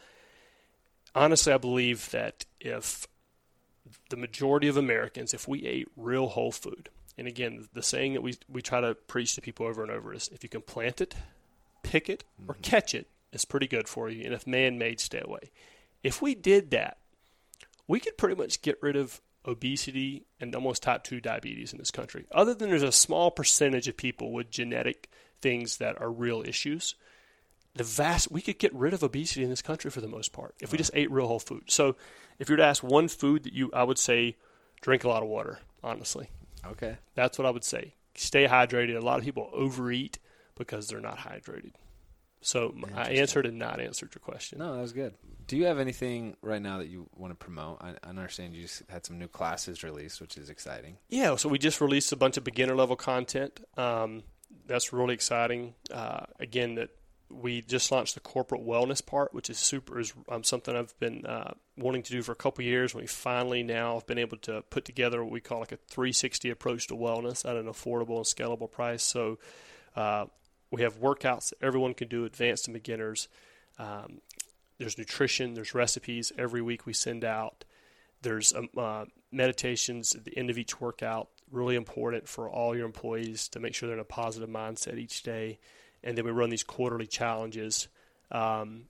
honestly, 1.14 1.52
I 1.52 1.58
believe 1.58 2.10
that 2.10 2.46
if 2.60 3.06
the 4.08 4.16
majority 4.16 4.68
of 4.68 4.78
Americans, 4.78 5.34
if 5.34 5.46
we 5.46 5.66
ate 5.66 5.88
real 5.94 6.28
whole 6.28 6.50
food, 6.50 6.88
and 7.18 7.28
again, 7.28 7.68
the 7.74 7.82
saying 7.82 8.14
that 8.14 8.22
we 8.22 8.38
we 8.48 8.62
try 8.62 8.80
to 8.80 8.94
preach 8.94 9.34
to 9.34 9.42
people 9.42 9.66
over 9.66 9.82
and 9.82 9.92
over 9.92 10.14
is, 10.14 10.28
if 10.32 10.42
you 10.42 10.48
can 10.48 10.62
plant 10.62 11.02
it, 11.02 11.14
pick 11.82 12.08
it, 12.08 12.24
or 12.48 12.56
catch 12.62 12.94
it, 12.94 13.06
it's 13.34 13.44
pretty 13.44 13.66
good 13.66 13.86
for 13.86 14.08
you. 14.08 14.24
And 14.24 14.32
if 14.32 14.46
man-made, 14.46 14.98
stay 14.98 15.20
away. 15.22 15.50
If 16.02 16.22
we 16.22 16.34
did 16.34 16.70
that, 16.70 16.96
we 17.88 17.98
could 17.98 18.16
pretty 18.16 18.36
much 18.36 18.62
get 18.62 18.80
rid 18.80 18.94
of 18.94 19.20
obesity 19.44 20.26
and 20.40 20.54
almost 20.54 20.82
type 20.82 21.02
2 21.02 21.20
diabetes 21.20 21.72
in 21.72 21.78
this 21.78 21.90
country. 21.90 22.26
Other 22.30 22.54
than 22.54 22.68
there's 22.68 22.82
a 22.82 22.92
small 22.92 23.30
percentage 23.30 23.88
of 23.88 23.96
people 23.96 24.32
with 24.32 24.50
genetic 24.50 25.10
things 25.40 25.78
that 25.78 26.00
are 26.00 26.10
real 26.10 26.42
issues, 26.46 26.94
the 27.74 27.84
vast 27.84 28.30
we 28.30 28.42
could 28.42 28.58
get 28.58 28.74
rid 28.74 28.92
of 28.92 29.02
obesity 29.02 29.42
in 29.42 29.50
this 29.50 29.62
country 29.62 29.90
for 29.90 30.00
the 30.00 30.08
most 30.08 30.32
part 30.32 30.54
if 30.60 30.70
we 30.70 30.78
just 30.78 30.90
ate 30.94 31.10
real 31.10 31.26
whole 31.26 31.38
food. 31.38 31.64
So, 31.66 31.96
if 32.38 32.48
you 32.48 32.52
were 32.52 32.58
to 32.58 32.64
ask 32.64 32.82
one 32.82 33.08
food 33.08 33.44
that 33.44 33.52
you 33.52 33.70
I 33.72 33.84
would 33.84 33.98
say 33.98 34.36
drink 34.80 35.04
a 35.04 35.08
lot 35.08 35.22
of 35.22 35.28
water, 35.28 35.60
honestly. 35.82 36.28
Okay. 36.66 36.98
That's 37.14 37.38
what 37.38 37.46
I 37.46 37.50
would 37.50 37.64
say. 37.64 37.94
Stay 38.14 38.46
hydrated. 38.46 38.96
A 38.96 39.04
lot 39.04 39.18
of 39.18 39.24
people 39.24 39.50
overeat 39.52 40.18
because 40.56 40.88
they're 40.88 41.00
not 41.00 41.18
hydrated. 41.18 41.72
So 42.40 42.74
I 42.94 43.10
answered 43.12 43.46
and 43.46 43.58
not 43.58 43.80
answered 43.80 44.14
your 44.14 44.20
question. 44.20 44.58
No, 44.58 44.74
that 44.74 44.80
was 44.80 44.92
good. 44.92 45.14
Do 45.46 45.56
you 45.56 45.64
have 45.64 45.78
anything 45.78 46.36
right 46.42 46.62
now 46.62 46.78
that 46.78 46.88
you 46.88 47.08
want 47.16 47.32
to 47.32 47.34
promote? 47.34 47.78
I, 47.80 47.94
I 48.02 48.08
understand 48.08 48.54
you 48.54 48.62
just 48.62 48.82
had 48.88 49.04
some 49.04 49.18
new 49.18 49.28
classes 49.28 49.82
released, 49.82 50.20
which 50.20 50.36
is 50.36 50.50
exciting. 50.50 50.98
Yeah, 51.08 51.36
so 51.36 51.48
we 51.48 51.58
just 51.58 51.80
released 51.80 52.12
a 52.12 52.16
bunch 52.16 52.36
of 52.36 52.44
beginner 52.44 52.76
level 52.76 52.96
content. 52.96 53.60
Um, 53.76 54.22
that's 54.66 54.92
really 54.92 55.14
exciting. 55.14 55.74
Uh, 55.92 56.26
again, 56.38 56.76
that 56.76 56.90
we 57.30 57.60
just 57.60 57.90
launched 57.92 58.14
the 58.14 58.20
corporate 58.20 58.64
wellness 58.64 59.04
part, 59.04 59.34
which 59.34 59.50
is 59.50 59.58
super 59.58 59.98
is 59.98 60.12
um, 60.28 60.44
something 60.44 60.74
I've 60.74 60.98
been 60.98 61.26
uh, 61.26 61.52
wanting 61.76 62.02
to 62.04 62.12
do 62.12 62.22
for 62.22 62.32
a 62.32 62.36
couple 62.36 62.64
years. 62.64 62.94
We 62.94 63.06
finally 63.06 63.62
now 63.62 63.94
have 63.94 64.06
been 64.06 64.18
able 64.18 64.38
to 64.38 64.62
put 64.70 64.84
together 64.84 65.22
what 65.22 65.32
we 65.32 65.40
call 65.40 65.60
like 65.60 65.72
a 65.72 65.78
360 65.88 66.50
approach 66.50 66.86
to 66.88 66.94
wellness 66.94 67.48
at 67.48 67.56
an 67.56 67.66
affordable 67.66 68.16
and 68.16 68.24
scalable 68.24 68.70
price. 68.70 69.02
So 69.02 69.38
uh, 69.94 70.26
we 70.70 70.82
have 70.82 71.00
workouts 71.00 71.50
that 71.50 71.62
everyone 71.62 71.94
can 71.94 72.08
do, 72.08 72.24
advanced 72.24 72.66
and 72.66 72.74
beginners. 72.74 73.28
Um, 73.78 74.20
there's 74.78 74.98
nutrition, 74.98 75.54
there's 75.54 75.74
recipes 75.74 76.32
every 76.38 76.62
week 76.62 76.86
we 76.86 76.92
send 76.92 77.24
out. 77.24 77.64
There's 78.22 78.52
um, 78.54 78.68
uh, 78.76 79.06
meditations 79.32 80.14
at 80.14 80.24
the 80.24 80.36
end 80.36 80.50
of 80.50 80.58
each 80.58 80.80
workout, 80.80 81.28
really 81.50 81.76
important 81.76 82.28
for 82.28 82.48
all 82.48 82.76
your 82.76 82.86
employees 82.86 83.48
to 83.48 83.60
make 83.60 83.74
sure 83.74 83.88
they're 83.88 83.96
in 83.96 84.00
a 84.00 84.04
positive 84.04 84.48
mindset 84.48 84.98
each 84.98 85.22
day. 85.22 85.58
And 86.02 86.16
then 86.16 86.24
we 86.24 86.30
run 86.30 86.50
these 86.50 86.62
quarterly 86.62 87.06
challenges 87.06 87.88
um, 88.30 88.84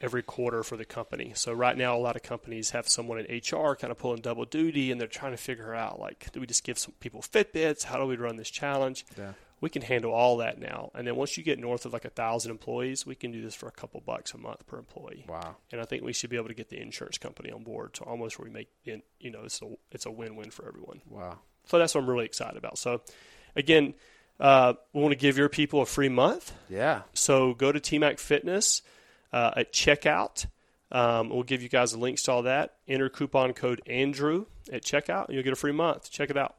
every 0.00 0.22
quarter 0.22 0.62
for 0.62 0.76
the 0.76 0.84
company. 0.84 1.32
So 1.34 1.52
right 1.52 1.76
now, 1.76 1.96
a 1.96 1.98
lot 1.98 2.16
of 2.16 2.22
companies 2.22 2.70
have 2.70 2.88
someone 2.88 3.18
in 3.18 3.36
HR 3.36 3.74
kind 3.76 3.90
of 3.90 3.98
pulling 3.98 4.20
double 4.20 4.44
duty, 4.44 4.90
and 4.90 5.00
they're 5.00 5.08
trying 5.08 5.32
to 5.32 5.38
figure 5.38 5.74
out 5.74 5.98
like, 5.98 6.30
do 6.32 6.40
we 6.40 6.46
just 6.46 6.64
give 6.64 6.78
some 6.78 6.94
people 7.00 7.22
Fitbits? 7.22 7.84
How 7.84 7.98
do 7.98 8.06
we 8.06 8.16
run 8.16 8.36
this 8.36 8.50
challenge? 8.50 9.06
Yeah. 9.16 9.32
We 9.60 9.68
can 9.68 9.82
handle 9.82 10.12
all 10.12 10.38
that 10.38 10.58
now. 10.58 10.90
And 10.94 11.06
then 11.06 11.16
once 11.16 11.36
you 11.36 11.44
get 11.44 11.58
north 11.58 11.84
of 11.84 11.92
like 11.92 12.04
a 12.04 12.10
thousand 12.10 12.50
employees, 12.50 13.04
we 13.04 13.14
can 13.14 13.30
do 13.30 13.42
this 13.42 13.54
for 13.54 13.68
a 13.68 13.72
couple 13.72 14.00
bucks 14.00 14.32
a 14.32 14.38
month 14.38 14.66
per 14.66 14.78
employee. 14.78 15.26
Wow. 15.28 15.56
And 15.70 15.80
I 15.80 15.84
think 15.84 16.02
we 16.02 16.12
should 16.12 16.30
be 16.30 16.36
able 16.36 16.48
to 16.48 16.54
get 16.54 16.70
the 16.70 16.80
insurance 16.80 17.18
company 17.18 17.50
on 17.50 17.62
board. 17.62 17.96
So 17.96 18.04
almost 18.04 18.38
where 18.38 18.48
we 18.48 18.52
make, 18.52 18.68
it, 18.84 19.04
you 19.18 19.30
know, 19.30 19.42
it's 19.44 19.60
a, 19.60 19.66
it's 19.90 20.06
a 20.06 20.10
win-win 20.10 20.50
for 20.50 20.66
everyone. 20.66 21.02
Wow. 21.08 21.38
So 21.66 21.78
that's 21.78 21.94
what 21.94 22.02
I'm 22.02 22.10
really 22.10 22.24
excited 22.24 22.56
about. 22.56 22.78
So 22.78 23.02
again, 23.54 23.94
uh, 24.38 24.74
we 24.94 25.02
want 25.02 25.12
to 25.12 25.18
give 25.18 25.36
your 25.36 25.50
people 25.50 25.82
a 25.82 25.86
free 25.86 26.08
month. 26.08 26.52
Yeah. 26.70 27.02
So 27.12 27.52
go 27.52 27.70
to 27.70 27.78
TMAC 27.78 28.18
Fitness 28.18 28.82
uh, 29.32 29.52
at 29.56 29.72
checkout. 29.72 30.46
Um, 30.92 31.28
we'll 31.28 31.42
give 31.42 31.62
you 31.62 31.68
guys 31.68 31.92
the 31.92 31.98
links 31.98 32.22
to 32.24 32.32
all 32.32 32.42
that. 32.42 32.74
Enter 32.88 33.08
coupon 33.08 33.52
code 33.52 33.82
Andrew 33.86 34.46
at 34.72 34.82
checkout, 34.82 35.26
and 35.26 35.34
you'll 35.34 35.44
get 35.44 35.52
a 35.52 35.56
free 35.56 35.72
month. 35.72 36.10
Check 36.10 36.30
it 36.30 36.36
out. 36.36 36.56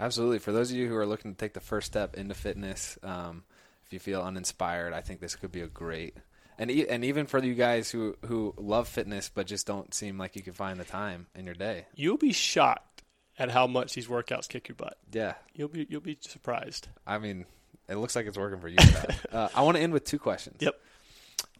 Absolutely. 0.00 0.38
For 0.38 0.52
those 0.52 0.70
of 0.70 0.76
you 0.76 0.88
who 0.88 0.96
are 0.96 1.06
looking 1.06 1.32
to 1.32 1.38
take 1.38 1.54
the 1.54 1.60
first 1.60 1.86
step 1.86 2.14
into 2.16 2.34
fitness, 2.34 2.98
um, 3.02 3.44
if 3.86 3.92
you 3.92 3.98
feel 3.98 4.22
uninspired, 4.22 4.92
I 4.92 5.00
think 5.02 5.20
this 5.20 5.36
could 5.36 5.52
be 5.52 5.60
a 5.60 5.66
great. 5.68 6.16
And 6.58 6.70
e- 6.70 6.88
and 6.88 7.04
even 7.04 7.26
for 7.26 7.42
you 7.42 7.54
guys 7.54 7.90
who 7.90 8.16
who 8.26 8.54
love 8.56 8.86
fitness 8.88 9.28
but 9.32 9.46
just 9.46 9.66
don't 9.66 9.92
seem 9.92 10.18
like 10.18 10.36
you 10.36 10.42
can 10.42 10.52
find 10.52 10.78
the 10.78 10.84
time 10.84 11.26
in 11.34 11.44
your 11.46 11.54
day. 11.54 11.86
You'll 11.96 12.16
be 12.16 12.32
shocked 12.32 13.02
at 13.38 13.50
how 13.50 13.66
much 13.66 13.94
these 13.94 14.06
workouts 14.06 14.48
kick 14.48 14.68
your 14.68 14.76
butt. 14.76 14.96
Yeah. 15.12 15.34
You'll 15.54 15.68
be 15.68 15.86
you'll 15.90 16.00
be 16.00 16.16
surprised. 16.20 16.88
I 17.06 17.18
mean, 17.18 17.44
it 17.88 17.96
looks 17.96 18.14
like 18.14 18.26
it's 18.26 18.38
working 18.38 18.60
for 18.60 18.68
you. 18.68 18.76
Uh, 19.32 19.48
I 19.52 19.62
want 19.62 19.76
to 19.76 19.82
end 19.82 19.92
with 19.92 20.04
two 20.04 20.20
questions. 20.20 20.58
Yep. 20.60 20.78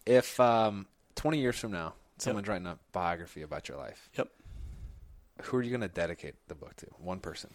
If 0.06 0.38
um, 0.38 0.86
20 1.16 1.40
years 1.40 1.58
from 1.58 1.72
now, 1.72 1.94
someone's 2.18 2.46
writing 2.46 2.68
a 2.68 2.78
biography 2.92 3.42
about 3.42 3.68
your 3.68 3.78
life, 3.78 4.08
Yep. 4.16 4.28
who 5.42 5.56
are 5.56 5.62
you 5.62 5.70
going 5.70 5.80
to 5.80 5.88
dedicate 5.88 6.34
the 6.46 6.54
book 6.54 6.76
to? 6.76 6.86
One 6.98 7.18
person. 7.18 7.50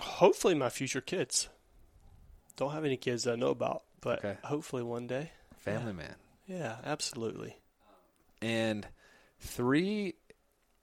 Hopefully, 0.00 0.54
my 0.54 0.68
future 0.68 1.00
kids. 1.00 1.48
Don't 2.56 2.72
have 2.72 2.84
any 2.84 2.96
kids 2.96 3.24
that 3.24 3.32
I 3.32 3.36
know 3.36 3.48
about, 3.50 3.82
but 4.00 4.18
Okay. 4.24 4.36
hopefully 4.44 4.82
one 4.82 5.06
day. 5.06 5.30
Family 5.58 5.92
man. 5.92 6.16
Yeah, 6.46 6.76
absolutely. 6.84 7.56
and 8.40 8.88
three 9.38 10.14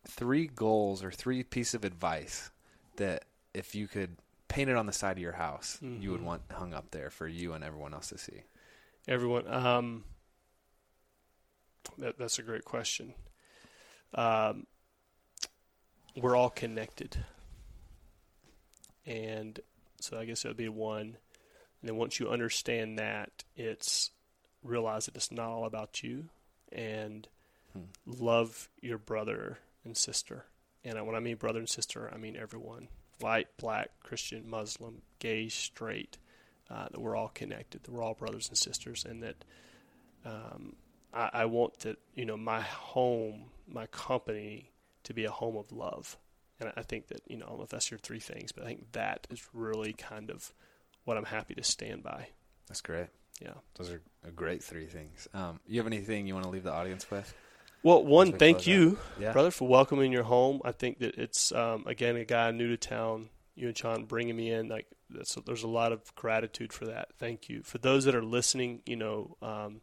three 0.08 0.48
goals 0.48 1.04
or 1.04 1.12
three 1.12 1.44
piece 1.44 1.74
of 1.74 1.84
advice 1.84 2.52
that 2.96 3.26
if 3.54 3.76
you 3.76 3.86
could 3.88 4.16
paint 4.48 4.70
it 4.70 4.78
on 4.78 4.86
the 4.86 4.94
side 4.94 5.18
of 5.18 5.22
your 5.22 5.34
house 5.34 5.78
you 5.82 6.10
would 6.12 6.22
Mhm. 6.22 6.24
want 6.24 6.42
hung 6.54 6.74
up 6.74 6.92
there 6.92 7.10
for 7.10 7.28
you 7.28 7.52
and 7.54 7.64
everyone 7.66 7.94
else 7.94 8.08
to 8.10 8.18
see 8.18 8.44
Everyone, 9.10 9.46
um, 9.54 10.06
that, 11.98 12.18
that's 12.18 12.40
a 12.40 12.44
great 12.44 12.64
question. 12.64 13.14
Um, 14.14 14.68
we're 16.16 16.36
all 16.36 16.50
connected, 16.50 17.18
and 19.06 19.60
so 20.00 20.18
I 20.18 20.26
guess 20.26 20.46
it 20.46 20.48
would 20.48 20.58
be 20.58 20.70
one. 20.70 21.18
And 21.82 21.90
then 21.90 21.96
once 21.96 22.20
you 22.20 22.30
understand 22.30 23.00
that, 23.00 23.44
it's 23.56 24.12
realize 24.64 25.06
that 25.06 25.16
it's 25.16 25.32
not 25.32 25.48
all 25.48 25.66
about 25.66 26.04
you, 26.04 26.26
and 26.72 27.28
Hmm. 27.74 27.84
love 28.06 28.68
your 28.82 28.98
brother 28.98 29.60
and 29.86 29.96
sister. 29.96 30.46
And 30.84 31.06
when 31.06 31.16
I 31.16 31.20
mean 31.20 31.36
brother 31.36 31.60
and 31.60 31.70
sister, 31.70 32.10
I 32.14 32.18
mean 32.18 32.36
everyone: 32.36 32.88
white, 33.20 33.48
black, 33.58 33.92
Christian, 34.02 34.50
Muslim, 34.50 35.02
gay, 35.20 35.50
straight. 35.50 36.18
Uh, 36.70 36.88
that 36.92 37.00
we're 37.00 37.16
all 37.16 37.30
connected. 37.30 37.84
That 37.84 37.92
we're 37.92 38.04
all 38.04 38.14
brothers 38.14 38.48
and 38.50 38.58
sisters, 38.58 39.06
and 39.06 39.24
that 39.24 39.44
um, 40.26 40.76
I, 41.14 41.30
I 41.34 41.46
want 41.46 41.80
to, 41.80 41.98
you 42.16 42.26
know, 42.26 42.38
my 42.38 42.62
home, 42.62 43.46
my 43.68 43.88
company, 43.88 44.72
to 45.04 45.14
be 45.14 45.26
a 45.26 45.32
home 45.32 45.56
of 45.58 45.72
love. 45.72 46.18
And 46.60 46.72
I 46.76 46.82
think 46.82 47.08
that, 47.08 47.22
you 47.28 47.38
know, 47.38 47.46
I 47.46 47.50
don't 47.50 47.58
know 47.60 47.64
if 47.64 47.70
that's 47.70 47.90
your 47.90 48.00
three 48.00 48.20
things, 48.20 48.52
but 48.52 48.64
I 48.64 48.68
think 48.68 48.92
that 48.92 49.28
is 49.30 49.48
really 49.54 49.94
kind 49.94 50.30
of 50.30 50.52
what 51.06 51.16
I'm 51.18 51.26
happy 51.26 51.56
to 51.56 51.64
stand 51.64 52.04
by. 52.04 52.28
that's 52.68 52.82
great 52.82 53.08
Yeah. 53.42 53.54
those 53.76 53.90
are 53.90 54.02
great 54.36 54.62
three 54.64 54.86
things 54.86 55.28
um, 55.34 55.60
you 55.66 55.80
have 55.80 55.88
anything 55.88 56.28
you 56.28 56.34
want 56.34 56.44
to 56.46 56.52
leave 56.52 56.64
the 56.64 56.74
audience 56.74 57.10
with 57.10 57.34
Well, 57.82 58.04
one, 58.04 58.34
thank 58.34 58.68
you, 58.68 59.00
yeah 59.18 59.32
brother, 59.32 59.52
for 59.52 59.68
welcoming 59.68 60.12
your 60.12 60.24
home. 60.24 60.62
I 60.66 60.74
think 60.74 61.00
that 61.00 61.16
it's 61.16 61.52
um, 61.54 61.86
again 61.88 62.16
a 62.18 62.26
guy 62.26 62.52
new 62.52 62.68
to 62.68 62.78
town. 62.78 63.30
You 63.56 63.68
and 63.68 63.78
Sean 63.78 64.06
bringing 64.06 64.36
me 64.38 64.52
in, 64.52 64.68
like 64.68 64.88
that's, 65.10 65.36
there's 65.46 65.64
a 65.64 65.68
lot 65.68 65.92
of 65.92 66.14
gratitude 66.16 66.72
for 66.74 66.86
that. 66.86 67.10
Thank 67.18 67.50
you 67.50 67.62
for 67.64 67.78
those 67.78 68.06
that 68.06 68.16
are 68.16 68.24
listening. 68.24 68.82
You 68.86 68.96
know, 68.98 69.38
um, 69.42 69.82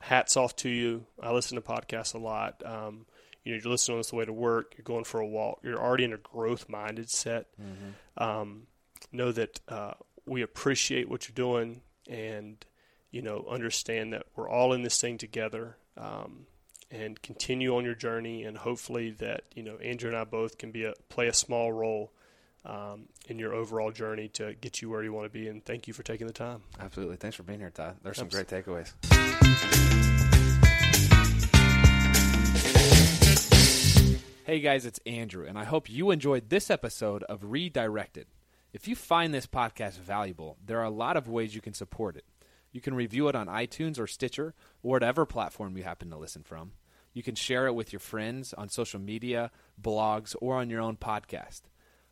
hats 0.00 0.36
off 0.36 0.54
to 0.56 0.68
you. 0.68 1.06
I 1.22 1.32
listen 1.32 1.56
to 1.56 1.62
podcasts 1.62 2.14
a 2.14 2.18
lot. 2.18 2.62
Um, 2.64 3.06
you 3.46 3.52
know, 3.52 3.60
you're 3.62 3.70
listening 3.70 3.94
on 3.94 4.00
this 4.00 4.12
way 4.12 4.24
to 4.24 4.32
work. 4.32 4.74
You're 4.76 4.82
going 4.82 5.04
for 5.04 5.20
a 5.20 5.26
walk. 5.26 5.60
You're 5.62 5.80
already 5.80 6.02
in 6.02 6.12
a 6.12 6.18
growth 6.18 6.68
minded 6.68 7.08
set. 7.08 7.46
mm-hmm. 7.60 8.22
Um, 8.22 8.66
know 9.12 9.30
that 9.30 9.60
uh, 9.68 9.92
we 10.26 10.42
appreciate 10.42 11.08
what 11.08 11.28
you're 11.28 11.34
doing, 11.34 11.82
and 12.10 12.64
you 13.12 13.22
know, 13.22 13.46
understand 13.48 14.12
that 14.12 14.24
we're 14.34 14.48
all 14.48 14.72
in 14.72 14.82
this 14.82 15.00
thing 15.00 15.16
together. 15.16 15.76
Um, 15.96 16.46
and 16.90 17.20
continue 17.22 17.76
on 17.76 17.84
your 17.84 17.94
journey, 17.94 18.42
and 18.42 18.58
hopefully 18.58 19.12
that 19.12 19.42
you 19.54 19.62
know 19.62 19.76
Andrew 19.76 20.10
and 20.10 20.18
I 20.18 20.24
both 20.24 20.58
can 20.58 20.72
be 20.72 20.84
a 20.84 20.94
play 21.08 21.28
a 21.28 21.32
small 21.32 21.72
role 21.72 22.12
um, 22.64 23.06
in 23.28 23.38
your 23.38 23.54
overall 23.54 23.92
journey 23.92 24.28
to 24.30 24.54
get 24.54 24.82
you 24.82 24.90
where 24.90 25.04
you 25.04 25.12
want 25.12 25.26
to 25.26 25.30
be. 25.30 25.46
And 25.46 25.64
thank 25.64 25.86
you 25.86 25.94
for 25.94 26.02
taking 26.02 26.26
the 26.26 26.32
time. 26.32 26.62
absolutely 26.80 27.16
thanks 27.16 27.36
for 27.36 27.44
being 27.44 27.60
here 27.60 27.70
todd 27.70 27.96
there's 28.02 28.16
some 28.16 28.28
great 28.28 28.48
takeaways 28.48 28.92
Hey 34.46 34.60
guys, 34.60 34.86
it's 34.86 35.00
Andrew, 35.04 35.44
and 35.44 35.58
I 35.58 35.64
hope 35.64 35.90
you 35.90 36.12
enjoyed 36.12 36.50
this 36.50 36.70
episode 36.70 37.24
of 37.24 37.50
Redirected. 37.50 38.28
If 38.72 38.86
you 38.86 38.94
find 38.94 39.34
this 39.34 39.48
podcast 39.48 39.98
valuable, 39.98 40.56
there 40.64 40.78
are 40.78 40.84
a 40.84 40.88
lot 40.88 41.16
of 41.16 41.28
ways 41.28 41.56
you 41.56 41.60
can 41.60 41.74
support 41.74 42.16
it. 42.16 42.24
You 42.70 42.80
can 42.80 42.94
review 42.94 43.26
it 43.26 43.34
on 43.34 43.48
iTunes 43.48 43.98
or 43.98 44.06
Stitcher, 44.06 44.54
or 44.84 44.92
whatever 44.92 45.26
platform 45.26 45.76
you 45.76 45.82
happen 45.82 46.10
to 46.10 46.16
listen 46.16 46.44
from. 46.44 46.74
You 47.12 47.24
can 47.24 47.34
share 47.34 47.66
it 47.66 47.74
with 47.74 47.92
your 47.92 47.98
friends 47.98 48.54
on 48.54 48.68
social 48.68 49.00
media, 49.00 49.50
blogs, 49.82 50.36
or 50.40 50.54
on 50.54 50.70
your 50.70 50.80
own 50.80 50.96
podcast. 50.96 51.62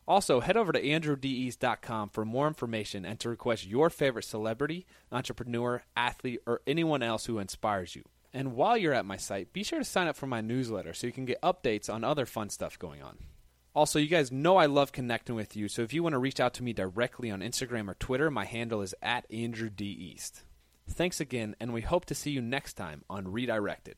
Also, 0.05 0.41
head 0.41 0.57
over 0.57 0.73
to 0.73 0.83
andrewdeast.com 0.83 2.09
for 2.09 2.25
more 2.25 2.49
information 2.49 3.05
and 3.05 3.17
to 3.21 3.29
request 3.29 3.65
your 3.65 3.89
favorite 3.89 4.25
celebrity, 4.25 4.85
entrepreneur, 5.09 5.83
athlete, 5.95 6.41
or 6.45 6.59
anyone 6.67 7.01
else 7.01 7.27
who 7.27 7.39
inspires 7.39 7.95
you. 7.95 8.03
And 8.35 8.53
while 8.53 8.75
you're 8.75 8.93
at 8.93 9.05
my 9.05 9.15
site, 9.15 9.53
be 9.53 9.63
sure 9.63 9.79
to 9.79 9.85
sign 9.85 10.07
up 10.07 10.17
for 10.17 10.27
my 10.27 10.41
newsletter 10.41 10.93
so 10.93 11.07
you 11.07 11.13
can 11.13 11.23
get 11.23 11.41
updates 11.41 11.89
on 11.89 12.03
other 12.03 12.25
fun 12.25 12.49
stuff 12.49 12.77
going 12.77 13.01
on. 13.01 13.17
Also, 13.73 13.97
you 13.97 14.09
guys 14.09 14.29
know 14.29 14.57
I 14.57 14.65
love 14.65 14.91
connecting 14.91 15.35
with 15.35 15.55
you, 15.55 15.69
so 15.69 15.83
if 15.83 15.93
you 15.93 16.03
want 16.03 16.13
to 16.13 16.19
reach 16.19 16.41
out 16.41 16.53
to 16.55 16.63
me 16.63 16.73
directly 16.73 17.31
on 17.31 17.39
Instagram 17.39 17.89
or 17.89 17.93
Twitter, 17.93 18.29
my 18.29 18.43
handle 18.43 18.81
is 18.81 18.93
at 19.01 19.25
Andrew 19.31 19.69
D. 19.69 19.85
East. 19.85 20.43
Thanks 20.85 21.21
again, 21.21 21.55
and 21.61 21.71
we 21.71 21.79
hope 21.79 22.03
to 22.05 22.15
see 22.15 22.31
you 22.31 22.41
next 22.41 22.73
time 22.73 23.05
on 23.09 23.29
Redirected. 23.29 23.95